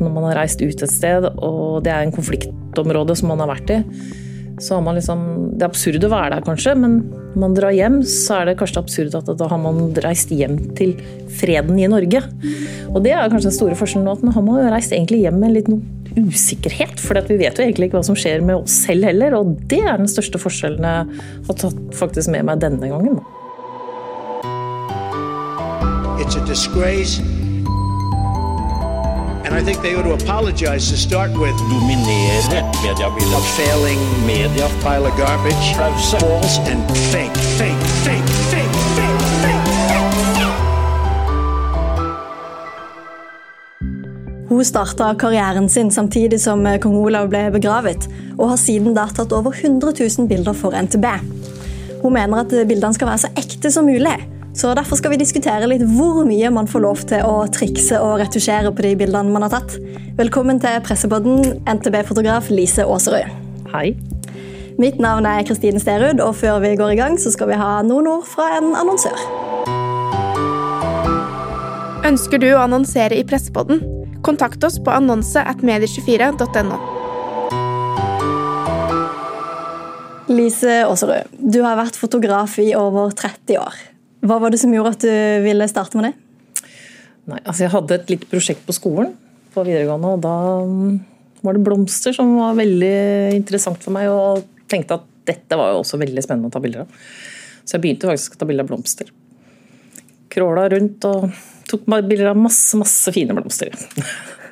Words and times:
Når 0.00 0.10
man 0.10 0.28
har 0.28 0.40
reist 0.42 0.62
ut 0.62 0.82
et 0.82 0.90
sted, 0.90 1.26
og 1.38 1.82
det 1.86 1.92
er 1.94 2.04
en 2.04 2.14
konfliktområde 2.14 3.16
som 3.18 3.30
man 3.30 3.42
har 3.44 3.52
vært 3.54 3.74
i, 3.74 3.80
så 4.62 4.76
har 4.76 4.84
man 4.86 4.94
liksom 4.94 5.20
Det 5.54 5.64
er 5.64 5.70
absurd 5.70 6.04
å 6.06 6.10
være 6.12 6.36
der, 6.36 6.44
kanskje, 6.46 6.74
men 6.78 6.98
når 7.34 7.40
man 7.42 7.56
drar 7.56 7.74
hjem, 7.74 7.98
så 8.06 8.40
er 8.40 8.50
det 8.50 8.58
kanskje 8.60 8.82
absurd 8.84 9.16
at 9.18 9.30
da 9.38 9.48
har 9.50 9.58
man 9.58 9.88
reist 10.04 10.30
hjem 10.30 10.60
til 10.78 10.94
freden 11.34 11.78
i 11.82 11.88
Norge. 11.90 12.22
Og 12.92 13.02
det 13.02 13.14
er 13.14 13.26
kanskje 13.30 13.50
den 13.50 13.56
store 13.56 13.78
forskjellen 13.78 14.06
nå, 14.06 14.14
at 14.14 14.22
nå 14.22 14.34
har 14.36 14.46
man 14.46 14.70
reist 14.70 14.94
egentlig 14.94 15.24
hjem 15.24 15.40
med 15.42 15.56
litt 15.56 15.70
noe 15.70 15.82
usikkerhet. 16.14 17.02
For 17.02 17.18
vi 17.26 17.40
vet 17.42 17.58
jo 17.58 17.66
egentlig 17.66 17.90
ikke 17.90 17.98
hva 17.98 18.06
som 18.06 18.18
skjer 18.18 18.44
med 18.46 18.62
oss 18.62 18.78
selv 18.86 19.10
heller, 19.10 19.34
og 19.38 19.56
det 19.70 19.82
er 19.82 19.98
den 19.98 20.10
største 20.10 20.38
forskjellen 20.42 20.86
jeg 20.86 21.22
har 21.48 21.58
tatt 21.64 21.96
faktisk 21.98 22.30
med 22.34 22.46
meg 22.50 22.62
denne 22.62 22.90
gangen. 22.94 23.18
It's 26.22 26.36
a 26.38 26.46
disgrace 26.46 27.33
And 29.54 29.62
I 29.62 29.72
think 29.72 29.82
they 29.82 29.94
ought 29.94 30.02
to 30.02 30.14
apologize 30.14 30.90
to 30.90 30.96
start 30.96 31.30
with. 31.30 31.56
Dominere 31.70 32.42
mediebildet. 32.82 33.38
A 33.38 33.40
failing 33.40 34.00
media. 34.26 34.66
Pile 34.82 35.06
of 35.06 35.16
garbage. 35.16 35.66
Pause. 35.78 36.18
False 36.18 36.58
and 36.70 36.82
fake. 37.12 37.36
Fake. 37.58 37.82
Fake. 38.04 38.28
Fake. 38.50 38.74
Fake. 38.96 39.22
Fake. 39.42 39.62
Hun 44.48 44.64
starta 44.64 45.14
karrieren 45.14 45.68
sin 45.68 45.90
samtidig 45.90 46.40
som 46.40 46.66
kong 46.80 46.96
Olav 46.96 47.28
ble 47.28 47.50
begravet, 47.50 48.08
og 48.38 48.48
har 48.48 48.56
siden 48.56 48.94
da 48.94 49.06
tatt 49.06 49.32
over 49.32 49.54
100 49.54 49.94
000 50.18 50.28
bilder 50.28 50.52
for 50.52 50.74
NTB. 50.74 51.04
Hun 52.02 52.12
mener 52.12 52.42
at 52.42 52.68
bildene 52.68 52.94
skal 52.94 53.06
være 53.06 53.18
så 53.18 53.28
ekte 53.38 53.70
som 53.70 53.86
mulig, 53.86 54.18
så 54.54 54.70
Derfor 54.74 54.98
skal 54.98 55.14
vi 55.14 55.18
diskutere 55.18 55.66
litt 55.70 55.82
hvor 55.96 56.22
mye 56.26 56.50
man 56.54 56.68
får 56.70 56.82
lov 56.84 57.00
til 57.10 57.26
å 57.26 57.44
trikse 57.52 57.98
og 57.98 58.20
retusjere 58.22 58.70
på 58.74 58.84
de 58.86 58.94
bildene 59.02 59.34
man 59.34 59.46
har 59.46 59.56
tatt. 59.56 59.76
Velkommen 60.18 60.60
til 60.62 60.78
pressepodden, 60.86 61.62
NTB-fotograf 61.66 62.50
Lise 62.54 62.86
Aaserud. 62.86 63.30
Hei. 63.74 63.96
Mitt 64.78 65.00
navn 65.02 65.26
er 65.26 65.44
Kristine 65.46 65.82
Sterud, 65.82 66.22
og 66.22 66.34
før 66.38 66.60
vi 66.62 66.74
går 66.78 66.94
i 66.94 66.98
gang, 66.98 67.18
så 67.18 67.30
skal 67.34 67.50
vi 67.50 67.58
ha 67.58 67.80
noen 67.86 68.08
ord 68.10 68.26
fra 68.26 68.48
en 68.56 68.72
annonsør. 68.78 69.18
Ønsker 72.06 72.42
du 72.42 72.50
å 72.52 72.62
annonsere 72.64 73.18
i 73.18 73.24
Pressepodden? 73.26 73.82
Kontakt 74.26 74.66
oss 74.66 74.80
på 74.82 74.94
annonse 74.94 75.42
at 75.42 75.62
medie24.no. 75.66 76.78
Lise 80.30 80.78
Aaserud, 80.86 81.34
du 81.38 81.60
har 81.66 81.78
vært 81.78 81.98
fotograf 82.00 82.58
i 82.62 82.70
over 82.78 83.14
30 83.18 83.60
år. 83.62 83.82
Hva 84.24 84.38
var 84.40 84.52
det 84.52 84.60
som 84.62 84.72
gjorde 84.72 84.94
at 84.94 85.04
du 85.04 85.44
ville 85.44 85.68
starte 85.68 85.98
med 86.00 86.08
det? 86.08 86.14
Nei, 87.28 87.40
altså 87.40 87.64
jeg 87.64 87.72
hadde 87.72 87.96
et 87.98 88.12
lite 88.12 88.28
prosjekt 88.28 88.64
på 88.66 88.76
skolen 88.76 89.14
på 89.54 89.64
videregående, 89.64 90.14
og 90.16 90.22
da 90.24 90.36
mm, 90.66 90.94
var 91.44 91.56
det 91.56 91.64
blomster 91.64 92.16
som 92.16 92.32
var 92.40 92.56
veldig 92.58 92.96
interessant 93.36 93.84
for 93.84 93.94
meg. 93.94 94.10
Og 94.10 94.44
tenkte 94.70 94.98
at 94.98 95.08
dette 95.28 95.58
var 95.60 95.72
jo 95.72 95.82
også 95.82 96.00
veldig 96.00 96.24
spennende 96.24 96.50
å 96.50 96.54
ta 96.54 96.62
bilder 96.64 96.84
av. 96.84 97.02
Så 97.64 97.76
jeg 97.76 97.84
begynte 97.84 98.10
faktisk 98.10 98.36
å 98.36 98.40
ta 98.40 98.48
bilder 98.48 98.66
av 98.66 98.72
blomster. 98.72 99.12
Kråla 100.34 100.66
rundt 100.72 101.06
og 101.08 101.28
tok 101.70 101.86
bilder 101.88 102.32
av 102.32 102.40
masse, 102.40 102.76
masse 102.80 103.12
fine 103.14 103.36
blomster. 103.36 103.72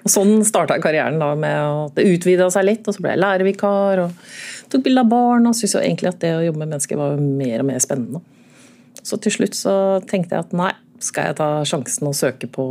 Og 0.02 0.10
Sånn 0.10 0.40
starta 0.46 0.78
karrieren 0.82 1.20
da 1.20 1.32
med 1.38 1.58
at 1.62 1.98
det 1.98 2.08
utvida 2.10 2.48
seg 2.52 2.66
litt, 2.66 2.86
og 2.88 2.96
så 2.96 3.04
ble 3.04 3.12
jeg 3.14 3.22
lærervikar 3.22 4.04
og 4.06 4.30
tok 4.72 4.86
bilde 4.86 5.04
av 5.04 5.10
barn. 5.12 5.48
Og 5.48 5.56
syntes 5.58 5.76
egentlig 5.82 6.12
at 6.12 6.22
det 6.24 6.32
å 6.38 6.44
jobbe 6.46 6.62
med 6.62 6.72
mennesker 6.72 7.00
var 7.00 7.20
mer 7.20 7.62
og 7.62 7.68
mer 7.68 7.82
spennende. 7.84 8.22
Så 9.02 9.18
til 9.22 9.34
slutt 9.34 9.56
så 9.58 9.74
tenkte 10.08 10.36
jeg 10.36 10.46
at 10.46 10.54
nei, 10.56 10.72
skal 11.02 11.30
jeg 11.30 11.38
ta 11.40 11.48
sjansen 11.66 12.10
og 12.10 12.14
søke 12.14 12.46
på 12.50 12.64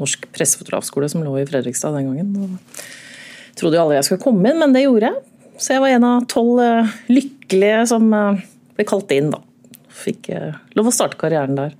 Norsk 0.00 0.28
pressefotografskole, 0.34 1.08
som 1.10 1.24
lå 1.24 1.34
i 1.40 1.46
Fredrikstad 1.48 1.96
den 1.96 2.10
gangen. 2.10 2.32
Og 2.38 3.58
trodde 3.58 3.78
jo 3.78 3.84
aldri 3.84 3.98
jeg 3.98 4.08
skulle 4.08 4.24
komme 4.24 4.50
inn, 4.50 4.60
men 4.62 4.74
det 4.74 4.84
gjorde 4.86 5.10
jeg. 5.10 5.24
Så 5.62 5.74
jeg 5.74 5.82
var 5.84 5.94
en 5.94 6.06
av 6.08 6.28
tolv 6.30 6.62
eh, 6.64 6.94
lykkelige 7.12 7.82
som 7.92 8.08
eh, 8.16 8.44
ble 8.78 8.86
kalt 8.88 9.12
inn, 9.14 9.32
da. 9.34 9.42
Fikk 10.02 10.30
eh, 10.34 10.56
lov 10.78 10.88
å 10.90 10.94
starte 10.94 11.20
karrieren 11.20 11.58
der. 11.58 11.76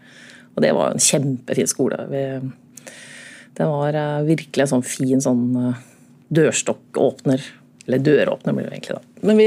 Og 0.52 0.62
det 0.62 0.74
var 0.76 0.92
en 0.92 1.02
kjempefin 1.02 1.70
skole. 1.70 1.96
Det 2.12 3.68
var 3.68 3.96
virkelig 4.26 4.66
en 4.66 4.70
sånn 4.74 4.84
fin 4.84 5.22
sånn 5.24 5.46
dørstokkåpner. 6.36 7.46
Eller 7.86 8.02
døråpner 8.04 8.54
blir 8.58 8.68
det 8.68 8.76
egentlig, 8.76 8.98
da. 8.98 9.24
Men 9.24 9.40
vi 9.40 9.46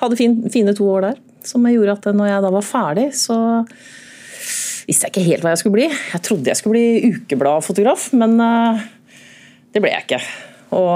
hadde 0.00 0.18
fine 0.52 0.74
to 0.76 0.88
år 0.90 1.08
der. 1.08 1.20
Som 1.44 1.66
gjorde 1.68 1.98
at 1.98 2.08
når 2.16 2.30
jeg 2.30 2.44
da 2.44 2.50
var 2.54 2.64
ferdig, 2.64 3.06
så 3.16 3.36
visste 4.88 5.08
jeg 5.08 5.12
ikke 5.12 5.28
helt 5.28 5.44
hva 5.44 5.52
jeg 5.54 5.62
skulle 5.62 5.78
bli. 5.78 5.88
Jeg 5.90 6.24
trodde 6.24 6.50
jeg 6.50 6.60
skulle 6.60 6.76
bli 6.78 7.12
ukebladfotograf, 7.14 8.08
men 8.16 8.36
eh, 8.40 8.84
det 9.74 9.82
ble 9.84 9.92
jeg 9.92 10.06
ikke. 10.06 10.22
Og 10.74 10.94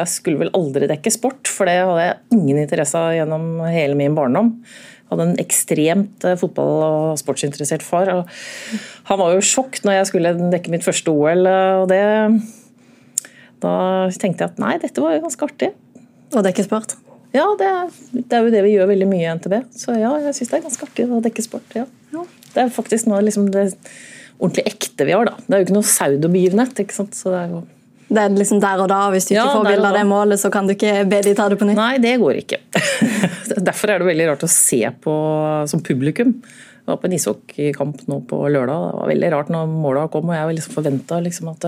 jeg 0.00 0.10
skulle 0.12 0.44
vel 0.44 0.52
aldri 0.56 0.88
dekke 0.90 1.12
sport, 1.12 1.48
for 1.50 1.68
det 1.68 1.78
hadde 1.80 2.04
jeg 2.04 2.36
ingen 2.36 2.60
interesse 2.62 3.00
av 3.00 3.14
gjennom 3.16 3.48
hele 3.72 3.98
min 3.98 4.16
barndom. 4.16 4.52
Jeg 5.06 5.12
hadde 5.12 5.26
en 5.28 5.40
ekstremt 5.42 6.26
eh, 6.26 6.38
fotball- 6.40 6.84
og 6.86 7.20
sportsinteressert 7.20 7.84
far. 7.86 8.10
og 8.12 8.30
Han 9.10 9.20
var 9.22 9.34
jo 9.34 9.42
i 9.42 9.48
sjokk 9.48 9.80
når 9.86 10.00
jeg 10.00 10.10
skulle 10.12 10.36
dekke 10.52 10.72
mitt 10.72 10.86
første 10.86 11.12
OL. 11.12 11.46
og 11.46 11.88
det, 11.92 12.02
Da 13.62 13.74
tenkte 14.12 14.44
jeg 14.44 14.52
at 14.52 14.62
nei, 14.62 14.76
dette 14.82 15.02
var 15.02 15.16
jo 15.16 15.24
ganske 15.24 15.48
artig. 15.48 15.72
Å 16.34 16.42
dekke 16.42 16.66
sport? 16.66 16.96
Ja, 17.36 17.46
det 17.60 17.68
er, 17.68 17.94
det 18.16 18.26
er, 18.38 18.44
jo 18.46 18.52
det 18.54 18.64
vi 18.64 18.74
gjør 18.74 18.90
veldig 18.90 19.08
mye 19.10 19.22
i 19.22 19.36
NTB. 19.36 19.56
Så 19.76 19.94
ja, 19.98 20.10
jeg 20.24 20.36
syns 20.38 20.52
det 20.52 20.58
er 20.58 20.66
ganske 20.66 20.88
artig 20.88 21.06
å 21.06 21.22
dekke 21.24 21.44
sport. 21.44 21.76
Ja. 21.76 21.86
Ja. 22.14 22.26
Det 22.54 22.62
er 22.64 22.72
faktisk 22.72 23.08
noe 23.10 23.22
liksom 23.26 23.50
det 23.52 23.68
ordentlig 24.36 24.66
ekte 24.72 25.06
vi 25.08 25.14
har, 25.16 25.28
da. 25.28 25.36
Det 25.44 25.54
er 25.54 25.62
jo 25.62 25.68
ikke 25.68 25.76
noe 25.78 25.88
pseudobegivenhet. 25.88 26.84
ikke 26.84 26.96
sant? 26.96 27.16
Så 27.18 27.32
det 27.32 27.42
er 27.44 27.56
jo 27.56 27.64
det 28.06 28.22
er 28.22 28.34
liksom 28.36 28.60
der 28.62 28.78
og 28.84 28.86
da, 28.90 29.00
Hvis 29.10 29.26
du 29.26 29.32
ikke 29.34 29.42
ja, 29.42 29.50
får 29.50 29.64
bilde 29.66 29.88
av 29.88 29.96
det 29.98 30.04
målet, 30.06 30.38
så 30.38 30.50
kan 30.54 30.68
du 30.68 30.76
ikke 30.76 31.00
be 31.10 31.18
de 31.26 31.34
ta 31.34 31.48
det 31.50 31.58
på 31.58 31.66
nytt? 31.66 31.78
Nei, 31.78 31.96
det 32.02 32.14
går 32.22 32.38
ikke. 32.44 32.60
Derfor 33.68 33.92
er 33.92 34.02
det 34.02 34.10
veldig 34.12 34.28
rart 34.30 34.46
å 34.46 34.50
se 34.50 34.78
på 35.02 35.14
som 35.70 35.82
publikum. 35.82 36.36
Jeg 36.86 36.92
var 36.92 36.98
på 37.02 37.08
en 37.08 37.14
ishockeykamp 37.16 38.02
nå 38.06 38.20
på 38.30 38.36
lørdag. 38.46 38.90
Det 38.92 38.98
var 39.00 39.08
veldig 39.10 39.30
rart 39.32 39.48
når 39.50 39.70
måla 39.72 40.04
kom, 40.12 40.28
og 40.30 40.36
jeg 40.36 40.58
liksom 40.60 40.76
forventa 40.76 41.18
liksom 41.24 41.48
at 41.50 41.66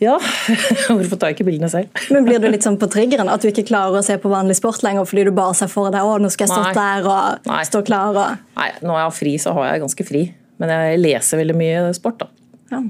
ja, 0.00 0.16
hvorfor 0.88 1.18
tar 1.20 1.30
jeg 1.30 1.36
ikke 1.36 1.46
bildene 1.50 1.68
selv? 1.70 1.92
Men 2.10 2.24
Blir 2.26 2.40
du 2.42 2.48
litt 2.48 2.64
sånn 2.64 2.78
på 2.80 2.88
triggeren? 2.90 3.28
At 3.30 3.44
du 3.44 3.50
ikke 3.50 3.66
klarer 3.68 4.00
å 4.00 4.02
se 4.02 4.16
på 4.18 4.32
vanlig 4.32 4.56
sport 4.58 4.82
lenger 4.82 5.06
fordi 5.06 5.28
du 5.28 5.32
bare 5.36 5.54
ser 5.58 5.70
for 5.70 5.92
deg 5.94 6.02
å, 6.02 6.16
nå 6.18 6.30
skal 6.32 6.48
jeg 6.48 6.54
stå 6.56 6.72
der 6.74 7.06
og 7.06 7.50
Nei. 7.52 7.60
stå 7.68 7.82
klar? 7.86 8.16
Og... 8.16 8.48
Nei, 8.56 8.70
når 8.80 8.96
jeg 8.96 9.06
har 9.06 9.14
fri, 9.20 9.34
så 9.44 9.54
har 9.58 9.68
jeg 9.68 9.84
ganske 9.84 10.08
fri. 10.08 10.24
Men 10.58 10.72
jeg 10.74 11.02
leser 11.04 11.42
veldig 11.44 11.58
mye 11.60 11.84
sport, 11.96 12.24
da. 12.24 12.30
Ja. 12.72 12.82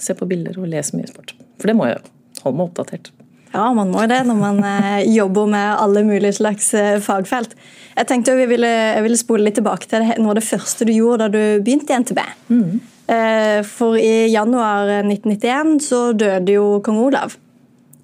Ser 0.00 0.16
på 0.16 0.30
bilder 0.30 0.56
og 0.62 0.70
leser 0.70 0.96
mye 1.00 1.10
sport. 1.10 1.34
For 1.60 1.68
det 1.68 1.76
må 1.76 1.90
jeg 1.90 2.00
holde 2.44 2.56
meg 2.62 2.70
oppdatert. 2.70 3.12
Ja, 3.56 3.70
man 3.72 3.92
må 3.92 4.04
jo 4.04 4.10
det 4.10 4.20
når 4.28 4.36
man 4.36 4.60
eh, 4.66 5.06
jobber 5.08 5.48
med 5.48 5.80
alle 5.80 6.02
mulige 6.04 6.34
slags 6.36 6.68
eh, 6.76 6.98
fagfelt. 7.02 7.56
Jeg 7.96 8.08
tenkte 8.10 8.34
jeg 8.36 8.50
ville, 8.50 8.68
jeg 8.68 9.04
ville 9.06 9.20
spole 9.20 9.46
litt 9.46 9.56
tilbake 9.56 9.88
til 9.88 10.04
noe 10.20 10.34
av 10.34 10.38
det 10.38 10.44
første 10.44 10.84
du 10.84 10.92
gjorde 10.92 11.24
da 11.24 11.32
du 11.32 11.64
begynte 11.64 11.94
i 11.94 12.00
NTB. 12.02 12.20
Mm. 12.52 12.74
Eh, 13.16 13.60
for 13.64 13.96
i 13.96 14.26
januar 14.28 14.90
1991 15.06 15.76
så 15.86 16.00
døde 16.12 16.58
jo 16.58 16.80
kong 16.84 17.00
Olav. 17.06 17.38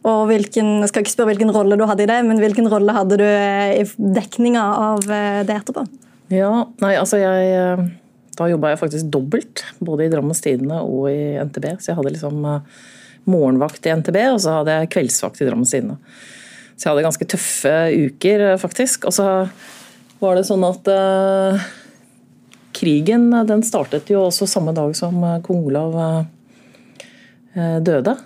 Og 0.09 0.23
hvilken, 0.31 0.79
jeg 0.83 0.91
skal 0.91 1.05
ikke 1.05 1.15
spørre 1.15 1.35
hvilken 1.35 1.53
rolle 1.55 1.77
du 1.79 1.84
hadde 1.87 2.07
i 2.07 2.11
det, 2.11 2.17
men 2.27 2.41
hvilken 2.43 2.67
rolle 2.73 2.95
hadde 2.97 3.21
du 3.21 3.27
i 3.27 3.84
dekninga 4.17 4.63
av 4.89 5.05
det 5.07 5.55
etterpå? 5.61 5.84
Ja, 6.33 6.65
nei, 6.83 6.97
altså 6.97 7.21
jeg 7.21 7.84
Da 8.34 8.49
jobba 8.49 8.73
jeg 8.73 8.81
faktisk 8.81 9.13
dobbelt, 9.13 9.63
både 9.84 10.07
i 10.07 10.11
Drammens 10.11 10.41
Tidende 10.43 10.81
og 10.81 11.07
i 11.13 11.37
NTB. 11.45 11.69
Så 11.77 11.93
jeg 11.93 11.99
hadde 12.01 12.15
liksom 12.17 12.41
morgenvakt 13.28 13.87
i 13.87 13.94
NTB, 14.00 14.19
og 14.33 14.41
så 14.43 14.59
hadde 14.60 14.78
jeg 14.81 14.93
kveldsvakt 14.97 15.43
i 15.43 15.49
Drammens 15.49 15.75
Tidende. 15.75 15.99
Så 16.75 16.88
jeg 16.88 16.91
hadde 16.93 17.06
ganske 17.06 17.28
tøffe 17.31 17.77
uker, 18.09 18.44
faktisk. 18.59 19.06
Og 19.06 19.15
så 19.15 19.27
var 20.22 20.38
det 20.38 20.47
sånn 20.49 20.65
at 20.66 20.88
krigen 22.72 23.31
den 23.47 23.62
startet 23.66 24.10
jo 24.10 24.27
også 24.27 24.49
samme 24.50 24.75
dag 24.77 24.94
som 24.99 25.21
eh, 25.27 25.41
kong 25.44 25.66
Olav 25.69 25.97
uh, 25.99 27.78
døde, 27.84 28.16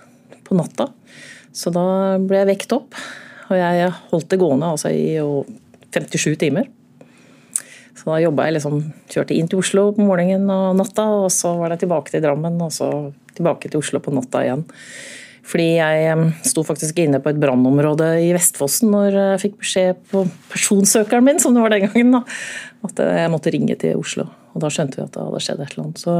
på 0.47 0.55
natta. 0.55 0.89
Så 1.51 1.73
da 1.75 2.15
ble 2.23 2.41
jeg 2.41 2.49
vekt 2.53 2.73
opp, 2.75 2.95
og 3.49 3.57
jeg 3.59 3.91
holdt 4.11 4.29
det 4.31 4.39
gående 4.39 4.69
altså 4.71 4.91
i 4.93 5.17
57 5.91 6.37
timer. 6.39 6.69
Så 7.97 8.07
da 8.07 8.21
jobba 8.21 8.45
jeg 8.47 8.55
liksom 8.59 8.77
Kjørte 9.11 9.35
inn 9.35 9.49
til 9.51 9.59
Oslo 9.59 9.89
på 9.95 10.05
morgenen 10.05 10.47
og 10.53 10.77
natta, 10.79 11.07
og 11.25 11.31
så 11.33 11.55
var 11.59 11.73
det 11.73 11.81
tilbake 11.83 12.13
til 12.13 12.23
Drammen, 12.23 12.59
og 12.63 12.71
så 12.75 12.89
tilbake 13.37 13.71
til 13.71 13.81
Oslo 13.81 14.01
på 14.03 14.13
natta 14.15 14.43
igjen. 14.45 14.65
Fordi 15.47 15.67
jeg 15.77 16.31
sto 16.43 16.63
faktisk 16.67 16.97
inne 16.99 17.21
på 17.23 17.31
et 17.31 17.39
brannområde 17.39 18.09
i 18.25 18.33
Vestfossen 18.35 18.91
når 18.91 19.15
jeg 19.15 19.43
fikk 19.45 19.61
beskjed 19.61 20.01
på 20.11 20.25
personsøkeren 20.51 21.23
min, 21.23 21.39
som 21.39 21.55
det 21.55 21.63
var 21.63 21.71
den 21.71 21.85
gangen, 21.85 22.17
da, 22.17 22.23
at 22.89 22.99
jeg 22.99 23.31
måtte 23.31 23.53
ringe 23.55 23.77
til 23.79 24.01
Oslo. 24.01 24.27
Og 24.53 24.63
da 24.63 24.71
skjønte 24.73 24.99
vi 24.99 25.05
at 25.05 25.13
det 25.15 25.23
hadde 25.23 25.43
skjedd 25.45 25.63
et 25.63 25.77
eller 25.77 25.85
annet. 25.85 26.03
Så 26.03 26.17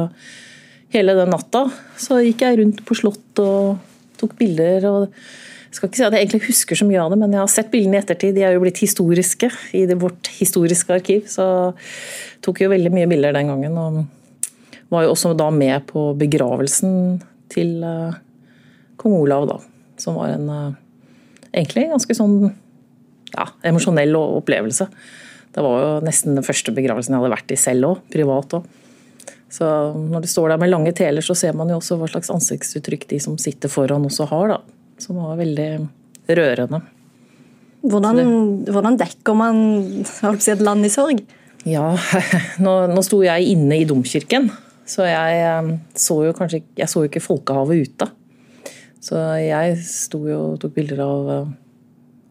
hele 0.96 1.18
den 1.18 1.34
natta 1.34 1.66
så 2.00 2.22
gikk 2.24 2.46
jeg 2.46 2.62
rundt 2.62 2.82
på 2.88 2.96
slott 3.02 3.44
og 3.44 3.84
tok 4.22 4.38
bilder. 4.40 4.88
og 4.88 5.12
jeg 5.68 5.76
skal 5.76 5.90
ikke 5.90 6.00
si 6.00 6.06
at 6.08 6.16
jeg 6.16 6.24
egentlig 6.24 6.46
husker 6.48 6.80
så 6.80 6.86
mye 6.88 7.02
av 7.04 7.12
det, 7.12 7.18
men 7.20 7.34
jeg 7.36 7.44
har 7.44 7.50
sett 7.52 7.72
bildene 7.74 8.00
i 8.00 8.00
ettertid. 8.00 8.38
De 8.38 8.46
er 8.48 8.56
jo 8.56 8.62
blitt 8.64 8.80
historiske 8.80 9.50
i 9.76 9.84
vårt 10.00 10.30
historiske 10.38 10.96
arkiv. 10.96 11.28
Så 11.28 11.44
jeg 11.44 12.46
tok 12.48 12.64
jo 12.64 12.72
veldig 12.72 12.94
mye 12.96 13.10
bilder 13.12 13.36
den 13.36 13.52
gangen. 13.52 13.76
Og 13.76 14.00
var 14.94 15.06
jo 15.06 15.14
også 15.14 15.34
da 15.38 15.50
med 15.54 15.88
på 15.90 16.10
begravelsen 16.20 17.20
til 17.52 17.82
uh, 17.84 18.16
kong 19.00 19.18
Olav, 19.20 19.48
da. 19.50 19.58
Som 20.00 20.20
var 20.20 20.36
en 20.36 20.50
egentlig 21.52 21.88
ganske 21.90 22.16
sånn 22.16 22.38
ja, 23.34 23.48
emosjonell 23.68 24.16
opplevelse. 24.18 24.88
Det 25.56 25.64
var 25.66 25.80
jo 25.82 25.94
nesten 26.06 26.38
den 26.38 26.46
første 26.46 26.74
begravelsen 26.76 27.16
jeg 27.16 27.24
hadde 27.24 27.34
vært 27.34 27.54
i 27.54 27.60
selv 27.60 27.90
òg, 27.92 28.04
privat 28.14 28.60
òg. 28.60 28.68
Så 29.50 29.66
når 29.96 30.26
du 30.26 30.30
står 30.30 30.52
der 30.52 30.60
med 30.62 30.72
lange 30.74 30.92
teler, 30.96 31.24
så 31.24 31.36
ser 31.38 31.56
man 31.56 31.72
jo 31.72 31.80
også 31.80 31.98
hva 32.00 32.10
slags 32.12 32.32
ansiktsuttrykk 32.34 33.08
de 33.14 33.20
som 33.24 33.38
sitter 33.40 33.72
foran 33.72 34.06
også 34.08 34.28
har, 34.30 34.54
da. 34.54 34.60
Som 35.02 35.22
var 35.24 35.40
veldig 35.40 35.70
rørende. 36.38 36.82
Hvordan, 37.88 38.20
hvordan 38.68 38.98
dekker 39.00 39.38
man 39.38 39.60
si, 40.06 40.52
et 40.52 40.64
land 40.64 40.86
i 40.86 40.92
sorg? 40.92 41.22
Ja, 41.68 41.94
nå, 42.64 42.74
nå 42.92 43.04
sto 43.06 43.22
jeg 43.24 43.54
inne 43.54 43.80
i 43.80 43.88
domkirken, 43.88 44.50
så 44.88 45.08
jeg 45.08 45.42
eh, 45.44 45.72
så 46.00 46.22
jo 46.24 46.36
kanskje 46.36 46.64
Jeg 46.80 46.90
så 46.90 47.04
jo 47.04 47.10
ikke 47.10 47.24
folkehavet 47.24 47.90
ute. 47.90 48.08
Så 49.04 49.20
jeg 49.40 49.76
sto 49.86 50.24
jo 50.28 50.40
og 50.54 50.62
tok 50.62 50.74
bilder 50.78 51.04
av 51.06 51.32
eh, 51.34 51.52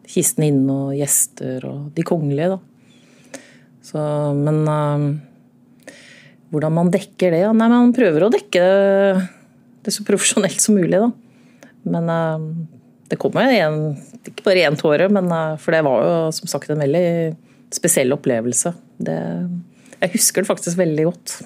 kisten 0.07 0.47
inne 0.47 0.81
og 0.87 0.97
gjester 0.97 1.65
og 1.67 1.91
de 1.95 2.05
kongelige, 2.07 2.57
da. 2.57 3.43
Så, 3.87 4.01
men 4.35 4.61
eh, 4.67 5.07
hvordan 6.51 6.75
man 6.75 6.91
dekker 6.91 7.35
det? 7.35 7.43
Nei, 7.55 7.69
Man 7.71 7.95
prøver 7.95 8.25
å 8.25 8.31
dekke 8.33 8.63
det 9.83 9.93
så 9.95 10.03
profesjonelt 10.07 10.59
som 10.63 10.77
mulig, 10.79 10.99
da. 10.99 11.11
Men 11.87 12.09
uh, 12.11 12.47
det 13.07 13.19
kommer 13.21 13.47
en, 13.47 13.93
ikke 14.27 14.43
bare 14.43 14.65
én 14.67 14.75
tåre, 14.79 15.07
men, 15.13 15.29
uh, 15.31 15.55
for 15.61 15.75
det 15.75 15.83
var 15.87 16.03
jo 16.03 16.15
som 16.35 16.51
sagt 16.51 16.71
en 16.73 16.83
veldig 16.83 17.05
spesiell 17.71 18.11
opplevelse. 18.15 18.73
Det, 19.07 19.15
jeg 20.01 20.13
husker 20.17 20.43
det 20.43 20.49
faktisk 20.51 20.79
veldig 20.79 21.07
godt. 21.07 21.37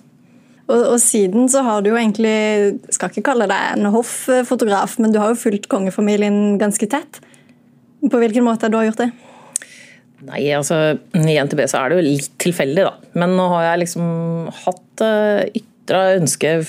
Og, 0.69 0.77
og, 0.77 0.97
siden 1.01 1.49
så 1.51 1.63
har 1.65 1.81
du 1.81 1.91
jo 1.91 1.97
egentlig, 1.99 2.79
skal 2.93 3.11
ikke 3.11 3.25
kalle 3.31 3.47
deg 3.49 3.79
en 3.79 3.89
hofffotograf, 3.93 4.97
men 5.01 5.13
du 5.13 5.19
har 5.21 5.33
jo 5.33 5.41
fulgt 5.41 5.67
kongefamilien 5.71 6.57
ganske 6.61 6.87
tett. 6.91 7.19
På 8.01 8.21
hvilken 8.21 8.45
måte 8.45 8.67
har 8.67 8.73
du 8.73 8.79
gjort 8.81 9.03
det? 9.03 9.11
Nei, 10.27 10.43
altså 10.53 10.77
I 11.17 11.37
NTB 11.41 11.63
så 11.69 11.81
er 11.81 11.91
det 11.91 11.97
jo 11.97 12.05
litt 12.05 12.33
tilfeldig, 12.41 12.85
da. 12.85 12.93
Men 13.17 13.33
nå 13.37 13.47
har 13.55 13.71
jeg 13.71 13.83
liksom 13.87 14.05
hatt 14.63 15.03
uh, 15.03 16.11
ønske 16.21 16.59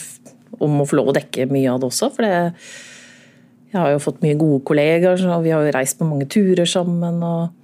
om 0.62 0.80
å 0.80 0.86
få 0.88 0.98
lov 0.98 1.12
å 1.12 1.16
dekke 1.16 1.50
mye 1.52 1.68
av 1.72 1.82
det 1.82 1.90
også. 1.90 2.08
For 2.16 2.26
jeg 2.26 3.76
har 3.76 3.92
jo 3.92 4.00
fått 4.04 4.22
mye 4.24 4.38
gode 4.40 4.62
kollegaer, 4.68 5.20
og 5.28 5.44
vi 5.44 5.52
har 5.52 5.66
jo 5.66 5.74
reist 5.76 6.00
på 6.00 6.08
mange 6.08 6.28
turer 6.32 6.68
sammen. 6.68 7.20
og 7.20 7.61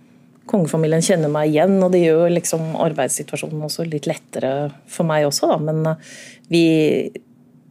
Kongefamilien 0.49 1.05
kjenner 1.05 1.33
meg 1.33 1.53
igjen, 1.53 1.77
og 1.85 1.93
det 1.95 2.03
gjør 2.03 2.33
liksom 2.33 2.75
arbeidssituasjonen 2.81 3.67
også 3.69 3.87
litt 3.89 4.09
lettere 4.11 4.53
for 4.91 5.09
meg 5.09 5.29
også, 5.29 5.53
da. 5.53 5.59
Men 5.69 5.85
uh, 5.93 6.13
vi 6.53 6.65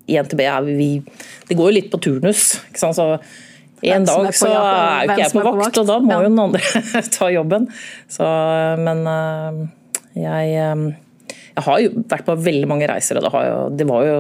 i 0.08 0.16
NTB 0.16 0.42
er 0.46 0.64
vi 0.68 0.90
Det 1.48 1.58
går 1.58 1.72
jo 1.72 1.76
litt 1.76 1.92
på 1.92 2.00
turnus. 2.04 2.56
ikke 2.70 2.82
sant, 2.82 2.98
så 2.98 3.18
en 3.86 4.08
dag 4.08 4.32
så 4.34 4.50
er 4.50 5.04
jo 5.06 5.12
ikke 5.12 5.22
jeg 5.22 5.34
på 5.36 5.54
vakt, 5.60 5.80
og 5.84 5.90
da 5.90 5.98
må 6.02 6.16
jo 6.24 6.30
noen 6.32 6.48
andre 6.48 7.04
ta 7.18 7.30
jobben. 7.30 7.68
Så, 8.10 8.26
men 8.82 9.04
eh, 9.12 9.60
jeg, 10.18 10.56
eh, 10.58 11.36
jeg, 11.52 11.66
har 11.68 11.84
jo 11.84 11.92
vært 12.10 12.26
på 12.26 12.38
veldig 12.48 12.70
mange 12.72 12.88
reiser, 12.90 13.20
og 13.20 13.28
det, 13.28 13.44
jo, 13.50 13.60
det, 13.78 13.88
var 13.90 14.08
jo 14.08 14.18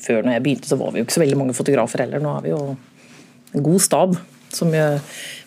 Før 0.00 0.26
når 0.26 0.36
jeg 0.36 0.44
begynte, 0.44 0.68
så 0.68 0.78
var 0.80 0.92
vi 0.92 1.00
jo 1.00 1.06
ikke 1.06 1.16
så 1.16 1.24
veldig 1.24 1.40
mange 1.40 1.56
fotografer 1.56 2.04
heller. 2.04 2.22
Nå 2.24 2.34
er 2.36 2.44
vi 2.44 2.52
jo 2.52 2.60
en 3.54 3.64
god 3.64 3.84
stab 3.84 4.18
som 4.52 4.72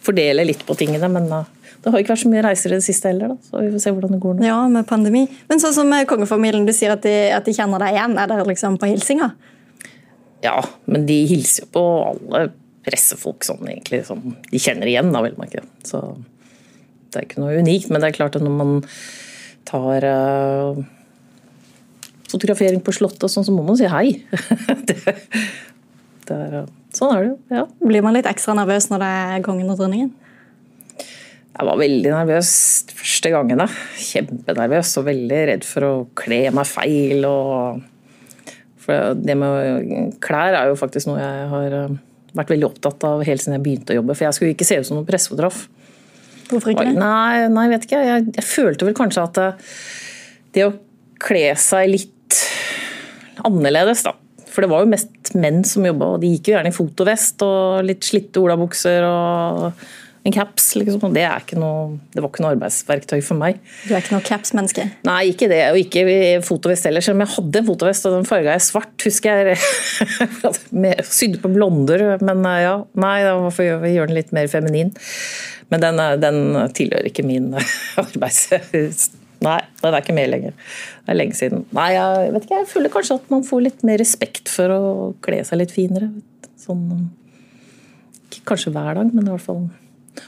fordeler 0.03 0.47
litt 0.47 0.65
på 0.65 0.77
tingene. 0.79 1.11
men 1.11 1.29
eh, 1.29 1.52
det 1.83 1.91
har 1.91 1.99
ikke 1.99 2.13
vært 2.13 2.23
så 2.23 2.29
mye 2.31 2.43
reiser 2.45 2.71
i 2.71 2.77
det 2.79 2.85
siste 2.85 3.09
heller, 3.11 3.33
da. 3.33 3.47
så 3.49 3.59
vi 3.59 3.71
får 3.73 3.81
se 3.83 3.91
hvordan 3.91 4.13
det 4.15 4.19
går 4.23 4.37
nå. 4.37 4.45
Ja, 4.47 4.59
med 4.71 4.87
pandemi. 4.87 5.25
Men 5.49 5.59
sånn 5.59 5.75
som 5.75 5.91
kongefamilien, 6.07 6.63
du 6.67 6.71
sier 6.75 6.93
at 6.95 7.03
de, 7.03 7.11
at 7.35 7.43
de 7.43 7.55
kjenner 7.55 7.83
deg 7.83 7.97
igjen. 7.97 8.15
Er 8.23 8.29
det 8.31 8.37
liksom 8.47 8.77
på 8.79 8.87
hilsinga? 8.87 9.33
Ja, 10.45 10.57
men 10.87 11.07
de 11.09 11.17
hilser 11.27 11.65
jo 11.65 11.73
på 11.75 11.83
alle 12.13 12.45
pressefolk 12.83 13.43
sånn 13.47 13.67
egentlig 13.67 14.01
som 14.07 14.23
de 14.23 14.61
kjenner 14.63 14.89
igjen, 14.91 15.11
da, 15.11 15.23
vil 15.25 15.35
man 15.39 15.51
ikke. 15.51 15.65
Så 15.87 16.01
det 17.11 17.19
er 17.19 17.27
ikke 17.27 17.43
noe 17.43 17.59
unikt, 17.59 17.91
men 17.91 18.03
det 18.03 18.09
er 18.09 18.17
klart 18.17 18.39
at 18.39 18.43
når 18.43 18.55
man 18.57 18.73
tar 19.67 20.07
uh, 20.07 20.79
fotografering 22.31 22.83
på 22.83 22.95
Slottet 22.95 23.27
og 23.27 23.31
sånn, 23.31 23.47
så 23.47 23.55
må 23.55 23.63
man 23.67 23.79
si 23.79 23.91
hei. 23.91 24.07
det, 24.89 24.97
det 26.27 26.39
er, 26.39 26.59
sånn 26.95 27.15
er 27.15 27.21
det 27.21 27.29
jo. 27.29 27.37
ja. 27.59 27.67
Blir 27.83 28.05
man 28.05 28.15
litt 28.15 28.29
ekstra 28.29 28.55
nervøs 28.57 28.89
når 28.91 29.03
det 29.03 29.13
er 29.21 29.47
kongen 29.47 29.71
og 29.71 29.79
dronningen? 29.79 30.11
Jeg 31.53 31.69
var 31.69 31.77
veldig 31.77 32.09
nervøs 32.09 32.53
første 32.97 33.13
første 33.23 33.31
gangene. 33.31 33.67
Kjempenervøs 33.99 34.97
og 34.99 35.07
veldig 35.07 35.41
redd 35.49 35.67
for 35.67 35.87
å 35.87 35.91
kle 36.19 36.47
meg 36.51 36.67
feil. 36.67 37.23
Og 37.27 37.79
for 38.83 39.15
det 39.15 39.35
med 39.39 40.17
klær 40.23 40.57
er 40.59 40.71
jo 40.71 40.79
faktisk 40.79 41.07
noe 41.07 41.21
jeg 41.21 41.45
har 41.53 41.77
uh, 41.85 41.93
vært 42.35 42.51
veldig 42.51 42.67
opptatt 42.67 43.05
av 43.07 43.23
helt 43.23 43.43
siden 43.43 43.55
jeg 43.57 43.63
begynte 43.63 43.95
å 43.95 43.99
jobbe. 44.01 44.17
For 44.17 44.27
jeg 44.27 44.37
skulle 44.37 44.55
ikke 44.55 44.67
se 44.67 44.81
ut 44.81 44.89
som 44.89 44.99
noen 44.99 45.07
pressefotograf. 45.07 45.63
Hvorfor 46.49 46.73
ikke 46.73 46.89
det? 46.89 46.97
Nei, 46.99 47.47
nei 47.53 47.69
vet 47.71 47.87
ikke. 47.87 48.01
Jeg, 48.03 48.27
jeg, 48.35 48.47
følte 48.49 48.89
vel 48.89 48.97
kanskje 48.97 49.23
at 49.23 49.39
eh, 49.39 49.71
det 50.57 50.67
å 50.67 50.75
kle 51.23 51.47
seg 51.55 51.87
litt 51.93 52.41
annerledes, 53.47 54.03
da. 54.05 54.17
For 54.53 54.61
det 54.61 54.69
var 54.69 54.83
jo 54.83 54.91
mest 54.91 55.31
menn 55.39 55.63
som 55.65 55.85
jobba, 55.87 56.11
og 56.13 56.21
de 56.21 56.33
gikk 56.35 56.51
jo 56.51 56.57
gjerne 56.57 56.69
i 56.69 56.75
fotovest 56.75 57.41
og 57.45 57.87
litt 57.87 58.03
slitte 58.05 58.41
olabukser 58.43 59.05
og 59.07 59.79
en 60.23 60.31
caps, 60.31 60.69
liksom. 60.79 61.01
Det, 61.13 61.23
noe, 61.59 61.97
det, 62.13 62.21
var 62.23 62.29
ikke 62.29 62.43
noe 62.45 62.53
arbeidsverktøy 62.55 63.17
for 63.25 63.35
meg. 63.39 63.57
Du 63.83 63.91
er 63.91 63.99
ikke 63.99 64.15
noe 64.15 64.23
caps-menneske? 64.23 64.85
Nei, 65.03 65.19
ikke 65.33 65.49
det. 65.51 65.59
Og 65.73 65.79
ikke 65.81 66.05
fotovest 66.47 66.87
heller. 66.87 67.03
Selv 67.03 67.17
om 67.17 67.25
jeg 67.25 67.33
hadde 67.33 67.59
en 67.59 67.67
fotovest, 67.67 68.07
og 68.07 68.15
den 68.15 68.29
farga 68.29 68.53
jeg 68.55 68.63
svart, 68.63 68.93
husker 69.03 69.51
jeg. 69.51 69.57
Sydde 71.17 71.41
på 71.43 71.51
blonder, 71.51 72.05
men 72.23 72.47
eh, 72.53 72.61
ja. 72.63 72.77
Nei, 73.03 73.17
da 73.27 73.35
må 73.41 73.51
vi 73.51 73.67
gjøre 73.67 74.13
den 74.13 74.19
litt 74.21 74.31
mer 74.35 74.47
feminin. 74.51 74.93
Men 75.73 75.83
den, 75.83 75.99
eh, 75.99 76.15
den 76.23 76.39
tilhører 76.79 77.11
ikke 77.11 77.27
min 77.27 77.51
arbeids... 78.05 79.11
Nei, 79.43 79.59
den 79.81 79.91
er 79.91 79.99
ikke 79.99 80.15
med 80.15 80.29
lenger. 80.31 80.55
Det 81.03 81.11
er 81.11 81.19
lenge 81.19 81.35
siden. 81.35 81.65
Nei, 81.75 81.89
jeg 81.97 82.31
vet 82.31 82.45
ikke, 82.47 82.61
jeg 82.61 82.71
føler 82.71 82.95
kanskje 82.95 83.19
at 83.19 83.25
man 83.33 83.43
får 83.43 83.65
litt 83.65 83.83
mer 83.83 83.99
respekt 83.99 84.47
for 84.47 84.71
å 84.71 84.83
kle 85.25 85.43
seg 85.43 85.59
litt 85.59 85.75
finere. 85.75 86.13
Sånn, 86.63 87.09
kanskje 88.47 88.71
hver 88.71 89.01
dag, 89.01 89.11
men 89.11 89.27
i 89.27 89.33
hvert 89.33 89.43
fall 89.43 89.65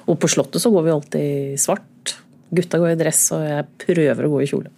og 0.05 0.17
på 0.21 0.29
Slottet 0.31 0.63
så 0.63 0.71
går 0.73 0.87
vi 0.87 0.95
alltid 0.95 1.27
i 1.53 1.59
svart. 1.61 2.15
Gutta 2.55 2.79
går 2.81 2.93
i 2.93 2.97
dress, 2.99 3.27
og 3.35 3.45
jeg 3.45 3.67
prøver 3.85 4.27
å 4.27 4.33
gå 4.33 4.41
i 4.43 4.49
kjole. 4.49 4.73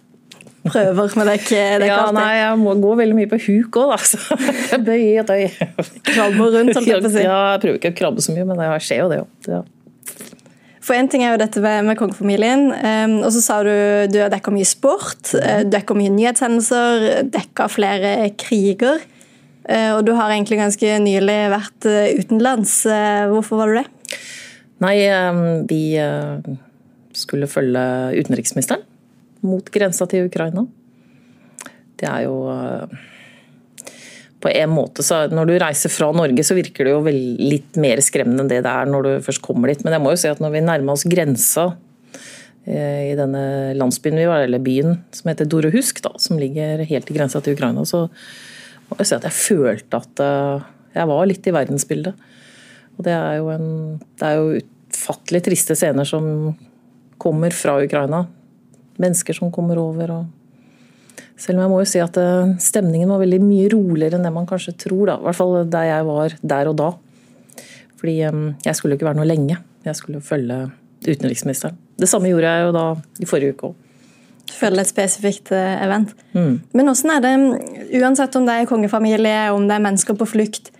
Prøver, 0.68 1.12
men 1.16 1.28
det 1.28 1.32
er 1.32 1.40
ikke, 1.40 1.64
det 1.80 1.86
er 1.86 1.90
ja, 1.92 1.98
Nei, 2.12 2.30
jeg 2.40 2.60
må 2.60 2.74
gå 2.82 2.92
veldig 2.98 3.16
mye 3.16 3.30
på 3.30 3.38
huk 3.40 3.78
òg, 3.80 3.92
da. 3.94 3.98
Så 4.04 4.78
bøyer 4.88 5.22
og 5.22 5.28
tøy. 5.30 5.44
Krabber 6.10 6.54
rundt, 6.56 6.74
holdt 6.76 6.90
jeg 6.90 7.02
på 7.04 7.10
å 7.10 7.14
si. 7.14 7.24
Ja, 7.24 7.40
jeg 7.54 7.62
prøver 7.64 7.80
ikke 7.80 7.92
å 7.94 7.98
krabbe 8.02 8.24
så 8.24 8.34
mye, 8.34 8.46
men 8.48 8.60
det 8.60 8.70
skjer 8.84 9.04
jo 9.04 9.10
det 9.12 9.20
òg. 9.22 9.52
Ja. 9.54 9.62
For 10.88 10.96
en 10.96 11.10
ting 11.12 11.20
er 11.20 11.34
jo 11.34 11.42
dette 11.42 11.60
med 11.60 11.98
kongefamilien. 12.00 12.70
Um, 12.72 13.18
og 13.20 13.30
så 13.36 13.44
sa 13.44 13.60
du 13.66 13.72
du 14.08 14.18
har 14.22 14.32
dekka 14.32 14.52
mye 14.54 14.68
sport, 14.68 15.34
uh, 15.36 15.60
dekka 15.68 15.96
mye 15.98 16.12
nyhetshendelser, 16.14 17.28
dekka 17.34 17.68
flere 17.72 18.12
kriger. 18.40 19.04
Uh, 19.68 19.98
og 19.98 20.06
du 20.08 20.14
har 20.16 20.32
egentlig 20.32 20.60
ganske 20.62 20.94
nylig 21.04 21.38
vært 21.52 21.88
uh, 21.90 22.08
utenlands. 22.22 22.80
Hvorfor 23.34 23.60
var 23.60 23.72
du 23.72 23.80
det? 23.82 23.86
Nei, 24.82 24.96
vi 25.66 25.82
eh, 25.98 26.50
skulle 27.16 27.50
følge 27.50 27.82
utenriksministeren 28.18 28.84
mot 29.46 29.70
grensa 29.74 30.06
til 30.10 30.28
Ukraina. 30.28 30.64
Det 31.98 32.06
er 32.06 32.26
jo 32.28 32.36
eh, 32.52 32.98
på 34.38 34.52
en 34.52 34.70
måte 34.70 35.02
så 35.02 35.24
Når 35.32 35.50
du 35.50 35.54
reiser 35.58 35.90
fra 35.90 36.12
Norge, 36.14 36.44
så 36.46 36.54
virker 36.54 36.86
det 36.86 36.94
jo 36.94 37.02
litt 37.10 37.78
mer 37.80 38.02
skremmende 38.04 38.44
enn 38.44 38.52
det 38.52 38.62
det 38.66 38.70
er 38.70 38.90
når 38.90 39.06
du 39.06 39.26
først 39.26 39.42
kommer 39.42 39.72
dit. 39.72 39.82
Men 39.82 39.96
jeg 39.96 40.04
må 40.04 40.14
jo 40.14 40.22
si 40.22 40.30
at 40.30 40.42
når 40.42 40.54
vi 40.54 40.64
nærmer 40.68 40.94
oss 40.94 41.06
grensa 41.10 41.66
eh, 42.62 43.10
i 43.10 43.18
denne 43.18 43.74
landsbyen 43.78 44.22
vi 44.22 44.30
var, 44.30 44.46
eller 44.46 44.62
byen 44.62 45.00
som 45.10 45.32
heter 45.32 45.50
Dorohusk, 45.50 46.04
da, 46.06 46.14
som 46.22 46.38
ligger 46.38 46.86
helt 46.86 47.10
i 47.10 47.18
grensa 47.18 47.42
til 47.42 47.58
Ukraina, 47.58 47.82
så 47.82 48.06
må 48.88 49.02
jeg 49.02 49.10
si 49.10 49.18
at 49.18 49.26
jeg 49.26 49.38
følte 49.42 49.98
at 49.98 50.22
jeg 50.94 51.10
var 51.10 51.26
litt 51.28 51.46
i 51.50 51.52
verdensbildet. 51.52 52.28
Og 52.98 53.06
det 53.06 53.14
er 53.14 53.38
jo, 53.38 53.52
en, 53.54 53.68
det 54.18 54.26
er 54.26 54.38
jo 54.38 54.58
utfattelig 54.58 55.44
triste 55.46 55.76
scener 55.78 56.08
som 56.08 56.26
kommer 57.18 57.54
fra 57.54 57.76
Ukraina. 57.82 58.24
Mennesker 58.98 59.36
som 59.36 59.52
kommer 59.54 59.78
over. 59.78 60.10
og 60.10 60.26
selv 61.38 61.58
om 61.58 61.64
jeg 61.64 61.70
må 61.70 61.80
jo 61.82 61.88
si 61.88 62.00
at 62.02 62.16
eh, 62.18 62.54
stemningen 62.62 63.10
var 63.12 63.22
veldig 63.22 63.38
mye 63.44 63.68
roligere 63.70 64.18
enn 64.18 64.26
det 64.26 64.34
man 64.34 64.48
kanskje 64.48 64.74
tror. 64.82 65.04
Da. 65.06 65.18
I 65.20 65.28
hvert 65.28 65.38
fall 65.38 65.58
der 65.70 65.90
jeg 65.92 66.06
var 66.08 66.38
der 66.54 66.70
og 66.70 66.78
da. 66.80 66.88
Fordi 68.00 68.16
eh, 68.26 68.38
jeg 68.66 68.78
skulle 68.78 68.94
jo 68.94 69.00
ikke 69.00 69.10
være 69.10 69.20
noe 69.20 69.28
lenge. 69.28 69.58
Jeg 69.86 69.98
skulle 69.98 70.18
jo 70.18 70.26
følge 70.26 70.64
utenriksministeren. 71.06 71.78
Det 71.98 72.08
samme 72.10 72.30
gjorde 72.32 72.50
jeg 72.50 72.66
jo 72.66 72.72
da 72.74 72.86
i 73.22 73.28
forrige 73.30 73.54
uke 73.54 73.70
òg. 73.70 73.84
Følge 74.58 74.82
et 74.82 74.90
spesifikt 74.90 75.52
eh, 75.54 75.76
event. 75.84 76.10
Mm. 76.34 76.56
Men 76.74 76.90
åssen 76.90 77.12
er 77.14 77.22
det, 77.22 77.34
uansett 78.00 78.34
om 78.38 78.48
det 78.48 78.56
er 78.58 78.70
kongefamilie, 78.70 79.38
om 79.54 79.68
det 79.68 79.76
er 79.76 79.84
mennesker 79.84 80.18
på 80.18 80.26
flukt, 80.26 80.72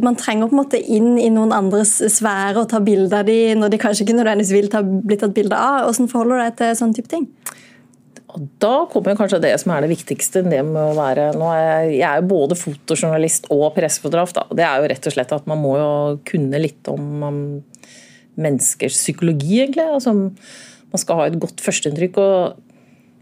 man 0.00 0.16
trenger 0.16 0.48
på 0.48 0.56
en 0.56 0.62
måte 0.62 0.78
inn 0.80 1.18
i 1.20 1.28
noen 1.32 1.52
andres 1.52 1.98
sfære 2.00 2.62
og 2.62 2.70
ta 2.70 2.80
bilde 2.80 3.18
av 3.18 3.28
dem 3.28 3.60
når 3.60 3.74
de 3.74 3.80
kanskje 3.82 4.06
ikke 4.06 4.16
nødvendigvis 4.16 4.54
vil 4.54 4.70
ta, 4.72 4.80
bli 4.82 5.18
tatt 5.20 5.34
bilde 5.36 5.58
av. 5.58 5.90
Hvordan 5.90 6.10
forholder 6.12 6.38
du 6.38 6.44
deg 6.44 6.58
til 6.60 6.78
sånn 6.78 6.94
type 6.96 7.12
ting? 7.12 7.26
Og 8.36 8.46
da 8.60 8.72
kommer 8.92 9.16
kanskje 9.16 9.40
det 9.44 9.52
som 9.62 9.72
er 9.72 9.84
det 9.84 9.92
viktigste. 9.92 10.42
det 10.44 10.60
med 10.64 10.80
å 10.80 10.96
være, 10.96 11.30
er 11.32 11.62
jeg, 11.62 11.92
jeg 12.00 12.08
er 12.08 12.20
jo 12.20 12.30
både 12.32 12.58
fotojournalist 12.58 13.48
og 13.54 13.70
pressefotograf. 13.76 14.34
Da. 14.36 14.44
Det 14.56 14.66
er 14.66 14.80
jo 14.80 14.90
rett 14.92 15.08
og 15.08 15.14
slett 15.14 15.32
at 15.36 15.48
man 15.48 15.62
må 15.62 15.76
jo 15.80 15.90
kunne 16.28 16.60
litt 16.60 16.90
om, 16.92 17.06
om 17.24 17.40
menneskers 18.36 18.98
psykologi, 18.98 19.62
egentlig. 19.62 19.88
Altså, 19.88 20.12
man 20.92 21.02
skal 21.02 21.20
ha 21.20 21.28
et 21.30 21.40
godt 21.40 21.64
førsteinntrykk. 21.64 22.20
og 22.20 22.65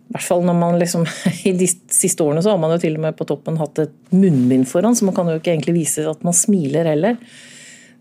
i 0.04 0.14
hvert 0.14 0.26
fall 0.26 0.44
når 0.46 0.56
man 0.58 0.78
liksom, 0.78 1.06
I 1.48 1.54
de 1.56 1.68
siste 1.68 2.24
årene 2.24 2.42
så 2.44 2.52
har 2.52 2.60
man 2.62 2.74
jo 2.74 2.82
til 2.82 2.98
og 2.98 3.04
med 3.06 3.16
på 3.18 3.26
toppen 3.28 3.58
hatt 3.60 3.80
et 3.82 3.94
munnbind 4.14 4.68
foran, 4.70 4.96
så 4.96 5.08
man 5.08 5.16
kan 5.16 5.30
jo 5.30 5.38
ikke 5.40 5.54
egentlig 5.54 5.78
vise 5.80 6.04
at 6.10 6.24
man 6.26 6.36
smiler 6.36 6.90
heller. 6.90 7.16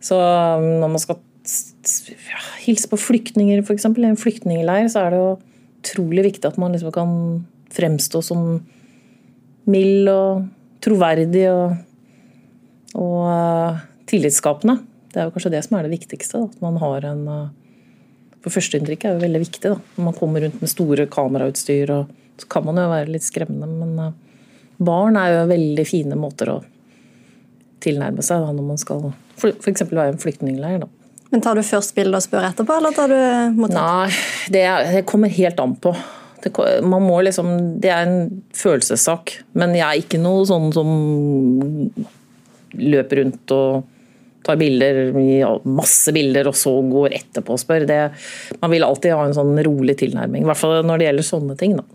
Så 0.03 0.17
um, 0.19 0.67
når 0.83 0.91
man 0.91 1.01
skal 1.01 1.21
ja, 2.27 2.43
hilse 2.65 2.91
på 2.91 2.99
flyktninger, 2.99 3.63
f.eks. 3.63 3.87
i 3.87 4.09
en 4.09 4.19
flyktningleir, 4.19 4.89
så 4.91 5.05
er 5.05 5.13
det 5.13 5.21
jo 5.21 5.31
utrolig 5.83 6.27
viktig 6.29 6.47
at 6.47 6.59
man 6.61 6.75
liksom 6.75 6.93
kan 6.95 7.15
fremstå 7.73 8.21
som 8.23 8.61
mild 9.71 10.11
og 10.11 10.45
troverdig 10.83 11.47
og, 11.49 11.77
og 12.99 13.19
uh, 13.25 13.83
tillitsskapende. 14.11 14.81
Det 15.13 15.21
er 15.21 15.29
jo 15.29 15.35
kanskje 15.35 15.53
det 15.55 15.63
som 15.65 15.77
er 15.77 15.87
det 15.87 15.95
viktigste. 15.95 16.43
Da. 16.43 16.51
At 16.51 16.63
man 16.65 16.79
har 16.83 17.07
en 17.07 17.27
uh, 17.31 17.43
For 18.43 18.51
førsteinntrykket 18.51 19.07
er 19.07 19.15
jo 19.15 19.23
veldig 19.23 19.41
viktig. 19.45 19.71
Da. 19.71 19.77
Når 19.97 20.07
man 20.09 20.17
kommer 20.17 20.43
rundt 20.43 20.59
med 20.61 20.71
store 20.71 21.07
kamerautstyr, 21.11 21.93
og, 21.95 22.11
så 22.41 22.49
kan 22.51 22.65
man 22.67 22.81
jo 22.81 22.89
være 22.91 23.13
litt 23.13 23.25
skremmende. 23.25 23.69
Men 23.79 24.11
uh, 24.11 24.41
barn 24.83 25.19
er 25.19 25.37
jo 25.37 25.45
veldig 25.53 25.85
fine 25.87 26.19
måter 26.19 26.51
å 26.51 26.57
tilnærme 27.83 28.23
seg 28.23 28.43
da, 28.43 28.51
når 28.55 28.67
man 28.67 28.79
skal 28.79 29.09
f.eks. 29.39 29.85
være 29.89 30.09
i 30.09 30.13
en 30.13 30.19
flyktningleir. 30.21 30.83
Men 31.33 31.41
Tar 31.43 31.57
du 31.57 31.63
først 31.65 31.95
bildet 31.97 32.19
og 32.19 32.25
spør 32.25 32.49
etterpå, 32.49 32.75
eller 32.77 32.93
tar 32.95 33.11
du 33.11 33.55
mottak? 33.57 33.79
Nei, 33.79 34.51
det, 34.53 34.65
det, 34.93 35.05
kommer 35.09 35.31
helt 35.33 35.63
an 35.63 35.73
på. 35.81 35.95
Det, 36.43 36.51
man 36.85 37.07
må 37.07 37.21
liksom, 37.25 37.49
det 37.81 37.89
er 37.89 38.05
en 38.05 38.43
følelsessak. 38.55 39.39
Men 39.57 39.73
jeg 39.77 39.87
er 39.87 40.03
ikke 40.03 40.21
noe 40.21 40.43
sånn 40.47 40.69
som 40.75 40.91
løper 42.73 43.23
rundt 43.23 43.55
og 43.55 43.92
tar 44.43 44.59
bilder, 44.59 45.15
masse 45.63 46.13
bilder, 46.15 46.49
og 46.51 46.57
så 46.59 46.75
går 46.91 47.17
etterpå 47.19 47.55
og 47.55 47.61
spør. 47.61 47.87
Det, 47.89 47.99
man 48.61 48.73
vil 48.73 48.85
alltid 48.85 49.15
ha 49.15 49.25
en 49.27 49.35
sånn 49.37 49.57
rolig 49.65 49.97
tilnærming. 50.01 50.45
I 50.45 50.49
hvert 50.51 50.59
fall 50.59 50.79
når 50.87 51.01
det 51.01 51.09
gjelder 51.09 51.29
sånne 51.29 51.57
ting. 51.59 51.77
da. 51.79 51.85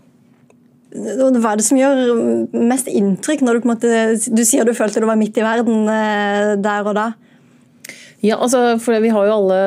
Hva 0.89 1.51
er 1.51 1.59
det 1.59 1.67
som 1.67 1.77
gjør 1.77 1.99
mest 2.57 2.87
inntrykk 2.89 3.43
når 3.45 3.57
du 3.57 3.61
på 3.61 3.67
en 3.67 3.73
måte 3.75 4.29
Du 4.33 4.41
sier 4.41 4.65
du 4.65 4.73
følte 4.73 5.03
du 5.03 5.05
var 5.05 5.19
midt 5.19 5.37
i 5.37 5.43
verden 5.45 5.83
eh, 5.85 6.55
der 6.57 6.87
og 6.89 6.95
da. 6.97 7.11
Ja, 8.25 8.35
altså, 8.41 8.73
for 8.83 8.99
vi 8.99 9.11
har 9.13 9.27
jo 9.29 9.35
alle, 9.37 9.59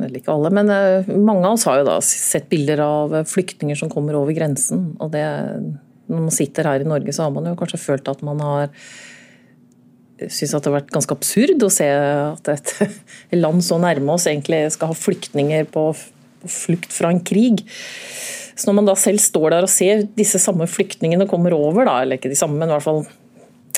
eller 0.00 0.16
ikke 0.18 0.32
alle, 0.32 0.50
men 0.56 0.70
eh, 0.72 1.10
mange 1.14 1.46
av 1.46 1.54
oss 1.54 1.66
har 1.68 1.78
jo 1.78 1.86
da 1.86 2.00
sett 2.02 2.48
bilder 2.50 2.80
av 2.82 3.14
flyktninger 3.30 3.78
som 3.78 3.92
kommer 3.92 4.16
over 4.18 4.34
grensen. 4.34 4.88
Og 4.98 5.12
det, 5.12 5.22
når 6.10 6.24
man 6.24 6.34
sitter 6.34 6.66
her 6.66 6.82
i 6.82 6.88
Norge, 6.88 7.14
så 7.14 7.28
har 7.28 7.36
man 7.36 7.46
jo 7.46 7.54
kanskje 7.60 7.82
følt 7.84 8.10
at 8.10 8.24
man 8.26 8.42
har 8.42 8.72
syns 10.22 10.54
at 10.54 10.64
det 10.64 10.70
har 10.70 10.78
vært 10.78 10.92
ganske 10.94 11.16
absurd 11.16 11.64
å 11.66 11.72
se 11.72 11.86
at 11.88 12.50
et 12.52 12.74
land 13.44 13.64
så 13.66 13.78
nærme 13.82 14.14
oss 14.14 14.28
egentlig 14.30 14.62
skal 14.74 14.92
ha 14.92 14.98
flyktninger 14.98 15.66
på 15.74 15.88
flukt 16.44 16.92
fra 16.92 17.10
en 17.12 17.22
krig. 17.24 17.64
Så 18.54 18.68
når 18.68 18.78
man 18.78 18.88
da 18.90 18.94
selv 18.98 19.22
står 19.22 19.56
der 19.56 19.66
og 19.66 19.72
ser 19.72 20.04
disse 20.14 20.38
samme 20.42 20.68
flyktningene 20.70 21.26
kommer 21.30 21.56
over, 21.56 21.88
da, 21.88 21.98
eller 22.02 22.20
ikke 22.20 22.30
de 22.30 22.38
samme, 22.38 22.58
men 22.60 22.70
i 22.70 22.76
hvert 22.76 22.86
fall 22.86 23.02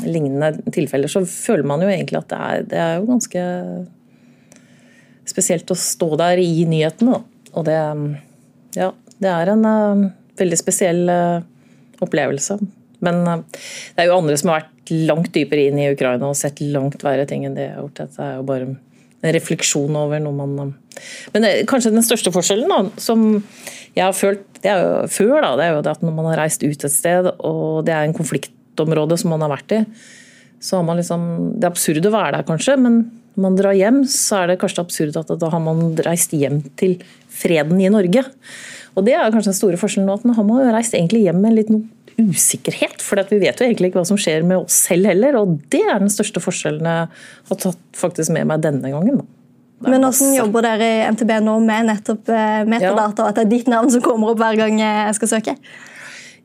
lignende 0.05 0.73
tilfeller, 0.75 1.09
så 1.09 1.23
føler 1.25 1.65
man 1.69 1.81
jo 1.81 1.89
egentlig 1.89 2.21
at 2.21 2.29
det 2.29 2.41
er, 2.49 2.67
det 2.69 2.81
er 2.83 2.99
jo 2.99 3.09
ganske 3.09 3.45
spesielt 5.27 5.73
å 5.73 5.79
stå 5.79 6.11
der 6.21 6.43
i 6.43 6.67
nyhetene. 6.69 7.23
Og 7.57 7.65
det, 7.67 7.79
ja, 8.77 8.91
det 9.23 9.33
er 9.33 9.53
en 9.55 9.65
uh, 9.65 10.05
veldig 10.37 10.59
spesiell 10.61 11.07
uh, 11.09 11.41
opplevelse. 12.05 12.59
Men 13.05 13.23
uh, 13.27 13.63
det 13.97 14.05
er 14.05 14.11
jo 14.11 14.19
andre 14.21 14.39
som 14.41 14.53
har 14.53 14.65
vært 14.65 14.93
langt 15.09 15.33
dypere 15.35 15.69
inn 15.69 15.81
i 15.83 15.91
Ukraina 15.93 16.31
og 16.31 16.39
sett 16.39 16.63
langt 16.63 17.03
verre 17.05 17.27
ting 17.29 17.47
enn 17.47 17.57
det 17.59 17.69
jeg 17.69 17.75
har 17.75 17.85
gjort. 17.85 18.03
Dette 18.03 18.27
er 18.27 18.37
jo 18.39 18.47
bare 18.49 18.69
en 18.71 19.35
refleksjon 19.35 19.97
over 19.99 20.21
noe 20.23 20.47
man 20.47 20.75
Men 21.35 21.47
kanskje 21.69 21.93
den 21.95 22.05
største 22.05 22.33
forskjellen 22.35 22.71
da, 22.71 22.83
som 23.01 23.27
jeg 23.97 24.05
har 24.05 24.15
følt 24.17 24.45
det 24.63 24.73
er 24.73 24.83
jo, 24.83 24.95
før, 25.13 25.35
da, 25.45 25.51
det 25.59 25.67
er 25.67 25.75
jo 25.77 25.83
det 25.85 25.93
at 25.93 26.05
når 26.05 26.15
man 26.17 26.29
har 26.31 26.41
reist 26.43 26.65
ut 26.65 26.87
et 26.89 26.93
sted, 26.93 27.29
og 27.45 27.85
det 27.87 27.93
er 27.95 28.07
en 28.07 28.17
konfliktområde 28.17 29.19
som 29.21 29.31
man 29.35 29.45
har 29.45 29.53
vært 29.53 29.75
i, 29.77 29.83
så 30.59 30.81
har 30.81 30.87
man 30.89 30.99
liksom 30.99 31.27
Det 31.61 31.69
er 31.69 31.75
absurd 31.75 32.09
å 32.09 32.15
være 32.15 32.39
der, 32.39 32.47
kanskje, 32.49 32.75
men 32.81 32.99
når 33.37 33.45
man 33.45 33.59
drar 33.59 33.77
hjem, 33.77 34.01
så 34.09 34.41
er 34.41 34.51
det 34.51 34.61
kanskje 34.63 34.83
absurd 34.83 35.19
at 35.21 35.31
da 35.39 35.51
har 35.53 35.63
man 35.63 35.93
reist 36.07 36.33
hjem 36.33 36.63
til 36.81 36.97
freden 37.29 37.83
i 37.85 37.93
Norge. 37.93 38.25
Og 38.97 39.05
det 39.05 39.13
er 39.13 39.29
kanskje 39.29 39.53
den 39.53 39.59
store 39.59 39.81
forskjellen 39.81 40.09
nå, 40.09 40.17
at 40.17 40.25
nå 40.25 40.35
har 40.39 40.47
man 40.49 40.73
reist 40.73 40.97
egentlig 40.97 41.27
hjem 41.27 41.43
med 41.45 41.59
litt 41.59 41.73
noe 41.73 41.85
usikkerhet. 42.21 43.03
For 43.05 43.21
vi 43.31 43.41
vet 43.43 43.61
jo 43.61 43.67
egentlig 43.67 43.91
ikke 43.91 44.03
hva 44.03 44.09
som 44.09 44.21
skjer 44.21 44.47
med 44.47 44.65
oss 44.65 44.77
selv 44.89 45.11
heller, 45.13 45.39
og 45.41 45.57
det 45.73 45.83
er 45.85 45.99
den 46.03 46.13
største 46.13 46.43
forskjellen 46.43 46.87
jeg 46.89 47.09
har 47.51 47.61
tatt 47.63 47.83
faktisk 47.97 48.35
med 48.37 48.49
meg 48.51 48.63
denne 48.65 48.93
gangen. 48.93 49.25
Men 49.85 50.01
hvordan 50.01 50.33
jobber 50.39 50.65
dere 50.65 50.87
i 50.89 51.03
NTB 51.13 51.35
nå 51.45 51.59
med 51.65 51.91
nettopp 51.91 52.31
eh, 52.33 52.63
metadata, 52.69 53.27
og 53.27 53.29
at 53.29 53.37
det 53.41 53.45
er 53.45 53.51
ditt 53.51 53.69
navn 53.69 53.93
som 53.93 54.05
kommer 54.05 54.33
opp 54.33 54.41
hver 54.41 54.57
gang 54.63 54.81
jeg 54.81 55.19
skal 55.19 55.37
søke? 55.37 55.57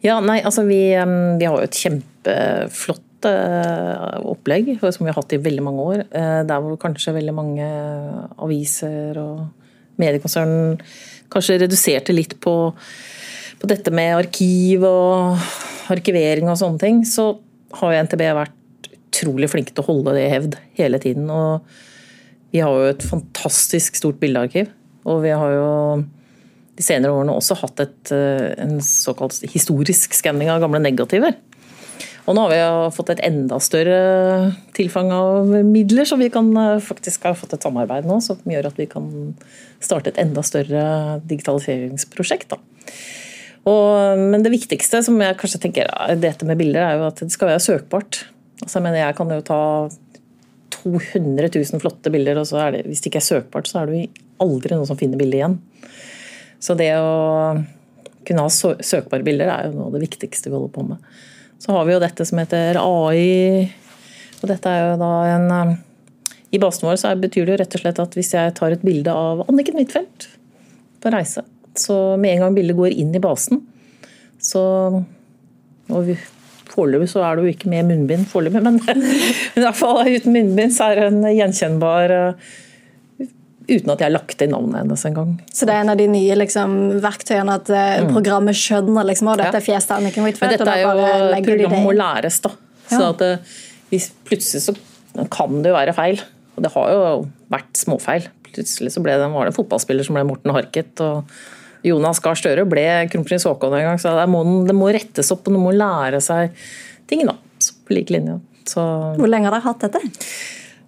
Ja, 0.04 0.18
nei, 0.24 0.42
altså 0.42 0.66
vi, 0.68 0.82
vi 0.92 1.48
har 1.48 1.56
jo 1.56 1.64
et 1.64 1.78
kjempeflott 1.78 3.08
Eh, 3.22 4.22
opplegg 4.26 4.80
som 4.82 5.06
vi 5.06 5.12
har 5.12 5.18
hatt 5.20 5.34
i 5.36 5.42
veldig 5.42 5.64
mange 5.64 5.86
år. 5.86 6.04
Eh, 6.10 6.42
der 6.48 6.62
hvor 6.62 6.78
kanskje 6.82 7.14
veldig 7.14 7.34
mange 7.38 7.68
aviser 8.42 9.18
og 9.22 9.44
mediekonsern 10.02 10.80
kanskje 11.32 11.60
reduserte 11.62 12.16
litt 12.16 12.40
på, 12.42 12.74
på 13.62 13.70
dette 13.70 13.94
med 13.94 14.18
arkiv 14.18 14.84
og 14.88 15.38
arkivering 15.94 16.50
og 16.50 16.58
sånne 16.60 16.82
ting, 16.82 17.04
så 17.06 17.36
har 17.78 17.94
jo 17.94 18.04
NTB 18.08 18.24
vært 18.36 18.90
utrolig 18.92 19.52
flinke 19.52 19.76
til 19.76 19.84
å 19.84 19.90
holde 19.90 20.16
det 20.16 20.26
i 20.26 20.32
hevd 20.32 20.58
hele 20.80 21.00
tiden. 21.04 21.30
Og 21.30 21.62
vi 22.52 22.64
har 22.64 22.74
jo 22.74 22.90
et 22.90 23.06
fantastisk 23.06 24.00
stort 24.00 24.20
bildearkiv. 24.22 24.72
Og 25.10 25.22
vi 25.26 25.32
har 25.36 25.54
jo 25.56 25.70
de 26.78 26.86
senere 26.86 27.14
årene 27.14 27.36
også 27.36 27.58
hatt 27.62 27.84
et, 27.84 28.12
eh, 28.16 28.52
en 28.64 28.80
såkalt 28.82 29.42
historisk 29.54 30.16
skanning 30.18 30.50
av 30.50 30.62
gamle 30.64 30.82
negativer. 30.82 31.36
Og 32.30 32.36
nå 32.38 32.44
har 32.46 32.52
vi 32.54 32.96
fått 32.96 33.10
et 33.10 33.24
enda 33.26 33.58
større 33.60 34.54
tilfang 34.78 35.10
av 35.12 35.48
midler, 35.66 36.06
så 36.06 36.18
vi 36.22 36.30
kan 36.30 36.52
eh, 36.58 36.80
faktisk 36.80 37.26
ha 37.28 37.34
fått 37.38 37.58
et 37.58 37.66
samarbeid 37.66 38.06
nå 38.06 38.22
som 38.24 38.38
gjør 38.46 38.70
at 38.70 38.78
vi 38.78 38.88
kan 38.90 39.36
starte 39.82 40.14
et 40.14 40.22
enda 40.22 40.44
større 40.46 41.20
digitaliseringsprosjekt. 41.28 42.56
Og, 43.70 44.20
men 44.20 44.42
det 44.42 44.54
viktigste 44.54 45.04
som 45.06 45.20
jeg 45.22 45.38
kanskje 45.38 45.62
tenker 45.62 45.90
dette 46.18 46.48
med 46.50 46.58
bilder, 46.58 46.82
er 46.86 47.00
jo 47.00 47.10
at 47.12 47.22
det 47.22 47.34
skal 47.34 47.52
være 47.52 47.64
søkbart. 47.64 48.24
Altså, 48.62 48.78
jeg 48.80 48.86
mener 48.88 49.04
jeg 49.04 49.18
kan 49.18 49.34
jo 49.34 49.42
ta 49.46 49.62
200 50.82 51.52
000 51.54 51.84
flotte 51.84 52.14
bilder, 52.14 52.42
og 52.42 52.74
det, 52.74 52.86
hvis 52.88 53.04
det 53.04 53.12
ikke 53.12 53.22
er 53.22 53.28
søkbart, 53.28 53.70
så 53.70 53.82
er 53.82 53.90
det 53.90 54.00
jo 54.00 54.24
aldri 54.42 54.74
noen 54.74 54.90
som 54.90 54.98
finner 54.98 55.20
bildet 55.20 55.42
igjen. 55.42 55.60
Så 56.62 56.74
det 56.78 56.90
å 56.98 57.58
kunne 58.26 58.46
ha 58.46 58.50
søkbare 58.52 59.26
bilder 59.26 59.50
er 59.50 59.70
jo 59.70 59.78
noe 59.78 59.90
av 59.90 59.96
det 59.98 60.04
viktigste 60.04 60.50
vi 60.50 60.58
holder 60.58 60.74
på 60.74 60.88
med. 60.90 61.14
Så 61.62 61.74
har 61.76 61.86
vi 61.86 61.94
jo 61.94 62.02
dette 62.02 62.26
som 62.26 62.42
heter 62.42 62.78
AI. 62.82 63.70
Og 64.42 64.50
dette 64.50 64.74
er 64.74 64.92
jo 64.92 65.00
da 65.02 65.14
en 65.36 65.48
eh, 65.54 65.74
I 66.58 66.60
basen 66.62 66.88
vår 66.88 66.98
så 67.02 67.14
betyr 67.18 67.46
det 67.46 67.54
jo 67.54 67.62
rett 67.62 67.76
og 67.78 67.84
slett 67.84 68.02
at 68.02 68.18
hvis 68.18 68.34
jeg 68.34 68.54
tar 68.58 68.74
et 68.74 68.86
bilde 68.86 69.14
av 69.14 69.44
Anniken 69.48 69.78
Huitfeldt 69.78 70.30
på 71.02 71.14
reise, 71.14 71.46
så 71.78 71.98
med 72.20 72.36
en 72.36 72.46
gang 72.46 72.58
bildet 72.58 72.78
går 72.78 72.98
inn 73.04 73.16
i 73.16 73.24
basen, 73.24 73.64
så 74.42 74.64
og 75.92 76.14
Foreløpig 76.72 77.10
så 77.12 77.20
er 77.28 77.36
det 77.36 77.44
jo 77.44 77.52
ikke 77.52 77.68
med 77.68 77.90
munnbind, 77.90 78.22
foreløpig, 78.32 78.62
men 78.64 78.78
i 79.60 79.60
hvert 79.60 79.76
fall 79.76 80.06
uten 80.08 80.32
munnbind 80.32 80.72
så 80.72 80.88
er 80.88 81.02
det 81.02 81.08
en 81.10 81.26
gjenkjennbar 81.28 82.14
uh, 82.16 82.54
uten 83.68 83.92
at 83.92 84.00
jeg 84.00 84.08
har 84.08 84.14
lagt 84.14 84.38
til 84.40 84.54
navnet 84.54 84.80
hennes 84.80 85.04
engang. 85.10 85.34
Så 85.52 85.68
det 85.68 85.76
er 85.76 85.84
en 85.84 85.92
av 85.92 86.00
de 86.00 86.08
nye 86.12 86.38
liksom, 86.40 86.78
verktøyene 87.04 87.58
at 87.60 87.72
mm. 87.72 88.10
programmet 88.14 88.56
skjønner 88.56 89.08
liksom, 89.10 89.34
at 89.34 89.44
dette 89.44 89.60
er 89.60 89.68
fjeset 89.68 89.94
Anniken 89.98 90.28
Huitfeldt? 90.28 90.58
Dette 90.62 90.78
er 90.78 90.86
jo 90.86 90.96
programmet 91.52 91.86
må 91.90 91.96
læres, 91.96 92.40
da. 92.44 92.54
Så 92.92 93.04
at 93.12 93.26
hvis 93.92 94.10
plutselig 94.28 94.64
så 94.64 94.76
kan 95.32 95.60
det 95.64 95.72
jo 95.72 95.78
være 95.78 95.96
feil. 95.96 96.24
Og 96.56 96.64
det 96.66 96.72
har 96.74 96.92
jo 96.92 97.02
vært 97.52 97.80
småfeil. 97.80 98.28
Plutselig 98.48 98.94
så 98.96 99.04
ble 99.04 99.16
det, 99.20 99.28
var 99.32 99.48
det 99.48 99.54
en 99.54 99.60
fotballspiller 99.60 100.08
som 100.08 100.18
ble 100.18 100.26
Morten 100.28 100.56
Harket. 100.56 101.04
og 101.04 101.28
Jonas 101.88 102.22
Gahr 102.24 102.38
Støre 102.38 102.66
ble 102.70 102.86
kronprins 103.12 103.46
Haakon 103.50 103.76
en 103.78 103.88
gang, 103.90 104.00
så 104.02 104.14
det 104.20 104.28
må, 104.32 104.44
det 104.68 104.76
må, 104.78 104.90
rettes 104.94 105.32
opp 105.34 105.48
og 105.50 105.56
noen 105.56 105.68
må 105.70 105.76
lære 105.76 106.22
seg 106.24 106.56
ting. 107.10 107.26
da, 107.28 107.36
På 107.88 107.98
like 107.98 108.14
linje. 108.14 108.40
Så. 108.70 108.82
Hvor 109.18 109.30
lenge 109.32 109.50
har 109.50 109.58
dere 109.58 109.66
hatt 109.66 109.88
dette? 109.88 110.02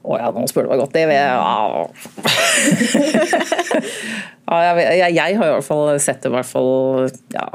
Å 0.04 0.18
ja, 0.20 0.32
nå 0.36 0.44
spør 0.52 0.68
du 0.68 0.74
meg 0.74 0.82
godt. 0.84 0.96
Det 0.98 1.06
vet 1.08 1.16
jeg. 1.16 1.32
ja, 4.50 4.58
jeg, 4.68 5.14
jeg, 5.16 5.38
har 5.40 5.48
i 5.48 5.54
hvert 5.56 5.68
fall 5.68 5.86
sett 6.04 6.20
det 6.26 6.30
i 6.30 6.36
hvert 6.36 6.50
fall 6.50 7.08
ja, 7.34 7.48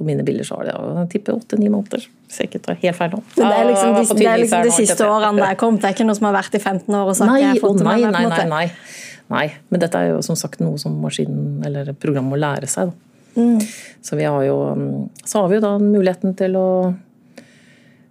på 0.00 0.06
mine 0.08 0.24
bilder 0.24 0.48
så 0.48 0.56
har 0.56 0.70
det 0.70 0.74
jeg 0.78 1.08
tipper 1.12 1.36
åtte-ni 1.36 1.68
måneder. 1.68 2.06
Hvis 2.24 2.40
jeg 2.40 2.48
ikke 2.48 2.62
tar 2.64 2.78
helt 2.80 2.96
feil 2.96 3.10
nå. 3.12 3.20
Det 3.34 3.44
er 3.44 3.66
liksom 3.68 3.90
de, 3.98 4.04
det 4.16 4.28
er 4.30 4.40
liksom 4.40 4.64
de 4.64 4.72
siste 4.72 5.04
årene 5.04 5.42
det 5.42 5.48
er 5.50 5.58
kommet? 5.60 5.82
Det 5.82 5.90
er 5.90 5.96
ikke 5.98 6.06
noe 6.08 6.16
som 6.16 6.30
har 6.30 6.36
vært 6.38 6.56
i 6.56 6.60
15 6.62 6.88
år? 6.88 7.04
og 7.04 7.18
sagt 7.18 7.28
nei, 7.28 7.40
jeg 7.42 7.50
har 7.50 7.60
fått 7.66 7.82
nei, 7.84 7.98
nei, 8.06 8.24
nei, 8.32 8.46
nei, 8.48 8.64
nei. 9.30 9.46
Men 9.70 9.82
dette 9.82 10.00
er 10.00 10.12
jo 10.14 10.24
som 10.26 10.38
sagt 10.38 10.62
noe 10.62 10.78
som 10.80 10.96
maskinen 11.02 11.62
eller 11.66 11.92
programmet 11.98 12.34
må 12.34 12.40
lære 12.40 12.70
seg. 12.70 12.92
Mm. 13.36 13.60
Så, 14.02 14.16
vi 14.18 14.26
har 14.26 14.42
jo, 14.44 14.56
så 15.24 15.42
har 15.42 15.50
vi 15.50 15.58
jo 15.58 15.64
da 15.64 15.76
muligheten 15.80 16.34
til 16.38 16.56
å 16.58 16.70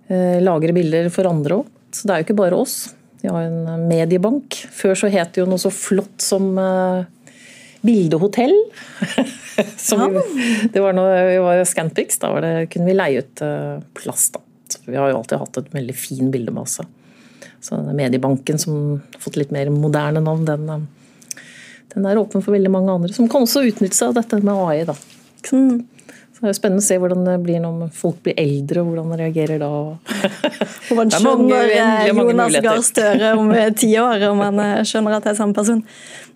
eh, 0.07 0.39
lagre 0.43 0.75
bilder 0.75 1.11
for 1.13 1.29
andre 1.29 1.61
òg. 1.61 1.75
Så 1.91 2.05
det 2.05 2.13
er 2.13 2.21
jo 2.21 2.29
ikke 2.29 2.39
bare 2.39 2.59
oss. 2.59 2.77
Vi 3.21 3.31
har 3.31 3.47
en 3.47 3.87
mediebank. 3.89 4.55
Før 4.71 4.95
så 4.95 5.09
het 5.11 5.33
det 5.35 5.43
jo 5.43 5.49
noe 5.49 5.61
så 5.61 5.71
flott 5.73 6.23
som 6.23 6.53
eh, 6.61 7.07
Bildehotell. 7.81 8.55
vi, 9.59 10.53
det 10.71 10.83
var 10.83 10.95
når 10.95 11.11
vi 11.29 11.41
var 11.43 11.63
Scanpix, 11.67 12.19
da 12.21 12.31
det, 12.43 12.53
kunne 12.73 12.87
vi 12.89 12.95
leie 12.95 13.23
ut 13.23 13.43
eh, 13.43 13.81
plass. 13.97 14.29
da. 14.35 14.43
Så 14.69 14.85
vi 14.85 14.97
har 14.99 15.11
jo 15.11 15.19
alltid 15.19 15.41
hatt 15.41 15.61
et 15.63 15.75
veldig 15.75 15.95
fin 15.97 16.31
bildemasse. 16.31 16.85
Så 17.59 17.79
Mediebanken, 17.91 18.59
som 18.61 19.01
har 19.01 19.21
fått 19.23 19.39
litt 19.39 19.51
mer 19.51 19.71
moderne 19.73 20.21
navn, 20.23 20.45
den, 20.47 20.69
eh, 20.69 20.87
den 21.93 22.05
er 22.05 22.19
åpen 22.21 22.43
for 22.45 22.53
veldig 22.53 22.71
mange 22.73 22.93
andre. 22.93 23.13
Som 23.13 23.29
kan 23.31 23.45
også 23.45 23.65
utnytte 23.65 23.97
seg 23.97 24.11
av 24.11 24.19
dette 24.21 24.41
med 24.43 24.53
AI. 24.53 24.83
da. 24.89 24.95
Mm. 25.51 25.87
Så 26.39 26.45
det 26.45 26.51
er 26.53 26.55
spennende 26.55 26.79
å 26.79 26.85
se 26.85 26.95
hvordan 27.01 27.25
det 27.27 27.33
blir 27.43 27.59
når 27.59 27.89
folk 27.91 28.21
blir 28.23 28.37
eldre, 28.39 28.79
og 28.79 28.93
hvordan 28.93 29.11
de 29.11 29.17
reagerer 29.25 29.59
da. 29.59 29.69
Hvordan 30.89 31.11
skjønner 31.11 31.73
eh, 31.75 32.05
Jonas 32.07 32.55
Gahr 32.63 32.79
Støre 32.85 33.33
om 33.35 33.51
ti 33.81 33.89
år, 33.99 34.23
om 34.29 34.39
man 34.39 34.61
skjønner 34.87 35.17
at 35.17 35.27
det 35.27 35.33
er 35.33 35.39
samme 35.41 35.57
person. 35.57 35.83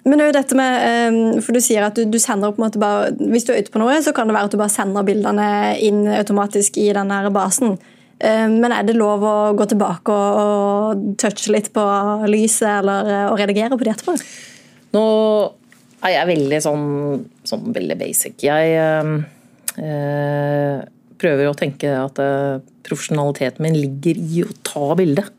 Men 0.04 0.20
det 0.20 0.26
er 0.26 0.32
jo 0.34 0.36
dette 0.36 0.60
med, 0.60 1.40
for 1.46 1.56
Du 1.56 1.64
sier 1.64 1.88
at 1.88 1.96
du, 1.96 2.04
du 2.12 2.20
sender 2.20 2.52
på 2.52 2.60
en 2.60 2.66
måte 2.66 2.82
bare, 2.82 3.14
Hvis 3.32 3.48
du 3.48 3.54
er 3.54 3.64
ute 3.64 3.72
på 3.72 3.80
noe, 3.80 3.96
så 4.04 4.12
kan 4.12 4.28
det 4.28 4.36
være 4.36 4.52
at 4.52 4.56
du 4.56 4.60
bare 4.60 4.74
sender 4.74 5.08
bildene 5.08 5.50
inn 5.80 6.04
automatisk 6.12 6.82
i 6.84 6.90
den 6.98 7.14
basen. 7.34 7.78
Men 8.20 8.72
er 8.72 8.84
det 8.88 8.96
lov 8.96 9.24
å 9.24 9.36
gå 9.56 9.66
tilbake 9.72 10.12
og, 10.12 10.42
og 10.44 11.06
touche 11.20 11.52
litt 11.56 11.72
på 11.76 11.84
lyset 12.28 12.68
eller 12.82 13.32
å 13.32 13.40
redigere 13.40 13.80
på 13.80 13.88
det 13.88 13.96
etterpå? 13.96 14.16
Nå 14.94 15.04
er 16.04 16.18
jeg 16.18 16.30
veldig 16.34 16.60
sånn, 16.64 16.88
sånn 17.48 17.76
veldig 17.76 17.98
basic. 18.00 18.44
Jeg 18.46 18.76
eh, 18.78 20.78
prøver 21.24 21.50
å 21.50 21.58
tenke 21.58 21.94
at 21.98 22.20
eh, 22.22 22.62
profesjonaliteten 22.84 23.64
min 23.64 23.78
ligger 23.78 24.20
i 24.20 24.44
å 24.46 24.52
ta 24.66 24.96
bildet. 25.00 25.30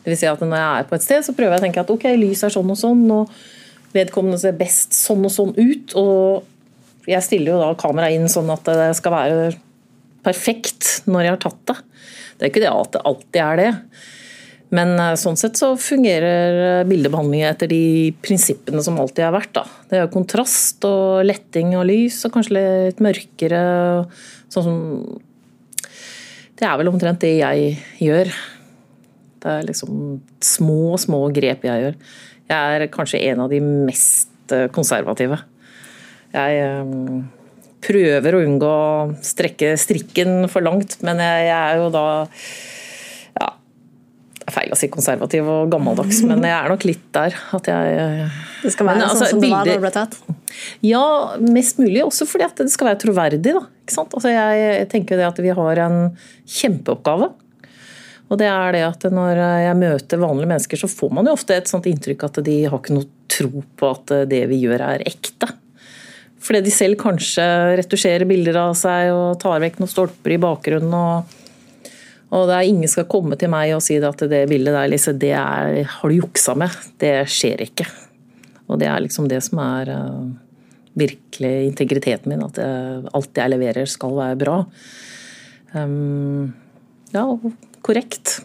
Det 0.00 0.12
vil 0.12 0.20
si 0.20 0.28
at 0.30 0.40
når 0.40 0.56
jeg 0.56 0.82
er 0.82 0.86
på 0.88 0.96
et 0.96 1.04
sted, 1.04 1.24
så 1.26 1.34
prøver 1.36 1.56
jeg 1.56 1.60
å 1.60 1.66
tenke 1.66 1.82
at 1.82 1.92
ok, 1.92 2.06
lyset 2.16 2.48
er 2.48 2.56
sånn 2.56 2.72
og 2.72 2.78
sånn. 2.80 3.02
og 3.12 3.32
vedkommende 3.94 4.38
ser 4.40 4.56
best 4.58 4.94
sånn 4.96 5.26
og 5.26 5.34
sånn 5.34 5.52
ut. 5.58 5.96
Og 5.98 7.10
jeg 7.10 7.26
stiller 7.26 7.54
jo 7.54 7.60
da 7.62 7.72
kameraet 7.78 8.18
inn 8.18 8.30
sånn 8.30 8.50
at 8.54 8.66
det 8.68 8.92
skal 8.98 9.16
være 9.16 9.50
perfekt 10.26 11.08
når 11.10 11.26
jeg 11.26 11.34
har 11.34 11.42
tatt 11.42 11.60
det. 11.70 11.78
Det 12.36 12.46
er 12.46 12.52
ikke 12.52 12.64
det 12.64 12.72
at 12.72 12.94
det 12.94 13.04
alltid 13.10 13.40
er 13.44 13.60
det. 13.60 13.70
Men 14.74 14.94
eh, 15.02 15.16
sånn 15.18 15.38
sett 15.38 15.58
så 15.58 15.72
fungerer 15.80 16.84
bildebehandling 16.88 17.42
etter 17.48 17.70
de 17.70 18.12
prinsippene 18.22 18.82
som 18.86 19.00
alltid 19.02 19.26
har 19.26 19.34
vært. 19.34 19.52
Da. 19.58 19.64
Det 19.90 19.98
er 19.98 20.12
kontrast 20.12 20.86
og 20.88 21.24
letting 21.26 21.74
av 21.78 21.88
lys, 21.90 22.22
og 22.26 22.36
kanskje 22.36 22.56
litt 22.58 23.02
mørkere. 23.02 23.64
Sånn 24.50 24.66
som 24.66 24.80
Det 26.60 26.66
er 26.68 26.76
vel 26.76 26.90
omtrent 26.92 27.22
det 27.22 27.36
jeg 27.40 27.76
gjør. 28.04 28.32
Det 29.40 29.52
er 29.56 29.68
liksom 29.68 30.20
små, 30.44 30.98
små 31.00 31.22
grep 31.32 31.64
jeg 31.64 31.86
gjør. 31.86 32.00
Jeg 32.50 32.76
er 32.76 32.90
kanskje 32.92 33.22
en 33.30 33.44
av 33.46 33.52
de 33.52 33.60
mest 33.62 34.52
eh, 34.54 34.68
konservative. 34.74 35.38
Jeg 36.34 36.58
eh, 36.62 36.90
prøver 37.80 38.36
å 38.36 38.42
unngå 38.44 38.70
å 38.70 39.06
strekke 39.24 39.72
strikken 39.80 40.44
for 40.52 40.66
langt, 40.66 40.98
men 41.06 41.22
jeg, 41.22 41.48
er 41.54 41.80
jo 41.80 41.88
da 41.94 42.04
er 44.50 44.54
feil 44.54 44.74
å 44.74 44.78
si 44.78 44.90
konservativ 44.92 45.48
og 45.48 45.72
gammeldags, 45.72 46.20
men 46.28 46.44
jeg 46.44 46.56
er 46.56 46.72
nok 46.74 46.86
litt 46.88 47.06
der. 47.16 47.36
At 47.56 47.70
jeg 47.70 48.30
Det 48.60 48.74
skal 48.74 48.90
være 48.90 49.00
men, 49.00 49.08
sånn 49.08 49.22
som 49.22 49.30
som 49.34 49.44
det 49.44 49.52
var 49.54 49.64
da 49.64 49.72
det 49.72 49.82
ble 49.84 49.92
tatt? 49.94 50.18
Ja, 50.84 51.04
mest 51.40 51.80
mulig. 51.80 52.02
Også 52.04 52.26
fordi 52.28 52.48
at 52.50 52.60
det 52.60 52.72
skal 52.74 52.90
være 52.90 53.00
troverdig. 53.06 53.54
Da, 53.56 53.64
altså, 54.02 54.32
jeg 54.34 54.90
tenker 54.92 55.22
at 55.24 55.38
vi 55.40 55.54
har 55.56 55.86
en 55.86 56.02
kjempeoppgave 56.44 57.32
og 58.30 58.38
det 58.38 58.46
er 58.46 58.76
det 58.76 58.84
at 58.86 59.08
Når 59.10 59.40
jeg 59.64 59.78
møter 59.80 60.22
vanlige 60.22 60.52
mennesker, 60.52 60.80
så 60.80 60.90
får 60.90 61.16
man 61.18 61.26
jo 61.26 61.34
ofte 61.34 61.56
et 61.56 61.70
sånt 61.70 61.88
inntrykk 61.90 62.28
at 62.28 62.38
de 62.46 62.60
har 62.66 62.78
ikke 62.78 62.94
noe 62.94 63.08
tro 63.30 63.64
på 63.78 63.90
at 63.90 64.14
det 64.30 64.44
vi 64.50 64.62
gjør 64.64 64.84
er 64.86 65.04
ekte. 65.08 65.50
Fordi 66.40 66.62
de 66.64 66.72
selv 66.72 66.96
kanskje 67.00 67.44
retusjerer 67.82 68.24
bilder 68.28 68.56
av 68.62 68.76
seg 68.78 69.10
og 69.12 69.40
tar 69.42 69.60
vekk 69.62 69.80
noen 69.80 69.90
stolper 69.90 70.34
i 70.34 70.40
bakgrunnen. 70.40 70.94
Og, 70.94 71.34
og 72.30 72.46
det 72.46 72.56
er 72.56 72.68
ingen 72.70 72.90
skal 72.90 73.08
komme 73.10 73.34
til 73.38 73.50
meg 73.50 73.72
og 73.74 73.82
si 73.82 73.96
at 73.98 74.22
det 74.30 74.44
bildet 74.50 74.76
der, 74.76 74.90
Lise, 74.90 75.14
det 75.18 75.32
er, 75.34 75.80
har 75.82 76.12
du 76.12 76.20
juksa 76.20 76.54
med. 76.58 76.74
Det 77.02 77.14
skjer 77.30 77.64
ikke. 77.66 77.88
Og 78.70 78.78
det 78.78 78.86
er 78.86 79.02
liksom 79.02 79.26
det 79.30 79.40
som 79.42 79.58
er 79.64 79.90
uh, 79.90 80.28
virkelig 80.98 81.54
integriteten 81.72 82.30
min. 82.30 82.44
At 82.46 82.60
jeg, 82.62 83.02
alt 83.18 83.42
jeg 83.42 83.50
leverer 83.50 83.90
skal 83.90 84.14
være 84.14 84.38
bra. 84.38 84.60
Um, 85.74 86.52
ja, 87.14 87.26
korrekt. 87.82 88.38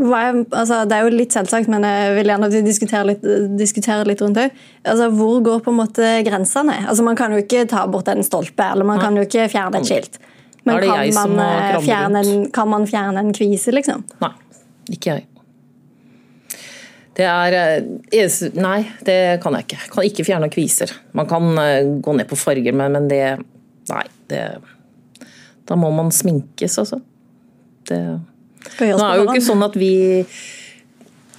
Er, 0.00 0.36
altså, 0.56 0.84
det 0.88 0.96
er 0.96 1.04
jo 1.04 1.16
litt 1.16 1.34
selvsagt, 1.36 1.68
men 1.72 1.84
jeg 1.84 2.12
vil 2.16 2.30
gjerne 2.32 2.48
diskutere 2.64 3.08
litt, 3.08 3.24
diskuterer 3.56 4.08
litt 4.08 4.20
rundt 4.24 4.36
det. 4.36 4.50
Altså, 4.84 5.08
hvor 5.16 5.40
går 5.44 5.64
på 5.64 5.72
en 5.72 5.80
måte 5.80 6.12
grensene? 6.28 6.76
Altså, 6.84 7.04
man 7.08 7.16
kan 7.16 7.32
jo 7.32 7.40
ikke 7.40 7.64
ta 7.72 7.86
bort 7.88 8.08
en 8.12 8.24
stolpe, 8.24 8.68
eller 8.68 8.88
man 8.88 9.00
kan 9.00 9.16
jo 9.16 9.24
ikke 9.24 9.48
fjerne 9.52 9.80
et 9.80 9.88
skilt. 9.88 10.20
Men 10.64 10.80
kan 10.80 11.14
man, 11.14 11.38
eh, 11.38 11.80
fjerne 11.80 12.18
en, 12.18 12.50
kan 12.50 12.68
man 12.68 12.86
fjerne 12.86 13.18
en 13.20 13.32
kvise, 13.34 13.72
liksom? 13.72 14.04
Nei, 14.20 14.32
ikke 14.92 15.14
jeg. 15.16 15.26
Det 17.16 17.26
er 17.26 17.56
eh, 17.58 18.40
Nei, 18.60 18.78
det 19.06 19.18
kan 19.42 19.56
jeg 19.56 19.66
ikke. 19.66 19.78
Jeg 19.80 19.94
kan 19.94 20.08
ikke 20.10 20.26
fjerne 20.28 20.50
kviser. 20.52 20.92
Man 21.16 21.28
kan 21.30 21.52
eh, 21.60 21.82
gå 22.00 22.16
ned 22.16 22.28
på 22.30 22.38
farger, 22.38 22.76
men 22.76 23.08
det 23.10 23.24
Nei, 23.90 24.06
det 24.30 24.44
Da 25.68 25.76
må 25.78 25.90
man 25.94 26.10
sminkes, 26.14 26.78
altså. 26.82 27.00
Det 27.88 28.00
nå 28.60 28.96
er 29.00 29.16
jo 29.16 29.22
ikke 29.24 29.40
sånn 29.40 29.62
at 29.64 29.76
vi 29.80 29.94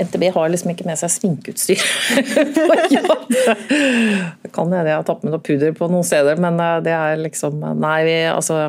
NTB 0.01 0.23
har 0.34 0.47
liksom 0.49 0.71
ikke 0.71 0.88
med 0.88 0.97
seg 0.97 1.12
sminkeutstyr 1.13 1.84
på 2.55 2.77
jobb. 2.89 3.27
Det 3.29 4.49
kan 4.49 4.71
hende 4.71 4.89
jeg 4.89 4.97
har 4.97 5.05
tatt 5.05 5.21
med 5.21 5.36
noe 5.36 5.43
pudder 5.45 5.75
på 5.77 5.89
noen 5.91 6.07
steder, 6.07 6.41
men 6.41 6.57
det 6.81 6.95
er 6.95 7.21
liksom 7.21 7.62
Nei, 7.62 7.99
vi, 8.07 8.15
altså 8.31 8.63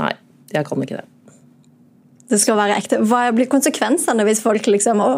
Nei, 0.00 0.14
jeg 0.54 0.66
kan 0.68 0.84
ikke 0.84 1.00
det. 1.00 1.08
Det 2.24 2.38
skal 2.40 2.56
være 2.56 2.78
ekte. 2.80 2.98
Hva 3.04 3.26
blir 3.36 3.48
konsekvensene 3.52 4.24
hvis 4.24 4.40
folk 4.42 4.64
liksom 4.70 5.00
Å, 5.04 5.08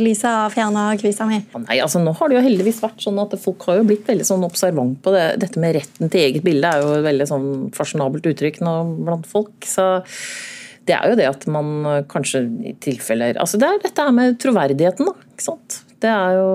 Lisa 0.00 0.46
fjerna 0.52 0.88
kvisa 0.98 1.26
mi. 1.28 1.42
Nei, 1.66 1.76
altså 1.84 2.00
Nå 2.00 2.14
har 2.16 2.32
det 2.32 2.38
jo 2.38 2.44
heldigvis 2.46 2.80
vært 2.82 3.04
sånn 3.04 3.20
at 3.22 3.36
folk 3.42 3.66
har 3.68 3.82
jo 3.82 3.86
blitt 3.90 4.08
veldig 4.08 4.26
sånn 4.26 4.46
observant 4.46 4.96
på 5.04 5.12
det. 5.14 5.26
Dette 5.42 5.60
med 5.62 5.76
retten 5.76 6.12
til 6.12 6.24
eget 6.24 6.46
bilde 6.46 6.70
er 6.70 6.82
jo 6.82 6.94
et 6.96 7.04
veldig 7.06 7.28
sånn 7.28 7.48
fasjonabelt 7.76 8.28
uttrykk 8.32 8.62
nå 8.64 8.76
blant 9.04 9.28
folk. 9.28 9.68
så 9.68 9.88
det 10.86 10.94
er 10.94 11.10
jo 11.10 11.18
det 11.18 11.26
at 11.26 11.44
man 11.50 12.04
kanskje 12.06 12.44
i 12.70 12.72
tilfeller 12.78 13.40
Altså 13.42 13.58
det 13.58 13.66
er 13.66 13.80
dette 13.82 14.04
her 14.06 14.12
med 14.14 14.36
troverdigheten, 14.42 15.08
da. 15.08 15.30
Ikke 15.34 15.46
sant. 15.48 15.80
Det 16.02 16.12
er 16.12 16.36
jo 16.38 16.50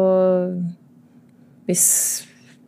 Hvis 1.68 1.86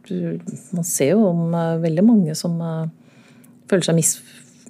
du, 0.09 0.39
Man 0.75 0.87
ser 0.87 1.13
jo 1.13 1.29
om 1.29 1.55
eh, 1.55 1.77
veldig 1.85 2.03
mange 2.03 2.35
som 2.35 2.59
eh, 2.59 2.91
føler 3.71 3.87
seg 3.87 3.95
mis, 3.97 4.17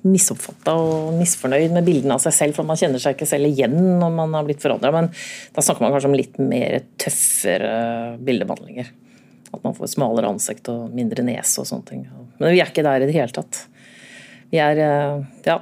misoppfatta 0.04 0.74
og 0.80 1.14
misfornøyd 1.18 1.74
med 1.76 1.86
bildene 1.88 2.18
av 2.18 2.24
seg 2.24 2.36
selv, 2.36 2.58
for 2.58 2.68
man 2.68 2.80
kjenner 2.80 3.02
seg 3.02 3.16
ikke 3.16 3.28
selv 3.30 3.50
igjen 3.50 3.76
når 4.02 4.16
man 4.18 4.36
har 4.38 4.48
blitt 4.48 4.64
forandra. 4.64 4.92
Men 4.96 5.10
da 5.56 5.64
snakker 5.64 5.86
man 5.86 5.96
kanskje 5.96 6.12
om 6.12 6.18
litt 6.18 6.40
mer 6.42 6.80
tøffere 7.02 7.74
bildebehandlinger. 8.24 8.92
At 9.54 9.62
man 9.64 9.78
får 9.78 9.94
smalere 9.94 10.32
ansikt 10.34 10.72
og 10.74 10.90
mindre 10.96 11.26
nese 11.26 11.62
og 11.62 11.70
sånne 11.70 11.90
ting. 11.90 12.08
Men 12.40 12.56
vi 12.56 12.60
er 12.64 12.72
ikke 12.72 12.86
der 12.86 13.06
i 13.06 13.10
det 13.10 13.16
hele 13.16 13.34
tatt. 13.36 13.66
Vi 14.54 14.60
er 14.62 14.82
ja, 15.46 15.60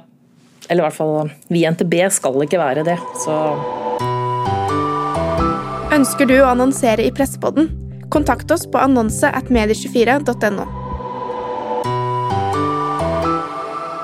eller 0.68 0.82
i 0.82 0.86
hvert 0.86 0.96
fall 0.96 1.32
vi 1.52 1.62
i 1.62 1.68
NTB 1.70 1.96
skal 2.12 2.42
ikke 2.44 2.60
være 2.60 2.86
det. 2.88 2.98
Så 3.24 3.36
Ønsker 5.92 6.24
du 6.24 6.38
å 6.40 6.48
annonsere 6.48 7.04
i 7.04 7.12
Pressepodden? 7.12 7.68
Kontakt 8.12 8.50
oss 8.52 8.64
på 8.68 8.80
annonse 8.80 9.28
at 9.28 9.52
medie24.no. 9.52 10.81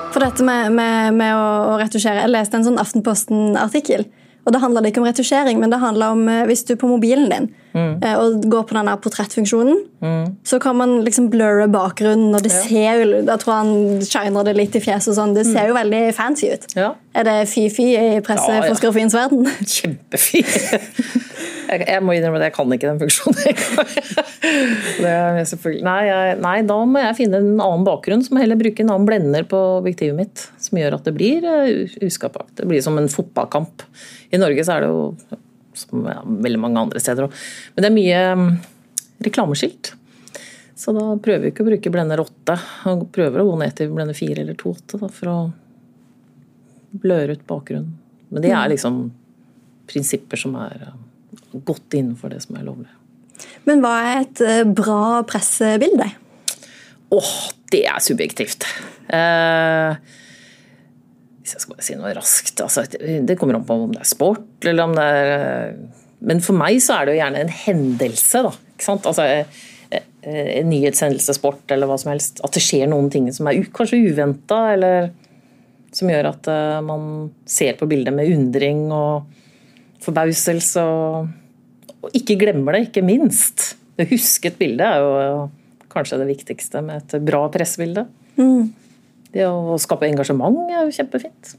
For 0.09 0.23
dette 0.23 0.45
med, 0.45 0.71
med, 0.73 1.13
med, 1.19 1.35
å 1.37 1.77
retusjere 1.77 2.23
Jeg 2.23 2.33
leste 2.33 2.57
en 2.57 2.65
sånn 2.65 2.81
Aftenposten-artikkel 2.81 4.07
og 4.49 4.53
Det 4.55 4.61
handler 4.63 4.87
ikke 4.87 5.01
om 5.01 5.05
retusjering, 5.05 5.59
men 5.61 5.69
det 5.69 5.77
handler 5.77 6.13
om 6.15 6.21
eh, 6.31 6.45
hvis 6.49 6.63
du 6.65 6.73
er 6.73 6.79
på 6.81 6.87
mobilen 6.89 7.27
din 7.29 7.49
mm. 7.75 7.99
Eh, 8.01 8.15
og 8.17 8.45
går 8.49 8.63
på 8.69 8.77
denne 8.77 8.95
portrettfunksjonen, 9.03 9.81
mm. 10.01 10.23
så 10.47 10.57
kan 10.63 10.77
man 10.79 10.95
liksom 11.05 11.27
blurre 11.29 11.67
bakgrunnen, 11.69 12.33
og 12.33 12.41
det 12.41 12.53
ja. 12.53 12.61
ser 12.63 13.03
jo 13.03 13.21
Da 13.27 13.35
tror 13.37 13.59
han 13.59 14.01
shiner 14.01 14.47
det 14.47 14.55
litt 14.57 14.77
i 14.79 14.81
fjeset 14.81 15.11
og 15.11 15.19
sånn. 15.19 15.35
Det 15.37 15.45
ser 15.45 15.67
mm. 15.67 15.69
jo 15.69 15.77
veldig 15.77 16.01
fancy 16.17 16.49
ut. 16.49 16.65
Ja. 16.79 16.93
Er 17.13 17.27
det 17.27 17.37
fy-fy 17.51 17.91
i 17.99 18.23
pressefotografiens 18.25 19.13
ja, 19.13 19.27
verden? 19.27 19.51
Kjempefy. 19.75 20.41
Jeg, 21.69 21.85
jeg, 21.85 22.01
må 22.01 22.15
innrømme 22.15 22.39
at 22.39 22.47
jeg 22.47 22.55
kan 22.55 22.73
ikke 22.73 22.89
den 22.89 23.01
funksjonen. 23.03 23.35
nei, 25.85 25.99
jeg, 26.07 26.37
nei, 26.41 26.55
da 26.65 26.77
må 26.89 27.03
jeg 27.03 27.17
finne 27.19 27.41
en 27.43 27.51
annen 27.61 27.85
bakgrunn, 27.85 28.23
jeg 28.25 28.41
heller 28.41 28.59
bruke 28.59 28.81
en 28.81 28.89
annen 28.95 29.05
blender 29.05 29.45
på 29.49 29.59
objektivet 29.77 30.17
mitt. 30.17 30.47
Som 30.61 30.81
gjør 30.81 30.97
at 30.97 31.05
det 31.05 31.13
blir 31.17 31.45
uh, 31.45 31.85
uskapakt. 32.07 32.55
Det 32.57 32.65
blir 32.69 32.81
som 32.85 32.97
en 32.97 33.11
fotballkamp. 33.11 33.85
I 34.33 34.41
Norge 34.41 34.65
så 34.65 34.77
er 34.77 34.85
det 34.85 34.91
jo 34.91 35.37
som 35.77 36.09
ja, 36.09 36.19
veldig 36.25 36.59
mange 36.59 36.81
andre 36.81 37.01
steder 37.03 37.27
òg. 37.27 37.39
Men 37.75 37.85
det 37.85 37.91
er 37.91 37.97
mye 37.99 38.19
um, 38.33 38.49
reklameskilt. 39.29 39.93
Så 40.79 40.93
da 40.95 41.05
prøver 41.21 41.45
vi 41.45 41.53
ikke 41.53 41.65
å 41.65 41.69
bruke 41.69 41.91
blender 41.93 42.21
8. 42.23 42.57
Og 42.93 43.07
prøver 43.13 43.43
å 43.43 43.49
gå 43.51 43.57
ned 43.61 43.77
til 43.77 43.93
blender 43.93 44.17
4 44.17 44.41
eller 44.45 44.57
2.8 44.59 44.99
for 45.05 45.31
å 45.31 45.39
bløre 47.03 47.35
ut 47.35 47.45
bakgrunnen. 47.47 47.97
Men 48.29 48.45
det 48.45 48.53
er 48.53 48.63
mm. 48.63 48.71
liksom 48.73 48.99
prinsipper 49.89 50.39
som 50.39 50.55
er 50.61 50.85
eh, 50.87 50.97
godt 51.53 51.97
innenfor 51.97 52.33
det 52.33 52.41
som 52.45 52.57
er 52.59 52.65
lovlig. 52.67 52.89
Men 53.67 53.83
hva 53.83 53.93
er 54.03 54.23
et 54.23 54.41
eh, 54.45 54.63
bra 54.65 55.21
pressebilde? 55.27 56.07
Åh, 57.09 57.19
oh, 57.19 57.37
det 57.73 57.83
er 57.89 58.01
subjektivt. 58.03 58.65
Eh, 59.13 59.95
hvis 61.39 61.55
jeg 61.55 61.63
skal 61.63 61.75
bare 61.75 61.85
si 61.87 61.95
noe 61.97 62.11
raskt 62.13 62.61
altså, 62.61 62.83
Det 62.85 63.33
kommer 63.39 63.57
an 63.57 63.63
på 63.65 63.73
om 63.73 63.93
det 63.95 64.03
er 64.03 64.09
sport 64.11 64.67
eller 64.69 64.85
om 64.85 64.91
det 64.93 65.05
er 65.07 65.29
eh, 65.33 65.79
Men 66.29 66.43
for 66.45 66.53
meg 66.59 66.77
så 66.85 66.99
er 66.99 67.07
det 67.07 67.15
jo 67.15 67.21
gjerne 67.23 67.41
en 67.41 67.55
hendelse, 67.63 68.43
da. 68.45 68.53
Ikke 68.75 68.85
sant? 68.85 69.09
Altså, 69.09 69.25
en 70.29 70.67
nyhetshendelse, 70.67 71.33
sport 71.37 71.71
eller 71.71 71.87
hva 71.89 71.95
som 71.99 72.11
helst. 72.11 72.41
At 72.43 72.53
det 72.53 72.63
skjer 72.63 72.89
noen 72.91 73.07
ting 73.13 73.29
som 73.33 73.47
er 73.47 73.61
kanskje 73.73 74.01
uventa, 74.11 74.57
eller 74.75 75.09
som 75.95 76.11
gjør 76.11 76.27
at 76.33 76.49
man 76.83 77.29
ser 77.49 77.79
på 77.79 77.87
bildet 77.89 78.13
med 78.13 78.27
undring 78.35 78.83
og 78.91 79.29
forbauselse. 80.03 80.83
Og, 80.83 81.31
og 82.03 82.15
ikke 82.15 82.37
glemmer 82.39 82.75
det, 82.75 82.89
ikke 82.89 83.05
minst. 83.05 83.73
Det 83.99 84.07
husket 84.11 84.53
et 84.53 84.59
bilde 84.61 84.85
er 84.85 85.01
jo 85.03 85.47
kanskje 85.91 86.19
det 86.21 86.29
viktigste 86.29 86.83
med 86.85 87.01
et 87.01 87.25
bra 87.25 87.41
pressebilde. 87.51 88.05
Mm. 88.39 88.69
Det 89.33 89.45
å 89.45 89.77
skape 89.81 90.07
engasjement 90.07 90.69
er 90.69 90.85
jo 90.85 90.93
kjempefint. 90.95 91.57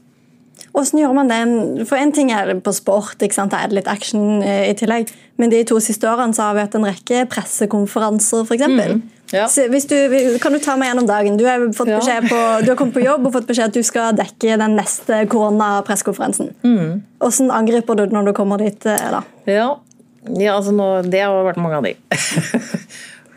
Hvordan 0.71 1.01
gjør 1.01 1.15
man 1.15 1.31
det? 1.31 1.85
For 1.89 1.99
En 1.99 2.13
ting 2.15 2.31
er 2.31 2.53
på 2.63 2.73
sport, 2.75 3.19
ikke 3.19 3.47
det 3.51 3.59
er 3.59 3.73
litt 3.75 3.89
action 3.91 4.41
eh, 4.43 4.69
i 4.69 4.75
tillegg. 4.77 5.11
Men 5.41 5.51
de 5.51 5.63
to 5.67 5.79
siste 5.83 6.07
årene 6.07 6.35
så 6.37 6.47
har 6.47 6.55
vi 6.55 6.63
hatt 6.63 6.77
en 6.77 6.87
rekke 6.87 7.25
pressekonferanser, 7.31 8.45
f.eks. 8.47 8.67
Mm. 8.71 9.01
Ja. 9.31 9.47
Du, 9.47 10.37
kan 10.43 10.51
du 10.55 10.59
ta 10.59 10.75
meg 10.79 10.91
gjennom 10.91 11.07
dagen? 11.07 11.37
Du 11.39 11.45
har, 11.47 11.63
fått 11.75 11.91
ja. 11.91 11.99
på, 11.99 12.39
du 12.63 12.71
har 12.71 12.79
kommet 12.79 12.95
på 12.95 13.03
jobb 13.03 13.29
og 13.29 13.35
fått 13.35 13.47
beskjed 13.47 13.71
at 13.71 13.77
du 13.77 13.83
skal 13.87 14.15
dekke 14.15 14.57
den 14.59 14.75
neste 14.79 15.23
koronapressekonferansen. 15.31 16.51
Mm. 16.67 16.99
Hvordan 17.23 17.53
angriper 17.61 17.99
du 17.99 18.05
det 18.05 18.15
når 18.15 18.31
du 18.31 18.35
kommer 18.37 18.63
dit? 18.63 18.87
Eh, 18.87 19.07
da? 19.15 19.23
Ja, 19.47 19.69
ja 20.41 20.53
altså 20.53 20.73
nå, 20.75 20.87
Det 21.09 21.23
har 21.23 21.47
vært 21.47 21.61
mange 21.61 21.79
av 21.79 21.87
de. 21.87 21.95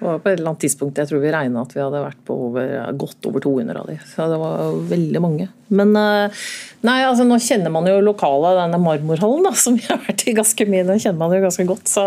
Og 0.04 0.20
på 0.20 0.28
et 0.28 0.34
eller 0.36 0.50
annet 0.50 0.60
tidspunkt 0.66 0.98
jeg 1.00 1.08
tror 1.08 1.22
vi 1.22 1.32
regna 1.32 1.62
at 1.64 1.72
vi 1.72 1.80
hadde 1.80 2.02
vært 2.02 2.18
på 2.28 2.34
over, 2.50 2.72
godt 3.00 3.28
over 3.30 3.40
200 3.40 3.80
av 3.80 3.88
de. 3.88 3.96
Så 4.10 4.26
det 4.28 4.40
var 4.42 4.76
veldig 4.90 5.22
mange. 5.24 5.48
Men 5.72 5.94
eh, 5.96 6.42
nei, 6.84 6.98
altså 7.06 7.24
nå 7.24 7.38
kjenner 7.40 7.72
man 7.72 7.88
jo 7.88 8.02
lokalet, 8.04 8.58
denne 8.60 8.82
marmorhallen 8.82 9.48
da, 9.48 9.54
som 9.64 9.78
vi 9.78 9.86
har 9.88 10.02
vært 10.04 10.26
i 10.28 10.36
ganske 10.36 10.68
mye. 10.68 10.84
Den 10.90 11.00
kjenner 11.00 11.22
man 11.22 11.36
jo 11.36 11.44
ganske 11.46 11.68
godt. 11.70 11.88
så 11.88 12.06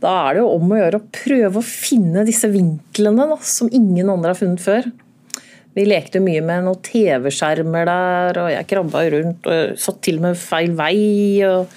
da 0.00 0.14
er 0.26 0.36
det 0.36 0.40
jo 0.40 0.52
om 0.54 0.70
å 0.72 0.78
gjøre 0.78 0.96
å 1.00 1.08
prøve 1.12 1.60
å 1.60 1.66
finne 1.66 2.24
disse 2.24 2.48
vinklene 2.48 3.26
da, 3.34 3.36
som 3.44 3.68
ingen 3.68 4.08
andre 4.08 4.32
har 4.32 4.38
funnet 4.38 4.62
før. 4.64 4.88
Vi 5.76 5.84
lekte 5.86 6.22
mye 6.24 6.40
med 6.42 6.64
noen 6.66 6.80
TV-skjermer 6.82 7.86
der, 7.86 8.40
og 8.42 8.48
jeg 8.50 8.68
krabba 8.72 9.04
rundt 9.12 9.46
og 9.46 9.76
satt 9.78 10.00
til 10.06 10.18
og 10.18 10.24
med 10.24 10.40
feil 10.40 10.72
vei. 10.78 10.96
og 11.46 11.68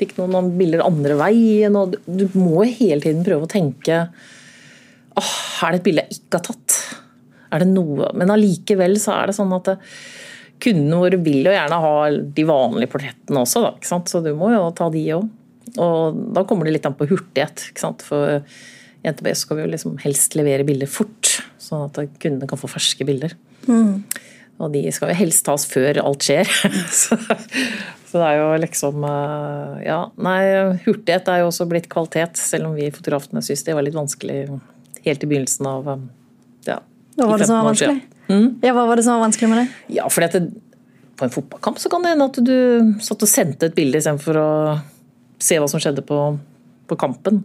Fikk 0.00 0.16
noen, 0.18 0.52
bilder 0.58 0.84
andre 0.84 1.18
veien. 1.20 1.76
og 1.78 1.96
Du 2.06 2.26
må 2.38 2.64
hele 2.66 3.00
tiden 3.04 3.24
prøve 3.26 3.46
å 3.46 3.50
tenke 3.50 4.06
åh, 5.14 5.34
er 5.62 5.74
det 5.74 5.80
et 5.80 5.86
bilde 5.86 6.04
jeg 6.04 6.18
ikke 6.18 6.40
har 6.40 6.46
tatt? 6.48 6.78
Er 7.54 7.62
det 7.62 7.70
noe 7.70 8.08
Men 8.18 8.32
allikevel 8.34 8.96
så 8.98 9.14
er 9.14 9.30
det 9.30 9.36
sånn 9.36 9.54
at 9.54 9.76
kundene 10.64 11.00
våre 11.02 11.18
vil 11.20 11.44
jo 11.44 11.52
gjerne 11.52 11.80
ha 11.82 11.96
de 12.38 12.44
vanlige 12.48 12.90
portrettene 12.92 13.42
også, 13.42 13.60
da, 13.66 13.72
så 14.08 14.20
du 14.24 14.30
må 14.38 14.48
jo 14.54 14.62
ta 14.76 14.86
de 14.92 15.02
òg. 15.16 15.26
Og 15.82 16.20
da 16.36 16.44
kommer 16.48 16.66
det 16.66 16.76
litt 16.76 16.86
an 16.88 16.96
på 16.96 17.08
hurtighet. 17.10 17.66
For 18.06 18.38
i 18.38 19.10
NTB 19.10 19.28
skal 19.36 19.58
vi 19.58 19.64
jo 19.66 19.72
liksom 19.74 19.98
helst 20.04 20.36
levere 20.38 20.64
bilder 20.66 20.88
fort, 20.88 21.34
sånn 21.60 21.90
at 21.90 22.00
kundene 22.22 22.48
kan 22.48 22.60
få 22.60 22.70
ferske 22.70 23.04
bilder. 23.04 23.34
Mm. 23.68 24.06
Og 24.62 24.70
de 24.74 24.84
skal 24.94 25.10
jo 25.10 25.18
helst 25.18 25.44
tas 25.46 25.64
før 25.66 25.98
alt 26.04 26.26
skjer. 26.26 26.48
så, 27.00 27.18
så, 27.18 28.14
det 28.14 28.26
er 28.28 28.38
jo 28.38 28.48
liksom 28.62 29.06
eh, 29.08 29.78
Ja, 29.88 30.00
nei, 30.22 30.40
hurtighet 30.84 31.30
er 31.30 31.42
jo 31.42 31.50
også 31.50 31.66
blitt 31.70 31.90
kvalitet, 31.92 32.38
selv 32.38 32.70
om 32.70 32.76
vi 32.78 32.92
fotografene 32.94 33.42
syns 33.44 33.66
det 33.66 33.74
var 33.76 33.86
litt 33.86 33.96
vanskelig 33.98 34.44
helt 35.04 35.24
i 35.24 35.30
begynnelsen 35.30 35.68
av 35.68 35.90
eh, 35.90 36.04
ja, 36.70 36.78
Hva 37.18 37.32
var 37.32 37.42
det 37.42 37.48
som 37.50 37.58
var 37.58 37.70
vanskelig? 37.72 38.04
Mm? 38.30 38.46
Ja, 38.64 38.72
hva 38.72 38.86
var 38.88 39.00
det 39.00 39.06
som 39.06 39.18
var 39.18 39.26
vanskelig 39.26 39.50
med 39.50 39.60
det? 39.60 39.66
Ja, 39.98 40.06
fordi 40.12 40.30
at 40.30 40.38
det, 40.38 40.76
på 41.14 41.26
en 41.26 41.34
fotballkamp 41.34 41.78
så 41.78 41.90
kan 41.92 42.02
det 42.02 42.14
hende 42.14 42.30
at 42.30 42.38
du 42.42 43.00
satt 43.04 43.22
og 43.22 43.30
sendte 43.30 43.68
et 43.68 43.76
bilde 43.76 44.00
istedenfor 44.00 44.38
å 44.40 44.50
se 45.42 45.58
hva 45.60 45.68
som 45.70 45.82
skjedde 45.82 46.02
på, 46.06 46.20
på 46.90 46.98
kampen. 46.98 47.42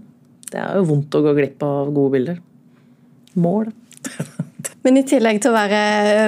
Det 0.49 0.57
er 0.61 0.79
jo 0.79 0.87
vondt 0.89 1.17
å 1.17 1.21
gå 1.25 1.35
glipp 1.37 1.65
av 1.65 1.91
gode 1.93 2.13
bilder. 2.15 2.39
Mål. 3.37 3.69
Men 4.85 4.99
i 4.99 5.05
tillegg 5.07 5.41
til 5.43 5.51
å 5.51 5.57
være 5.57 5.79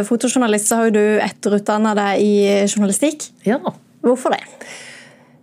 fotojournalist, 0.08 0.68
så 0.68 0.80
har 0.80 0.90
jo 0.90 0.96
du 0.98 1.04
etterutdanna 1.24 1.94
deg 1.98 2.24
i 2.24 2.34
journalistikk. 2.66 3.30
Ja. 3.48 3.62
Hvorfor 4.04 4.34
det? 4.36 4.42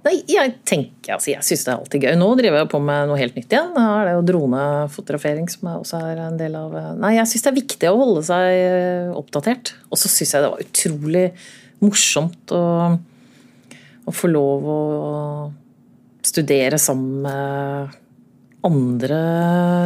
Nei, 0.06 0.20
jeg 0.30 0.52
tenker, 0.68 1.16
altså 1.16 1.32
jeg 1.32 1.44
syns 1.44 1.64
det 1.66 1.72
er 1.72 1.80
alltid 1.80 2.04
gøy. 2.06 2.14
Nå 2.20 2.28
driver 2.38 2.62
jeg 2.62 2.70
på 2.72 2.80
med 2.80 3.10
noe 3.10 3.18
helt 3.20 3.36
nytt 3.36 3.52
igjen. 3.52 3.74
Her 3.76 3.98
er 3.98 4.08
det 4.08 4.14
jo 4.14 4.26
dronefotografering 4.30 5.48
som 5.52 5.70
også 5.74 6.00
er 6.12 6.22
en 6.28 6.38
del 6.40 6.54
av 6.56 6.76
Nei, 7.00 7.16
jeg 7.18 7.28
syns 7.32 7.44
det 7.44 7.50
er 7.50 7.58
viktig 7.58 7.90
å 7.90 7.98
holde 7.98 8.24
seg 8.28 9.14
oppdatert. 9.18 9.74
Og 9.90 10.00
så 10.00 10.10
syns 10.12 10.34
jeg 10.34 10.44
det 10.44 10.52
var 10.54 10.64
utrolig 10.64 11.24
morsomt 11.84 12.54
å, 12.54 12.64
å 14.08 14.14
få 14.14 14.30
lov 14.30 14.68
å 14.72 14.78
studere 16.28 16.80
sammen 16.82 17.26
med 17.26 17.98
andre 18.66 19.18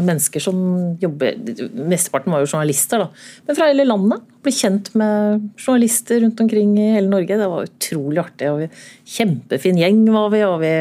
mennesker 0.06 0.40
som 0.40 0.58
jobber 1.00 1.36
Mesteparten 1.76 2.32
var 2.32 2.40
jo 2.40 2.48
journalister, 2.48 3.02
da. 3.04 3.08
Men 3.46 3.58
fra 3.58 3.68
hele 3.68 3.84
landet. 3.84 4.24
Ble 4.42 4.52
kjent 4.54 4.88
med 4.98 5.48
journalister 5.60 6.22
rundt 6.24 6.40
omkring 6.40 6.72
i 6.80 6.92
hele 6.94 7.10
Norge. 7.10 7.36
Det 7.38 7.50
var 7.52 7.68
utrolig 7.68 8.22
artig. 8.22 8.48
og 8.50 8.62
vi, 8.62 8.70
Kjempefin 9.16 9.80
gjeng 9.82 10.06
var 10.14 10.30
vi, 10.32 10.44
og 10.48 10.56
vi, 10.62 10.72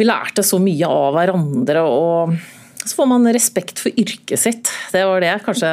vi 0.00 0.08
lærte 0.08 0.44
så 0.46 0.58
mye 0.62 0.90
av 0.90 1.14
hverandre. 1.16 1.84
og 1.86 2.34
så 2.80 2.96
får 2.96 3.08
man 3.10 3.30
respekt 3.36 3.78
for 3.82 3.94
yrket 4.00 4.40
sitt. 4.40 4.70
Det 4.90 5.04
var 5.06 5.20
det 5.22 5.30
jeg 5.30 5.44
kanskje 5.46 5.70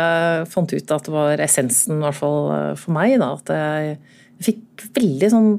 fant 0.52 0.74
ut 0.76 0.94
at 0.94 1.08
det 1.08 1.14
var 1.14 1.44
essensen, 1.44 1.98
i 1.98 2.06
hvert 2.06 2.20
fall 2.20 2.40
for 2.78 2.94
meg. 2.96 3.18
Da. 3.24 3.34
At 3.40 3.54
jeg 3.56 3.98
fikk 4.52 4.88
veldig 5.00 5.34
sånn 5.34 5.52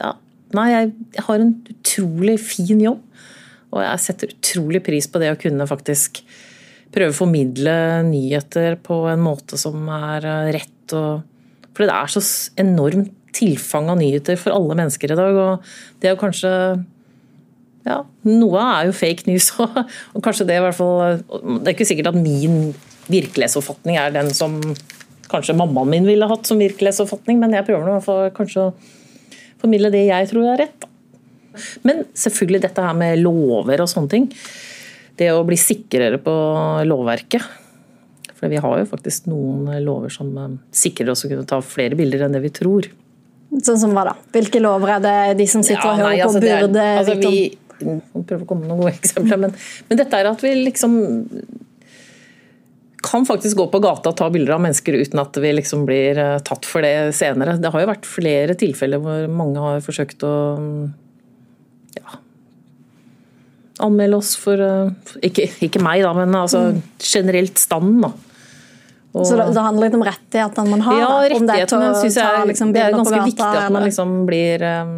ja, 0.00 0.16
Nei, 0.54 0.68
jeg 0.70 1.22
har 1.26 1.42
en 1.42 1.54
utrolig 1.66 2.36
fin 2.38 2.78
jobb. 2.78 3.00
Og 3.74 3.82
jeg 3.82 4.02
setter 4.04 4.32
utrolig 4.32 4.80
pris 4.86 5.08
på 5.10 5.20
det 5.22 5.32
å 5.34 5.40
kunne 5.40 5.66
faktisk 5.68 6.22
prøve 6.94 7.10
å 7.10 7.16
formidle 7.16 7.74
nyheter 8.06 8.78
på 8.82 9.00
en 9.10 9.22
måte 9.24 9.58
som 9.58 9.88
er 9.90 10.26
rett. 10.54 10.94
Og, 10.94 11.24
for 11.74 11.86
det 11.86 11.96
er 11.96 12.14
så 12.14 12.22
enormt 12.62 13.12
tilfang 13.34 13.90
av 13.90 13.98
nyheter 13.98 14.38
for 14.38 14.54
alle 14.54 14.76
mennesker 14.78 15.10
i 15.10 15.18
dag. 15.18 15.38
Og 15.42 16.02
det 16.02 16.12
er 16.12 16.20
kanskje 16.20 16.52
ja, 17.84 17.98
Noe 18.24 18.62
er 18.62 18.88
jo 18.88 18.96
fake 18.96 19.26
news 19.28 19.50
òg. 19.60 19.80
Og 20.14 20.24
kanskje 20.24 20.46
det 20.48 20.58
i 20.60 20.64
hvert 20.64 20.78
fall 20.78 21.18
Det 21.26 21.66
er 21.66 21.74
ikke 21.74 21.88
sikkert 21.88 22.14
at 22.14 22.20
min 22.20 22.72
virkelighetsoppfatning 23.10 23.98
er 24.00 24.14
den 24.14 24.30
som 24.32 24.56
kanskje 25.28 25.56
mammaen 25.58 25.90
min 25.90 26.06
ville 26.08 26.28
hatt 26.30 26.46
som 26.48 26.60
virkelighetsoppfatning, 26.60 27.40
men 27.40 27.52
jeg 27.56 27.66
prøver 27.66 27.88
nå 27.88 27.98
kanskje 28.36 28.68
å 28.68 28.72
formidle 29.60 29.90
det 29.92 30.06
jeg 30.06 30.30
tror 30.30 30.52
er 30.52 30.62
rett. 30.62 30.86
Men 31.86 32.04
selvfølgelig 32.16 32.64
dette 32.66 32.86
her 32.86 32.96
med 32.98 33.20
lover 33.22 33.84
og 33.84 33.90
sånne 33.90 34.12
ting. 34.12 34.30
Det 35.18 35.30
å 35.32 35.44
bli 35.46 35.58
sikrere 35.60 36.18
på 36.22 36.34
lovverket. 36.88 37.44
For 38.34 38.50
vi 38.52 38.60
har 38.60 38.80
jo 38.80 38.86
faktisk 38.90 39.28
noen 39.30 39.70
lover 39.84 40.12
som 40.12 40.30
eh, 40.36 40.54
sikrer 40.74 41.14
oss 41.14 41.24
å 41.24 41.30
kunne 41.30 41.46
ta 41.48 41.60
flere 41.64 41.96
bilder 41.98 42.26
enn 42.26 42.36
det 42.36 42.42
vi 42.44 42.52
tror. 42.54 42.90
Sånn 43.62 43.78
som 43.78 43.92
hva 43.94 44.08
da? 44.08 44.14
Hvilke 44.34 44.60
lover 44.62 44.96
er 44.96 45.04
det 45.04 45.18
de 45.38 45.46
som 45.50 45.62
sitter 45.62 45.84
ja, 45.84 45.92
og 45.92 46.00
hører 46.02 46.16
nei, 46.16 46.24
altså, 46.24 46.40
på, 46.42 46.56
burde 46.64 46.86
altså, 46.98 47.14
vi, 47.20 48.24
prøver 48.24 48.42
å 48.42 48.48
komme 48.48 48.64
med 48.64 48.72
noen 48.72 48.82
gode 48.82 48.96
eksempler, 48.96 49.40
men, 49.46 49.54
men 49.88 50.00
dette 50.00 50.18
er 50.18 50.30
at 50.30 50.42
vi 50.42 50.54
liksom 50.64 50.98
kan 53.04 53.26
faktisk 53.28 53.58
gå 53.60 53.66
på 53.68 53.80
gata 53.84 54.10
og 54.10 54.16
ta 54.18 54.30
bilder 54.32 54.56
av 54.56 54.62
mennesker 54.64 54.96
uten 54.96 55.20
at 55.20 55.36
vi 55.42 55.50
liksom 55.52 55.84
blir 55.86 56.18
eh, 56.18 56.38
tatt 56.46 56.66
for 56.66 56.84
det 56.84 57.12
senere. 57.16 57.58
Det 57.60 57.70
har 57.70 57.84
jo 57.84 57.90
vært 57.90 58.08
flere 58.08 58.56
tilfeller 58.58 59.02
hvor 59.02 59.26
mange 59.30 59.60
har 59.60 59.82
forsøkt 59.84 60.24
å 60.26 60.34
ja, 61.98 62.20
anmelde 63.82 64.20
oss 64.20 64.34
for 64.38 64.60
eh, 64.60 64.92
ikke, 65.26 65.48
ikke, 65.66 65.82
meg, 65.82 66.04
da, 66.04 66.12
men 66.16 66.34
altså 66.38 66.68
mm. 66.74 66.80
generelt 67.02 67.60
standen. 67.60 68.04
da. 68.06 68.12
Og, 69.14 69.26
så 69.28 69.36
det, 69.38 69.50
det, 69.54 69.62
handler 69.62 69.88
litt 69.88 69.98
om 69.98 70.06
rettighetene 70.06 70.72
man 70.72 70.84
har? 70.88 71.00
Ja, 71.00 71.10
rettighetene 71.30 71.90
syns 72.00 72.16
jeg 72.18 72.48
liksom, 72.50 72.72
det 72.74 72.82
er 72.82 72.96
ganske 72.96 73.20
viktig 73.22 73.46
at 73.46 73.74
man 73.74 73.86
liksom 73.86 74.14
blir 74.26 74.64
um, 74.82 74.96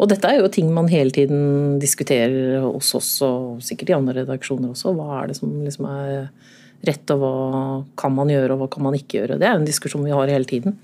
Og 0.00 0.08
dette 0.08 0.30
er 0.30 0.40
jo 0.40 0.48
ting 0.52 0.70
man 0.72 0.88
hele 0.88 1.12
tiden 1.12 1.76
diskuterer 1.82 2.62
hos 2.64 2.94
oss, 2.96 3.10
og 3.26 3.60
sikkert 3.64 3.92
i 3.92 3.98
andre 3.98 4.22
redaksjoner 4.22 4.72
også. 4.72 4.94
Hva 4.96 5.22
er 5.22 5.32
det 5.32 5.36
som 5.40 5.52
liksom 5.60 5.90
er 5.90 6.14
rett, 6.86 7.10
og 7.10 7.20
hva 7.20 7.32
kan 7.98 8.14
man 8.14 8.30
gjøre, 8.32 8.54
og 8.54 8.62
hva 8.62 8.70
kan 8.72 8.86
man 8.86 8.96
ikke 8.96 9.20
gjøre. 9.20 9.40
Det 9.40 9.48
er 9.48 9.58
en 9.58 9.66
diskusjon 9.66 10.06
vi 10.06 10.14
har 10.14 10.30
hele 10.30 10.48
tiden. 10.48 10.78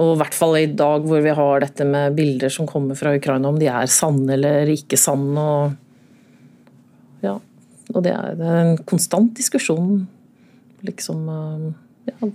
Og 0.00 0.14
i 0.14 0.18
hvert 0.22 0.36
fall 0.36 0.56
i 0.56 0.68
dag 0.72 1.04
hvor 1.04 1.20
vi 1.24 1.34
har 1.36 1.64
dette 1.64 1.84
med 1.88 2.14
bilder 2.16 2.52
som 2.52 2.68
kommer 2.68 2.96
fra 2.98 3.12
Ukraina, 3.16 3.50
om 3.50 3.58
de 3.60 3.68
er 3.68 3.90
sanne 3.92 4.38
eller 4.38 4.70
ikke 4.72 4.98
sanne. 5.00 5.42
Og 5.42 7.24
ja, 7.26 7.36
Og 7.92 8.00
det 8.04 8.14
er, 8.14 8.38
en 8.40 8.78
konstant 8.88 9.34
diskusjon. 9.36 10.06
Liksom 10.82 11.28
ja, 12.08 12.30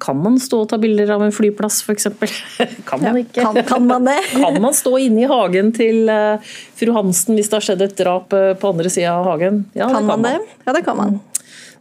Kan 0.00 0.22
man 0.22 0.38
stå 0.40 0.62
og 0.62 0.70
ta 0.70 0.78
bilder 0.80 1.10
av 1.16 1.26
en 1.26 1.34
flyplass, 1.34 1.82
f.eks.? 1.82 2.06
kan 2.88 3.02
man 3.02 3.20
ikke? 3.24 3.42
Kan, 3.42 3.58
kan, 3.66 3.86
man 3.90 4.06
det? 4.06 4.20
kan 4.38 4.62
man 4.62 4.76
stå 4.76 4.94
inne 5.02 5.26
i 5.26 5.28
hagen 5.28 5.74
til 5.76 6.06
uh, 6.06 6.38
fru 6.78 6.94
Hansen 6.96 7.36
hvis 7.36 7.50
det 7.50 7.58
har 7.58 7.68
skjedd 7.72 7.86
et 7.88 7.98
drap 7.98 8.32
uh, 8.32 8.54
på 8.54 8.72
andre 8.72 8.92
sida 8.92 9.18
av 9.18 9.26
hagen? 9.32 9.64
Ja, 9.74 9.90
kan, 9.90 9.98
det 9.98 9.98
kan 9.98 10.06
man, 10.06 10.22
man 10.22 10.30
det? 10.30 10.58
Ja, 10.62 10.78
det 10.78 10.84
kan 10.86 11.00
man. 11.02 11.20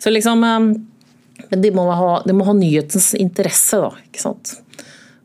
Så 0.01 0.09
liksom 0.13 0.41
Men 0.41 1.61
de 1.61 1.69
må, 1.71 1.85
ha, 1.93 2.21
de 2.25 2.33
må 2.33 2.45
ha 2.45 2.53
nyhetens 2.57 3.13
interesse, 3.15 3.77
da. 3.77 3.93
ikke 4.09 4.25
sant? 4.25 4.57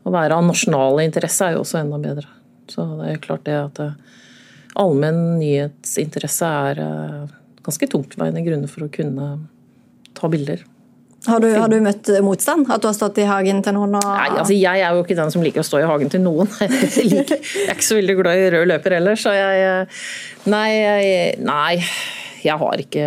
Å 0.02 0.12
være 0.12 0.38
av 0.38 0.46
nasjonal 0.46 1.02
interesse 1.04 1.46
er 1.46 1.56
jo 1.56 1.62
også 1.62 1.80
enda 1.82 2.00
bedre. 2.02 2.26
Så 2.70 2.84
det 2.98 3.12
er 3.12 3.22
klart 3.22 3.46
det 3.46 3.58
at 3.58 3.80
allmenn 4.80 5.38
nyhetsinteresse 5.38 6.50
er 6.72 6.82
ganske 7.62 7.88
tungtveiende 7.90 8.42
grunner 8.44 8.70
for 8.70 8.86
å 8.86 8.92
kunne 8.92 9.32
ta 10.16 10.30
bilder. 10.32 10.64
Har 11.26 11.38
du, 11.38 11.52
har 11.54 11.70
du, 11.70 11.76
møtt 11.78 12.08
motstand? 12.24 12.66
At 12.72 12.82
du 12.82 12.88
har 12.88 12.96
stått 12.96 13.20
i 13.22 13.26
hagen 13.28 13.60
til 13.62 13.76
noen? 13.76 13.94
Og... 13.94 14.02
Nei, 14.02 14.40
altså 14.42 14.56
Jeg 14.56 14.82
er 14.82 14.96
jo 14.96 15.04
ikke 15.04 15.18
den 15.18 15.30
som 15.30 15.44
liker 15.44 15.62
å 15.62 15.66
stå 15.66 15.78
i 15.78 15.86
hagen 15.86 16.10
til 16.10 16.24
noen. 16.24 16.50
Jeg, 16.62 17.06
liker, 17.06 17.38
jeg 17.38 17.68
er 17.68 17.76
ikke 17.76 17.86
så 17.86 17.98
veldig 18.00 18.16
glad 18.18 18.40
i 18.40 18.48
rød 18.56 18.66
løper 18.72 18.96
heller, 18.98 19.18
så 19.18 19.34
jeg 19.36 19.86
Nei, 20.50 20.66
jeg, 20.74 21.38
nei, 21.46 21.76
jeg 22.42 22.58
har 22.58 22.82
ikke 22.82 23.06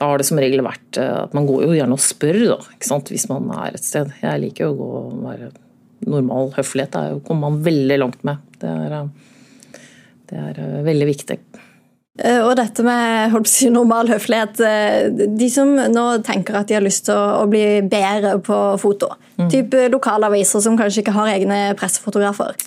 Da 0.00 0.08
har 0.08 0.20
det 0.20 0.26
som 0.28 0.40
regel 0.40 0.64
vært 0.64 0.96
at 0.96 1.34
man 1.36 1.44
går 1.48 1.66
jo 1.66 1.74
gjerne 1.76 1.96
og 1.96 2.00
spør, 2.00 2.38
da, 2.54 2.60
hvis 3.12 3.26
man 3.28 3.50
er 3.52 3.76
et 3.76 3.84
sted. 3.84 4.14
Jeg 4.22 4.40
liker 4.46 4.66
jo 4.66 4.72
å 4.72 4.78
gå 4.78 4.90
og 5.00 5.18
være 5.26 5.50
normal 6.08 6.54
høflighet. 6.56 6.96
Det 6.96 7.24
kommer 7.26 7.50
man 7.50 7.64
veldig 7.66 7.98
langt 8.00 8.22
med. 8.24 8.40
Det 8.62 8.70
er, 8.70 8.96
det 10.30 10.40
er 10.40 10.62
veldig 10.86 11.10
viktig. 11.10 11.36
Eh, 12.20 12.40
og 12.42 12.56
dette 12.58 12.84
med 12.84 13.36
si, 13.48 13.68
normal 13.72 14.10
høflighet 14.10 14.58
eh, 14.66 15.06
De 15.14 15.46
som 15.52 15.70
nå 15.70 16.06
tenker 16.26 16.58
at 16.58 16.68
de 16.68 16.76
har 16.76 16.84
lyst 16.84 17.06
til 17.06 17.16
å, 17.16 17.46
bli 17.48 17.80
bedre 17.86 18.34
på 18.44 18.58
foto, 18.82 19.12
mm. 19.38 19.46
type 19.52 19.86
lokalaviser 19.94 20.64
som 20.64 20.76
kanskje 20.78 21.04
ikke 21.04 21.14
har 21.16 21.32
egne 21.32 21.60
pressefotografer. 21.80 22.58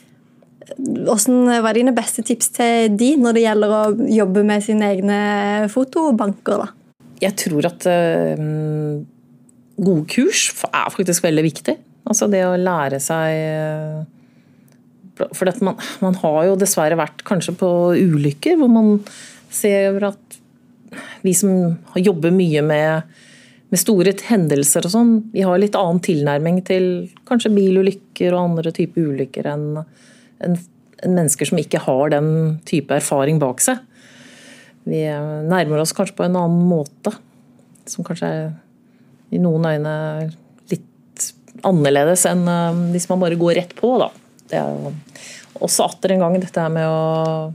Hvordan 0.77 1.51
var 1.61 1.75
dine 1.75 1.93
beste 1.93 2.23
tips 2.25 2.53
til 2.55 2.95
de 2.97 3.11
når 3.19 3.35
det 3.35 3.43
gjelder 3.43 3.75
å 3.75 3.81
jobbe 4.15 4.45
med 4.47 4.63
sine 4.65 4.93
egne 4.95 5.19
fotobanker? 5.69 6.63
da? 6.63 6.82
Jeg 7.23 7.37
tror 7.39 7.69
at 7.69 7.85
um, 8.39 9.03
gode 9.79 10.05
kurs 10.11 10.49
er 10.69 10.93
faktisk 10.93 11.25
veldig 11.25 11.45
viktig. 11.45 11.77
Altså 12.09 12.27
det 12.31 12.43
å 12.43 12.59
lære 12.59 12.99
seg 12.99 14.07
For 15.15 15.51
man, 15.63 15.77
man 16.03 16.17
har 16.19 16.39
jo 16.49 16.57
dessverre 16.59 16.99
vært 16.99 17.23
kanskje 17.27 17.55
på 17.59 17.69
ulykker 17.95 18.57
hvor 18.59 18.71
man 18.71 18.97
ser 19.53 20.01
at 20.03 20.39
vi 21.23 21.33
som 21.37 21.77
jobber 21.97 22.33
mye 22.33 22.61
med, 22.65 23.13
med 23.71 23.81
store 23.81 24.13
hendelser 24.27 24.85
og 24.85 24.93
sånn, 24.93 25.13
vi 25.33 25.45
har 25.45 25.61
litt 25.61 25.77
annen 25.79 26.01
tilnærming 26.03 26.59
til 26.67 26.89
kanskje 27.29 27.53
bilulykker 27.55 28.33
og 28.33 28.43
andre 28.43 28.73
typer 28.75 29.07
ulykker 29.13 29.49
enn 29.53 29.67
en, 29.79 30.57
en 31.05 31.15
mennesker 31.15 31.49
som 31.49 31.61
ikke 31.61 31.81
har 31.85 32.13
den 32.13 32.29
type 32.69 32.93
erfaring 32.93 33.39
bak 33.41 33.63
seg. 33.63 33.81
Vi 34.83 35.03
nærmer 35.47 35.81
oss 35.83 35.95
kanskje 35.95 36.17
på 36.17 36.25
en 36.25 36.37
annen 36.39 36.65
måte, 36.67 37.13
som 37.89 38.05
kanskje 38.07 38.29
er 38.29 38.45
i 39.33 39.39
noen 39.41 39.65
øyne 39.65 39.95
litt 40.71 41.27
annerledes 41.65 42.25
enn 42.29 42.45
eh, 42.49 42.81
hvis 42.93 43.09
man 43.11 43.21
bare 43.23 43.39
går 43.39 43.57
rett 43.61 43.75
på. 43.77 43.95
Da. 44.01 44.09
Det 44.51 44.59
er 44.59 45.63
også 45.63 45.87
atter 45.87 46.13
en 46.13 46.25
gang 46.25 46.39
dette 46.41 46.65
med 46.73 46.87
å 46.89 47.53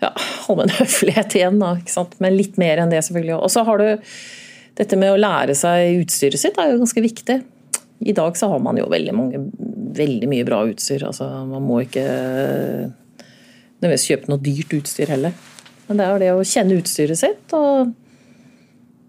ja, 0.00 0.12
en 0.48 0.76
høflighet 0.80 1.36
igjen, 1.36 1.58
da, 1.60 1.74
ikke 1.80 1.92
sant? 1.92 2.16
men 2.22 2.36
litt 2.36 2.60
mer 2.60 2.80
enn 2.80 2.92
det, 2.92 3.02
selvfølgelig. 3.06 3.40
Og 3.40 3.52
så 3.52 3.64
har 3.68 3.80
du 3.80 3.88
dette 4.80 4.96
med 4.96 5.12
å 5.12 5.20
lære 5.20 5.56
seg 5.58 6.00
utstyret 6.00 6.40
sitt, 6.40 6.58
er 6.58 6.72
jo 6.72 6.80
ganske 6.80 7.04
viktig. 7.04 7.40
I 8.00 8.16
dag 8.16 8.36
så 8.38 8.48
har 8.48 8.62
man 8.64 8.78
jo 8.80 8.86
veldig, 8.88 9.12
mange, 9.12 9.42
veldig 9.96 10.28
mye 10.30 10.46
bra 10.48 10.62
utstyr. 10.70 11.04
altså 11.04 11.26
Man 11.44 11.66
må 11.66 11.82
ikke 11.84 12.06
nødvendigvis 13.80 14.06
kjøpe 14.08 14.30
noe 14.32 14.40
dyrt 14.40 14.72
utstyr 14.78 15.12
heller. 15.12 15.36
Men 15.90 15.98
det 15.98 16.06
er 16.06 16.12
jo 16.12 16.22
det 16.22 16.30
å 16.38 16.46
kjenne 16.46 16.76
utstyret 16.78 17.18
sitt 17.18 17.56
og 17.58 17.90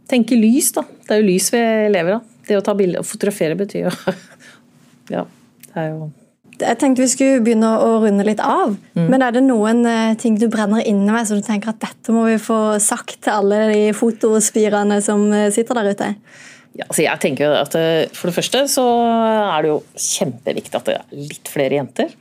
tenke 0.10 0.36
lys, 0.36 0.72
da. 0.74 0.82
Det 1.06 1.14
er 1.14 1.22
jo 1.22 1.28
lys 1.30 1.52
vi 1.54 1.62
lever 1.94 2.18
av. 2.18 2.26
Det 2.48 2.58
å 2.58 2.64
ta 2.66 2.74
bilder 2.76 3.04
og 3.04 3.08
fotografere 3.08 3.56
betyr 3.60 3.86
jo 3.86 3.94
Ja, 5.14 5.28
det 5.70 5.78
er 5.78 5.94
jo 5.94 6.10
jeg 6.62 6.78
tenkte 6.78 7.02
vi 7.02 7.10
skulle 7.10 7.42
begynne 7.42 7.70
å 7.82 7.96
runde 8.04 8.22
litt 8.28 8.42
av. 8.44 8.76
Mm. 8.94 9.08
Men 9.10 9.24
er 9.26 9.34
det 9.34 9.42
noen 9.46 9.80
eh, 9.90 10.14
ting 10.22 10.36
du 10.38 10.48
brenner 10.52 10.84
inne 10.86 11.10
med, 11.10 11.26
så 11.26 11.38
du 11.40 11.46
tenker 11.46 11.72
at 11.74 11.82
dette 11.82 12.14
må 12.14 12.28
vi 12.28 12.38
få 12.42 12.78
sagt 12.84 13.18
til 13.26 13.34
alle 13.34 13.64
de 13.72 13.80
fotospirene 13.98 15.00
som 15.02 15.24
eh, 15.34 15.50
sitter 15.54 15.80
der 15.80 15.90
ute? 15.96 16.10
Ja, 16.78 16.86
altså 16.86 17.02
jeg 17.04 17.20
tenker 17.24 17.56
at 17.58 17.74
eh, 17.80 18.12
For 18.14 18.30
det 18.30 18.38
første 18.38 18.62
så 18.70 18.86
er 19.02 19.66
det 19.66 19.72
jo 19.74 19.80
kjempeviktig 19.98 20.78
at 20.78 20.92
det 20.92 21.00
er 21.00 21.26
litt 21.32 21.52
flere 21.52 21.80
jenter. 21.80 22.14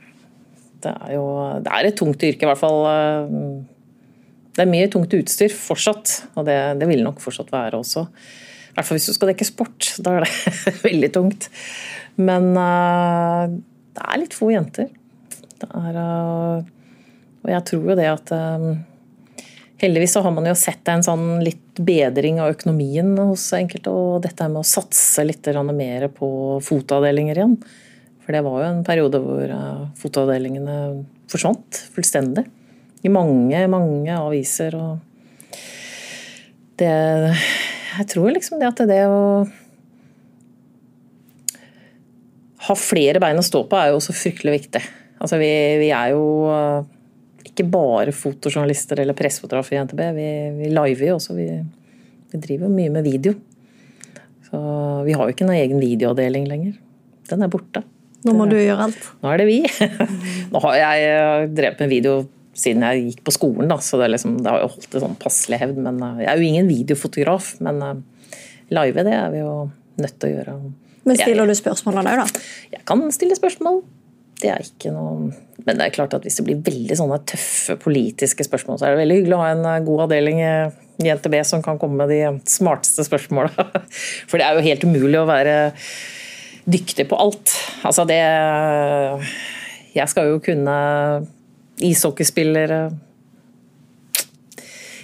Det 0.81 0.95
er 1.05 1.13
jo 1.19 1.27
det 1.61 1.77
er 1.77 1.91
et 1.91 1.99
tungt 2.01 2.25
yrke, 2.25 2.47
i 2.47 2.49
hvert 2.49 2.61
fall. 2.63 2.81
Det 4.51 4.63
er 4.63 4.71
mye 4.71 4.89
tungt 4.91 5.13
utstyr 5.15 5.53
fortsatt, 5.55 6.15
og 6.35 6.47
det, 6.47 6.57
det 6.81 6.87
vil 6.89 7.05
nok 7.05 7.21
fortsatt 7.23 7.51
være 7.53 7.79
også. 7.79 8.05
I 8.71 8.75
hvert 8.75 8.87
fall 8.87 8.97
hvis 8.97 9.09
du 9.09 9.15
skal 9.15 9.31
dekke 9.31 9.47
sport. 9.47 9.93
Da 10.03 10.17
er 10.17 10.25
det 10.25 10.55
veldig 10.87 11.11
tungt. 11.15 11.47
Men 12.19 12.51
det 13.95 14.05
er 14.05 14.21
litt 14.21 14.35
få 14.35 14.51
jenter. 14.53 14.91
Er, 15.67 15.97
uh, 15.97 16.63
og 17.43 17.51
jeg 17.51 17.65
tror 17.67 17.91
jo 17.91 17.97
det 17.99 18.07
at 18.09 18.31
eh, 18.33 18.71
Heldigvis 19.81 20.13
så 20.13 20.21
har 20.21 20.33
man 20.33 20.45
jo 20.45 20.53
sett 20.57 20.85
en 20.93 21.01
sånn 21.01 21.39
litt 21.41 21.79
bedring 21.81 22.37
av 22.41 22.51
økonomien 22.53 23.15
hos 23.17 23.47
enkelte. 23.57 23.89
Og 23.89 24.19
dette 24.21 24.45
med 24.45 24.61
å 24.61 24.67
satse 24.67 25.25
litt 25.25 25.47
mer 25.73 26.05
på 26.13 26.29
fotavdelinger 26.61 27.39
igjen. 27.39 27.55
For 28.21 28.35
det 28.35 28.43
var 28.45 28.59
jo 28.61 28.67
en 28.67 28.83
periode 28.85 29.21
hvor 29.23 29.55
fotavdelingene 29.97 30.75
forsvant 31.33 31.81
fullstendig. 31.95 32.45
I 33.01 33.09
mange, 33.09 33.65
mange 33.71 34.13
aviser. 34.15 34.75
Og 34.77 35.57
det 36.81 36.91
Jeg 36.91 38.07
tror 38.13 38.31
liksom 38.31 38.61
det 38.61 38.69
at 38.69 38.85
det 38.89 39.03
å 39.09 39.43
ha 42.61 42.77
flere 42.77 43.19
bein 43.21 43.39
å 43.41 43.45
stå 43.45 43.63
på 43.67 43.77
er 43.77 43.89
jo 43.91 43.99
også 43.99 44.15
fryktelig 44.15 44.53
viktig. 44.59 44.81
Altså 45.21 45.37
vi, 45.41 45.51
vi 45.81 45.89
er 45.93 46.13
jo 46.13 46.25
eh, 46.53 46.83
ikke 47.49 47.65
bare 47.69 48.13
fotojournalister 48.15 49.01
eller 49.01 49.17
pressefotografer 49.17 49.77
i 49.77 49.81
NTB. 49.85 50.03
Vi, 50.17 50.27
vi 50.59 50.69
liver 50.73 51.09
jo 51.09 51.15
også. 51.17 51.35
Vi, 51.37 51.47
vi 52.31 52.41
driver 52.41 52.69
jo 52.69 52.75
mye 52.75 52.93
med 52.93 53.07
video. 53.07 53.33
Så 54.47 54.61
vi 55.07 55.15
har 55.17 55.25
jo 55.25 55.35
ikke 55.35 55.47
noen 55.47 55.61
egen 55.61 55.81
videoavdeling 55.81 56.45
lenger. 56.49 56.77
Den 57.31 57.45
er 57.45 57.51
borte. 57.51 57.83
Nå 58.27 58.35
må 58.37 58.45
du 58.49 58.57
gjøre 58.59 58.85
alt. 58.89 59.09
Nå 59.23 59.31
er 59.31 59.41
det 59.41 59.47
vi. 59.49 59.59
Nå 60.53 60.61
har 60.67 60.77
jeg 60.77 61.09
eh, 61.09 61.49
drevet 61.49 61.83
med 61.83 61.93
video 61.95 62.15
siden 62.61 62.85
jeg 62.85 63.05
gikk 63.07 63.23
på 63.27 63.35
skolen, 63.35 63.71
da, 63.71 63.79
så 63.83 63.99
det, 64.01 64.11
liksom, 64.13 64.37
det 64.41 64.51
har 64.51 64.63
jo 64.63 64.71
holdt 64.75 64.95
en 64.95 65.05
sånn 65.05 65.17
passelig 65.21 65.61
hevd. 65.61 65.81
Men 65.87 66.01
eh, 66.07 66.25
jeg 66.25 66.31
er 66.33 66.41
jo 66.41 66.49
ingen 66.51 66.69
videofotograf. 66.71 67.55
Men 67.65 68.03
live, 68.71 69.07
det 69.07 69.15
er 69.17 69.31
vi 69.33 69.41
jo 69.41 69.55
nødt 70.01 70.19
til 70.19 70.29
å 70.29 70.35
gjøre. 70.35 70.59
Men 71.07 71.17
stiller 71.17 71.49
du 71.49 71.55
spørsmål 71.57 72.01
av 72.01 72.07
deg 72.07 72.21
da? 72.21 72.43
Jeg 72.77 72.85
kan 72.87 73.03
stille 73.13 73.37
spørsmål. 73.37 73.81
Det 74.41 74.49
er 74.49 74.63
ikke 74.65 74.89
noe 74.93 75.31
Men 75.61 75.77
det 75.77 75.85
er 75.85 75.93
klart 75.93 76.15
at 76.17 76.23
hvis 76.25 76.39
det 76.39 76.45
blir 76.47 76.61
veldig 76.65 76.95
sånne 76.97 77.19
tøffe 77.29 77.75
politiske 77.81 78.45
spørsmål, 78.47 78.79
så 78.79 78.87
er 78.87 78.95
det 78.95 79.03
veldig 79.03 79.17
hyggelig 79.19 79.35
å 79.37 79.41
ha 79.43 79.51
en 79.53 79.67
eh, 79.69 79.83
god 79.85 80.07
avdeling 80.07 80.41
i 80.41 81.11
NTB 81.13 81.35
som 81.45 81.61
kan 81.65 81.77
komme 81.81 82.01
med 82.01 82.09
de 82.09 82.49
smarteste 82.49 83.05
spørsmåla. 83.05 83.51
For 84.29 84.41
det 84.41 84.47
er 84.47 84.57
jo 84.57 84.65
helt 84.65 84.87
umulig 84.87 85.19
å 85.21 85.27
være 85.29 85.55
dyktig 86.65 87.07
på 87.09 87.19
alt. 87.21 87.53
Altså 87.85 88.05
det 88.09 88.21
Jeg 89.93 90.07
skal 90.09 90.31
jo 90.31 90.41
kunne 90.41 90.75
ishockeyspillere 91.87 92.81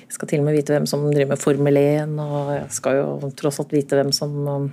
Jeg 0.08 0.16
skal 0.16 0.30
til 0.32 0.42
og 0.42 0.48
med 0.48 0.58
vite 0.58 0.74
hvem 0.74 0.88
som 0.90 1.06
driver 1.12 1.34
med 1.34 1.42
Formel 1.42 1.80
1, 1.82 2.14
og 2.24 2.52
jeg 2.56 2.68
skal 2.78 3.00
jo 3.02 3.32
tross 3.38 3.60
alt 3.62 3.76
vite 3.76 4.00
hvem 4.00 4.14
som 4.16 4.70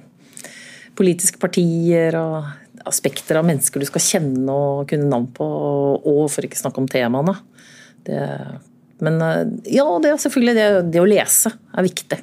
politiske 0.95 1.41
partier 1.43 2.15
og 2.19 2.45
aspekter 2.89 3.39
av 3.39 3.47
mennesker 3.49 3.83
du 3.83 3.89
skal 3.89 4.05
kjenne 4.05 4.53
og 4.55 4.87
kunne 4.91 5.09
navn 5.11 5.27
på, 5.35 5.47
og 5.99 6.23
for 6.33 6.47
ikke 6.47 6.61
snakke 6.61 6.83
om 6.83 6.89
temaene. 6.91 7.35
Det, 8.05 8.21
men 9.05 9.19
eh, 9.25 9.43
ja, 9.79 9.87
det 10.03 10.13
er 10.13 10.23
selvfølgelig 10.23 10.57
det, 10.59 10.69
det, 10.93 11.03
å 11.03 11.09
lese 11.09 11.53
er 11.75 11.87
viktig. 11.87 12.21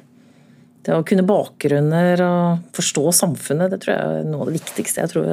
Det 0.82 0.96
å 0.96 1.04
kunne 1.06 1.26
bakgrunner 1.26 2.24
og 2.26 2.74
forstå 2.74 3.04
samfunnet, 3.20 3.70
det 3.72 3.82
tror 3.82 3.94
jeg 3.94 4.20
er 4.22 4.28
noe 4.28 4.44
av 4.44 4.50
det 4.50 4.58
viktigste 4.60 5.04
jeg 5.04 5.12
tror 5.12 5.30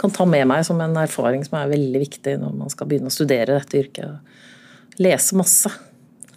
kan 0.00 0.12
ta 0.14 0.26
med 0.28 0.46
meg 0.50 0.64
som 0.66 0.80
en 0.82 0.96
erfaring 1.04 1.44
som 1.46 1.58
er 1.60 1.72
veldig 1.72 2.00
viktig 2.02 2.36
når 2.42 2.54
man 2.58 2.72
skal 2.72 2.88
begynne 2.90 3.10
å 3.10 3.14
studere 3.14 3.58
dette 3.58 3.78
yrket. 3.78 4.38
Lese 5.02 5.38
masse. 5.38 5.70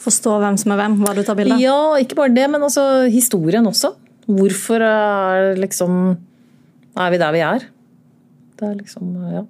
Forstå 0.02 0.38
hvem 0.42 0.58
som 0.62 0.74
er 0.74 0.82
hvem, 0.82 0.98
hva 1.02 1.14
du 1.18 1.24
tar 1.26 1.38
bilde 1.40 1.58
av? 1.58 1.64
Ja, 1.64 1.80
ikke 2.02 2.20
bare 2.20 2.36
det, 2.36 2.46
men 2.54 2.64
også 2.66 3.08
historien 3.12 3.66
også. 3.70 3.96
Hvorfor 4.28 4.84
er, 4.84 5.54
liksom, 5.60 6.18
er 7.00 7.14
vi 7.14 7.22
der 7.22 7.36
vi 7.36 7.44
er? 7.48 7.68
Det 8.58 8.68
er 8.70 8.78
liksom, 8.80 9.14
ja. 9.34 9.44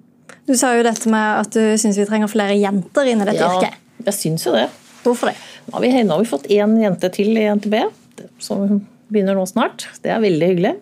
Du 0.48 0.54
sa 0.56 0.72
jo 0.76 0.84
dette 0.86 1.10
med 1.12 1.42
at 1.42 1.52
du 1.52 1.76
syns 1.80 1.98
vi 2.00 2.06
trenger 2.08 2.30
flere 2.32 2.56
jenter 2.56 3.08
inn 3.10 3.20
i 3.20 3.28
dette 3.28 3.42
ja, 3.42 3.52
yrket. 3.58 3.80
Jeg 4.06 4.16
syns 4.16 4.46
jo 4.46 4.54
det. 4.56 4.68
Hvorfor 5.04 5.30
det? 5.30 5.36
Nå 5.68 5.76
har 5.76 5.84
vi, 5.84 5.92
nå 6.00 6.16
har 6.16 6.22
vi 6.22 6.30
fått 6.30 6.48
én 6.52 6.76
jente 6.80 7.10
til 7.12 7.36
i 7.36 7.44
NTB, 7.58 7.76
som 8.42 8.80
begynner 9.12 9.36
nå 9.36 9.44
snart. 9.48 9.88
Det 10.04 10.12
er 10.14 10.22
veldig 10.24 10.50
hyggelig. 10.52 10.74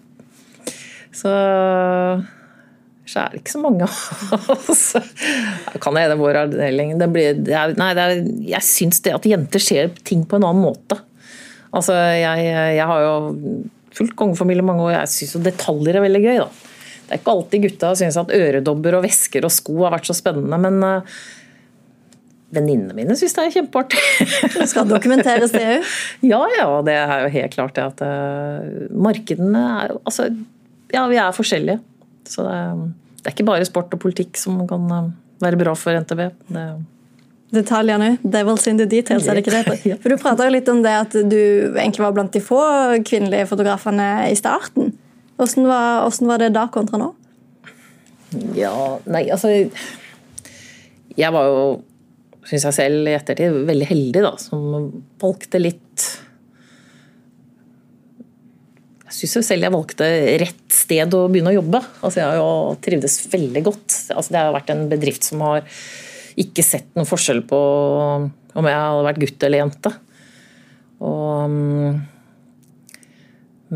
Så 1.17 1.33
så 3.07 3.23
er 3.23 3.33
det 3.33 3.41
ikke 3.43 3.55
så 3.55 3.63
mange 3.63 3.87
av 3.87 4.51
oss. 4.57 4.85
Kan 5.83 5.95
det 5.95 6.05
hende 6.07 6.19
vår 6.19 6.41
avdeling 6.43 6.97
det 6.99 7.09
blir, 7.15 7.39
det 7.47 7.55
er, 7.55 7.75
Nei, 7.79 7.93
det 7.95 8.05
er, 8.05 8.23
jeg 8.51 8.67
syns 8.67 9.03
det 9.05 9.15
at 9.15 9.29
jenter 9.31 9.63
ser 9.63 9.93
ting 10.07 10.25
på 10.27 10.41
en 10.41 10.49
annen 10.49 10.65
måte. 10.65 10.99
Altså, 11.77 11.95
jeg, 12.17 12.47
jeg 12.77 12.89
har 12.91 13.05
jo 13.05 13.15
fulgt 13.97 14.17
kongefamilie 14.19 14.65
mange 14.67 14.85
år, 14.89 14.99
jeg 14.99 15.13
syns 15.15 15.37
jo 15.37 15.45
detaljer 15.45 15.99
er 15.99 16.07
veldig 16.07 16.23
gøy, 16.25 16.39
da. 16.43 16.75
Det 17.07 17.15
er 17.15 17.21
ikke 17.21 17.35
alltid 17.37 17.65
gutta 17.69 17.95
syns 17.95 18.19
at 18.19 18.33
øredobber 18.35 18.99
og 18.99 19.05
vesker 19.07 19.47
og 19.47 19.53
sko 19.55 19.85
har 19.85 19.95
vært 19.95 20.09
så 20.09 20.17
spennende, 20.19 20.59
men 20.59 20.81
uh, 20.83 21.19
venninnene 22.57 22.97
mine 22.97 23.15
syns 23.19 23.37
det 23.37 23.45
er 23.45 23.55
kjempeartig. 23.61 24.03
Det 24.57 24.67
skal 24.73 24.89
dokumenteres, 24.91 25.55
det 25.55 25.63
òg? 25.77 25.93
Ja, 26.33 26.41
ja. 26.57 26.67
Det 26.87 26.97
er 26.99 27.27
jo 27.27 27.33
helt 27.37 27.55
klart 27.55 27.79
det 27.79 27.87
at 27.87 28.03
uh, 28.03 28.89
markedene 28.91 29.63
er 29.77 29.93
jo 29.95 30.01
Altså, 30.03 30.31
ja, 30.95 31.07
vi 31.11 31.21
er 31.23 31.37
forskjellige. 31.37 31.79
Så 32.31 32.45
det, 32.47 32.59
det, 33.21 33.25
er 33.25 33.35
ikke 33.35 33.49
bare 33.49 33.69
sport 33.69 33.95
og 33.95 34.03
politikk 34.03 34.39
som 34.41 34.61
kan 34.69 34.87
uh, 34.93 35.09
være 35.43 35.59
bra 35.61 35.75
for 35.79 35.97
NTB. 36.05 36.23
Det, 36.53 36.67
Detaljene. 37.55 38.17
Devil's 38.23 38.67
in 38.69 38.79
the 38.81 38.87
details, 38.91 39.29
er 39.29 39.39
det 39.39 39.45
ikke 39.45 39.55
det? 39.55 39.99
For 40.03 40.11
Du 40.11 40.19
prata 40.19 40.49
litt 40.51 40.69
om 40.69 40.83
det 40.83 40.95
at 40.99 41.15
du 41.15 41.41
egentlig 41.77 42.03
var 42.03 42.17
blant 42.17 42.35
de 42.35 42.43
få 42.43 42.61
kvinnelige 43.07 43.47
fotografene 43.53 44.09
i 44.33 44.35
starten. 44.39 44.91
Hvordan 45.39 45.69
var, 45.69 46.03
hvordan 46.03 46.33
var 46.33 46.43
det 46.43 46.51
da 46.57 46.67
kontra 46.75 47.01
nå? 47.01 47.13
Ja, 48.57 48.99
nei, 49.07 49.29
altså 49.31 49.53
Jeg 51.17 51.33
var 51.33 51.47
jo, 51.47 51.61
syns 52.49 52.67
jeg 52.67 52.77
selv 52.77 53.09
i 53.09 53.15
ettertid, 53.17 53.61
veldig 53.69 53.89
heldig, 53.89 54.25
da, 54.27 54.33
som 54.43 54.89
valgte 55.23 55.61
litt 55.63 56.07
jeg 59.07 59.31
syns 59.31 59.47
selv 59.47 59.63
jeg 59.63 59.75
valgte 59.75 60.07
rett 60.43 60.75
sted 60.75 61.15
å 61.15 61.27
begynne 61.31 61.53
å 61.53 61.59
jobbe. 61.61 61.79
Altså, 62.01 62.19
jeg 62.21 62.27
har 62.27 62.41
jo 62.41 62.75
trivdes 62.83 63.21
veldig 63.31 63.63
godt. 63.69 63.87
Altså, 64.11 64.33
det 64.35 64.41
har 64.41 64.57
vært 64.57 64.73
en 64.75 64.89
bedrift 64.91 65.27
som 65.27 65.45
har 65.47 65.63
ikke 66.37 66.65
sett 66.67 66.89
noen 66.97 67.09
forskjell 67.09 67.45
på 67.49 67.61
om 68.57 68.67
jeg 68.67 68.81
hadde 68.83 69.07
vært 69.07 69.23
gutt 69.23 69.47
eller 69.47 69.63
jente. 69.63 69.93
Og, 71.07 71.53
mm, 71.53 71.93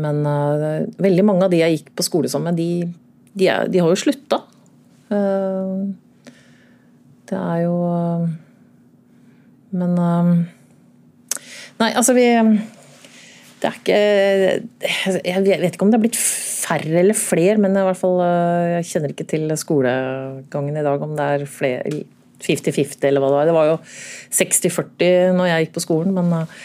men 0.03 0.21
uh, 0.27 0.83
veldig 0.99 1.25
mange 1.27 1.47
av 1.47 1.53
de 1.53 1.61
jeg 1.61 1.77
gikk 1.77 1.93
på 1.95 2.05
skole 2.07 2.31
sammen 2.31 2.51
med, 2.51 2.59
de, 2.59 2.91
de, 3.31 3.49
de, 3.71 3.81
har 3.81 3.91
jo 3.91 4.01
slutta. 4.03 4.41
Uh, 5.11 5.87
det 7.31 7.39
er 7.39 7.63
jo 7.63 7.75
uh, 7.87 8.27
Men 9.71 9.95
Nei, 11.79 11.89
altså 11.95 12.13
vi 12.13 12.25
Det 13.61 13.69
er 13.69 13.75
ikke 13.77 15.19
Jeg 15.27 15.43
vet 15.45 15.75
ikke 15.75 15.85
om 15.85 15.91
det 15.93 15.99
er 15.99 16.05
blitt 16.07 16.17
færre 16.17 17.01
eller 17.03 17.17
flere, 17.17 17.59
men 17.61 17.77
jeg, 17.77 17.97
fall 17.99 18.17
jeg 18.23 18.87
kjenner 18.89 19.13
ikke 19.13 19.27
til 19.29 19.53
skolegangen 19.59 20.79
i 20.79 20.85
dag, 20.85 21.05
om 21.05 21.13
det 21.17 21.27
er 21.35 21.45
flere 21.49 22.01
50-50 22.41 23.07
eller 23.07 23.21
hva 23.21 23.31
det 23.31 23.37
var. 23.37 23.49
Det 23.49 23.55
var 23.55 23.69
jo 23.69 23.77
60-40 24.37 25.35
når 25.37 25.49
jeg 25.49 25.65
gikk 25.65 25.75
på 25.77 25.83
skolen, 25.85 26.15
men 26.17 26.33
eh, 26.39 26.59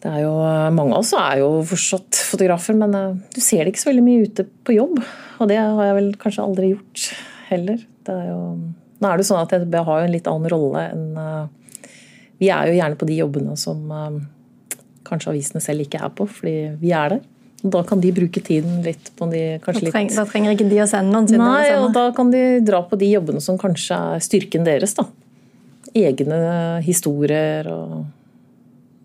det 0.00 0.12
er 0.14 0.22
jo, 0.24 0.34
mange 0.76 0.96
av 0.96 1.02
oss 1.02 1.12
er 1.18 1.42
jo 1.42 1.50
fortsatt 1.68 2.22
fotografer, 2.30 2.78
men 2.80 2.96
eh, 2.96 3.20
du 3.36 3.40
ser 3.44 3.64
det 3.64 3.74
ikke 3.74 3.84
så 3.84 3.90
veldig 3.92 4.06
mye 4.06 4.26
ute 4.28 4.48
på 4.64 4.76
jobb. 4.76 5.00
Og 5.40 5.50
det 5.50 5.60
har 5.60 5.90
jeg 5.90 5.98
vel 6.00 6.10
kanskje 6.20 6.44
aldri 6.46 6.74
gjort 6.74 7.06
heller. 7.50 7.86
Er 8.10 8.26
jo, 8.26 8.42
nå 9.00 9.06
er 9.08 9.16
det 9.18 9.24
jo 9.24 9.30
sånn 9.30 9.44
at 9.44 9.52
jeg 9.54 9.86
har 9.86 10.04
en 10.04 10.12
litt 10.12 10.28
annen 10.30 10.50
rolle 10.50 10.84
enn 10.90 11.08
eh, 11.20 11.88
Vi 12.40 12.48
er 12.48 12.70
jo 12.70 12.78
gjerne 12.78 12.96
på 12.96 13.06
de 13.08 13.18
jobbene 13.20 13.56
som 13.60 13.82
kanskje 15.10 15.34
avisene 15.34 15.62
selv 15.64 15.84
ikke 15.84 16.00
er 16.02 16.14
på, 16.14 16.26
fordi 16.30 16.56
vi 16.80 16.94
er 16.96 17.16
der. 17.16 17.28
Da 17.60 17.82
kan 17.84 18.00
de 18.00 18.12
bruke 18.16 18.40
tiden 18.40 18.80
litt 18.84 19.10
på 19.18 19.28
de 19.28 19.42
kanskje. 19.64 19.90
Da, 19.90 19.92
trenger, 19.92 20.14
da 20.16 20.26
trenger 20.28 20.54
ikke 20.56 20.68
de 20.70 20.78
å 20.80 20.86
sende 20.88 21.12
noen 21.12 21.28
siden? 21.28 21.44
Nei, 21.44 21.74
og 21.76 21.90
da 21.96 22.06
kan 22.16 22.30
de 22.32 22.44
dra 22.64 22.80
på 22.88 22.96
de 23.00 23.10
jobbene 23.12 23.42
som 23.44 23.58
kanskje 23.60 23.98
er 24.14 24.24
styrken 24.24 24.64
deres. 24.64 24.96
da. 24.96 25.04
Egne 25.96 26.40
historier 26.86 27.68
og 27.68 28.00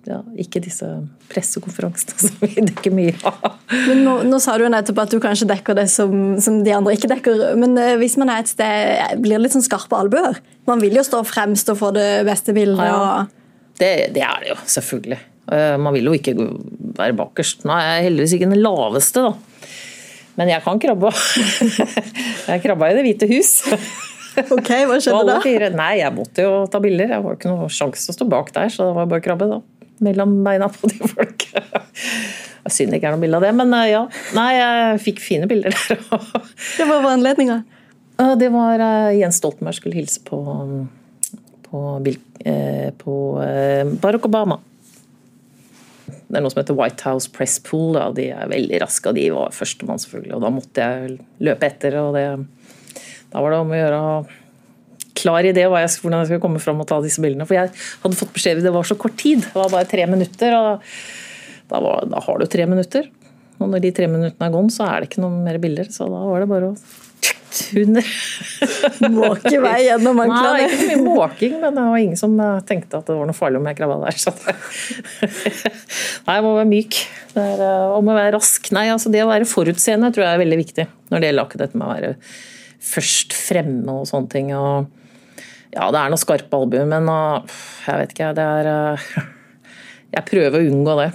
ja, 0.06 0.20
ikke 0.38 0.62
disse 0.64 0.88
pressekonferansene 1.32 2.18
som 2.28 2.42
vi 2.44 2.64
dekker 2.70 2.94
mye 2.96 3.16
av. 3.26 3.60
Men 3.90 4.04
nå, 4.06 4.16
nå, 4.30 4.40
sa 4.44 4.56
du 4.56 4.66
jo 4.66 4.72
nettopp 4.72 5.04
at 5.04 5.16
du 5.16 5.20
kanskje 5.24 5.50
dekker 5.50 5.78
det 5.82 5.88
som, 5.92 6.36
som 6.42 6.62
de 6.66 6.76
andre 6.78 6.96
ikke 6.96 7.12
dekker. 7.12 7.46
Men 7.60 7.76
uh, 7.80 7.96
hvis 8.02 8.18
man 8.22 8.32
er 8.32 8.44
et 8.44 8.52
sted, 8.52 9.18
blir 9.24 9.40
det 9.40 9.48
litt 9.48 9.58
sånn 9.58 9.66
skarpe 9.66 9.98
albuer? 10.00 10.40
Man 10.70 10.84
vil 10.84 10.96
jo 11.00 11.06
stå 11.06 11.26
fremst 11.28 11.70
og 11.74 11.82
få 11.82 11.92
det 11.98 12.10
beste 12.28 12.56
bildet. 12.56 12.86
Ja, 12.86 13.00
ja. 13.26 13.64
Det, 13.76 13.96
det, 14.16 14.22
er 14.24 14.44
det 14.44 14.54
jo, 14.54 14.60
selvfølgelig. 14.72 15.18
Uh, 15.46 15.76
man 15.82 15.94
vil 15.94 16.10
jo 16.10 16.16
ikke 16.18 16.34
være 16.98 17.16
bakerst. 17.18 17.66
Nå 17.68 17.76
er 17.76 18.00
jeg 18.00 18.08
heldigvis 18.10 18.38
ikke 18.38 18.50
den 18.50 18.64
laveste, 18.64 19.26
da. 19.26 19.36
Men 20.36 20.52
jeg 20.52 20.64
kan 20.66 20.82
krabbe. 20.82 21.12
jeg 22.50 22.64
krabba 22.64 22.90
i 22.92 22.98
Det 22.98 23.06
hvite 23.06 23.30
hus. 23.32 23.54
ok, 24.56 24.72
Hva 24.90 24.98
skjedde 25.00 25.38
da? 25.38 25.70
Nei, 25.78 25.94
Jeg 26.02 26.12
måtte 26.16 26.44
jo 26.44 26.66
ta 26.72 26.82
bilder. 26.84 27.16
Jeg 27.16 27.24
var 27.24 27.38
ikke 27.38 27.54
noe 27.54 27.70
sjanse 27.72 28.04
til 28.08 28.16
å 28.16 28.18
stå 28.18 28.28
bak 28.34 28.52
der, 28.56 28.74
så 28.74 28.90
det 28.90 28.98
var 28.98 29.08
bare 29.12 29.24
å 29.24 29.28
krabbe. 29.30 29.48
da. 29.54 29.62
Mellom 30.04 30.42
beina 30.44 30.68
på 30.72 30.92
de 30.92 31.00
folk. 31.08 31.48
Jeg 32.66 32.72
er 32.72 32.74
synd 32.74 32.90
det 32.90 32.98
ikke 32.98 33.12
er 33.12 33.14
noe 33.14 33.22
bilde 33.22 33.38
av 33.38 33.44
det, 33.46 33.50
men 33.54 33.74
eh, 33.78 33.92
ja. 33.92 34.00
Nei, 34.34 34.48
jeg 34.58 35.02
fikk 35.04 35.20
fine 35.22 35.46
bilder 35.46 35.76
der. 35.76 36.00
det 36.80 36.88
var 36.90 37.06
anledninga? 37.12 37.60
Det 38.42 38.48
var 38.50 38.82
eh, 38.82 39.18
Jens 39.20 39.38
Stoltenberg 39.38 39.78
skulle 39.78 40.00
hilse 40.00 40.24
på, 40.26 40.40
på, 41.68 41.84
eh, 42.42 42.90
på 42.98 43.20
Barack 44.02 44.26
Obama. 44.26 44.58
Det 46.36 46.42
er 46.42 46.44
noe 46.44 46.52
som 46.52 46.60
heter 46.60 46.76
White 46.76 47.06
House 47.08 47.30
Press 47.32 47.54
Pool. 47.64 47.94
Da. 47.96 48.10
De 48.12 48.26
er 48.36 48.50
veldig 48.52 48.82
raske, 48.84 49.08
og 49.08 49.16
de 49.16 49.30
var 49.32 49.54
førstemann, 49.56 50.02
selvfølgelig. 50.04 50.34
Og 50.36 50.42
da 50.44 50.50
måtte 50.52 50.84
jeg 50.84 51.14
løpe 51.48 51.70
etter. 51.70 51.96
og 52.02 52.18
det, 52.18 52.26
Da 53.32 53.40
var 53.40 53.56
det 53.56 53.60
om 53.64 53.72
å 53.72 53.78
gjøre 53.80 54.02
å 54.04 54.18
klar 55.16 55.48
idé 55.48 55.64
hvordan 55.64 56.20
jeg 56.20 56.28
skulle 56.28 56.44
komme 56.44 56.60
fram 56.60 56.82
og 56.84 56.90
ta 56.90 57.00
disse 57.00 57.24
bildene. 57.24 57.48
For 57.48 57.56
jeg 57.56 57.72
hadde 57.72 58.20
fått 58.20 58.34
beskjed 58.36 58.60
om 58.60 58.68
det 58.68 58.74
var 58.76 58.90
så 58.90 59.00
kort 59.00 59.16
tid. 59.22 59.46
Det 59.48 59.56
var 59.56 59.72
bare 59.72 59.88
tre 59.88 60.10
minutter. 60.12 60.58
og 60.60 60.84
da, 61.72 61.80
var, 61.80 62.04
da 62.12 62.20
har 62.28 62.44
du 62.44 62.50
tre 62.52 62.68
minutter. 62.68 63.08
Og 63.56 63.72
når 63.72 63.86
de 63.86 63.94
tre 63.96 64.12
minuttene 64.12 64.50
er 64.50 64.54
gone, 64.58 64.76
så 64.76 64.90
er 64.90 65.00
det 65.00 65.14
ikke 65.14 65.24
noe 65.24 65.40
mer 65.40 65.62
bilder. 65.64 65.88
Så 65.88 66.10
da 66.12 66.20
var 66.20 66.44
det 66.44 66.52
bare 66.52 66.74
å 66.74 66.76
under. 67.82 68.08
Måke 69.14 69.54
vei 69.64 69.78
gjennom 69.86 70.22
anklene. 70.24 70.54
Nei, 70.56 70.66
ikke 70.66 70.80
så 70.80 70.88
mye 70.90 71.04
måking, 71.06 71.56
men 71.62 71.78
det 71.78 71.86
var 71.92 72.02
ingen 72.04 72.20
som 72.20 72.34
eh, 72.42 72.58
tenkte 72.68 73.00
at 73.00 73.10
det 73.10 73.18
var 73.18 73.30
noe 73.30 73.38
farlig 73.38 73.62
om 73.62 73.70
jeg 73.70 73.80
krabba 73.80 73.98
der. 74.04 74.20
Så 74.20 74.34
Nei, 76.26 76.36
jeg 76.38 76.46
må 76.46 76.52
være 76.58 76.70
myk. 76.72 77.00
Det 77.36 77.46
er, 77.46 77.64
og 77.92 78.04
må 78.08 78.16
være 78.18 78.36
rask. 78.38 78.70
Nei, 78.76 78.88
altså 78.94 79.12
det 79.14 79.24
å 79.24 79.32
være 79.32 79.48
forutseende 79.50 80.12
tror 80.16 80.26
jeg 80.26 80.38
er 80.38 80.44
veldig 80.44 80.60
viktig 80.62 80.88
når 81.12 81.22
det 81.22 81.32
gjelder 81.32 81.48
akkurat 81.48 81.66
dette 81.66 81.80
med 81.80 81.88
å 81.88 81.96
være 81.96 82.14
først 82.86 83.36
fremme 83.38 83.98
og 84.02 84.08
sånne 84.10 84.32
ting. 84.32 84.52
Og 84.56 85.76
ja, 85.76 85.90
det 85.92 86.02
er 86.02 86.14
noe 86.14 86.22
skarpe 86.22 86.60
albuer, 86.60 86.88
men 86.90 87.10
jeg 87.10 88.02
vet 88.02 88.16
ikke, 88.16 88.32
det 88.38 88.46
er 88.60 88.70
uh, 88.72 89.10
Jeg 90.16 90.28
prøver 90.30 90.62
å 90.62 90.70
unngå 90.72 90.96
det. 91.02 91.10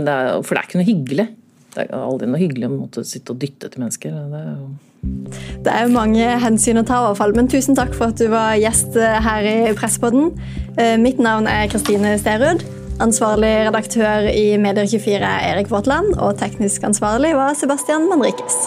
det 0.00 0.06
er, 0.08 0.32
for 0.42 0.54
det 0.54 0.62
er 0.62 0.70
ikke 0.70 0.80
noe 0.80 0.88
hyggelig. 0.88 1.28
Det 1.72 1.84
er 1.86 1.92
aldri 1.96 2.28
noe 2.28 2.40
hyggelig 2.40 2.68
å 2.68 2.74
måtte 2.74 3.04
sitte 3.08 3.32
og 3.32 3.40
dytte 3.40 3.70
til 3.72 3.84
mennesker. 3.84 4.16
Det 4.32 4.40
er 4.40 4.50
jo 4.56 4.72
det 5.62 5.70
er 5.70 5.90
mange 5.92 6.26
hensyn 6.42 6.80
å 6.80 6.84
ta, 6.86 6.98
i 7.00 7.08
hvert 7.08 7.20
fall. 7.20 7.34
Men 7.36 7.50
tusen 7.50 7.78
takk 7.78 7.94
for 7.96 8.10
at 8.10 8.20
du 8.20 8.28
var 8.32 8.56
gjest 8.60 8.98
eh, 8.98 9.18
her 9.22 9.48
i 9.48 9.74
Presspodden. 9.78 10.32
Eh, 10.76 10.96
mitt 11.00 11.22
navn 11.22 11.48
er 11.50 11.68
Kristine 11.72 12.16
Sterud. 12.20 12.64
Ansvarlig 13.02 13.52
redaktør 13.68 14.28
i 14.30 14.52
Medier24 14.62 15.22
er 15.22 15.46
Erik 15.54 15.72
Våtland, 15.72 16.14
og 16.18 16.36
teknisk 16.42 16.86
ansvarlig 16.86 17.34
var 17.38 17.56
Sebastian 17.58 18.10
Manrikes. 18.10 18.66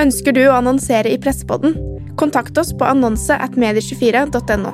Ønsker 0.00 0.32
du 0.32 0.46
å 0.48 0.54
annonsere 0.56 1.10
i 1.12 1.18
Pressepodden? 1.20 1.74
Kontakt 2.16 2.56
oss 2.56 2.70
på 2.72 2.86
annonse 2.88 3.36
at 3.36 3.58
medie24.no. 3.60 4.72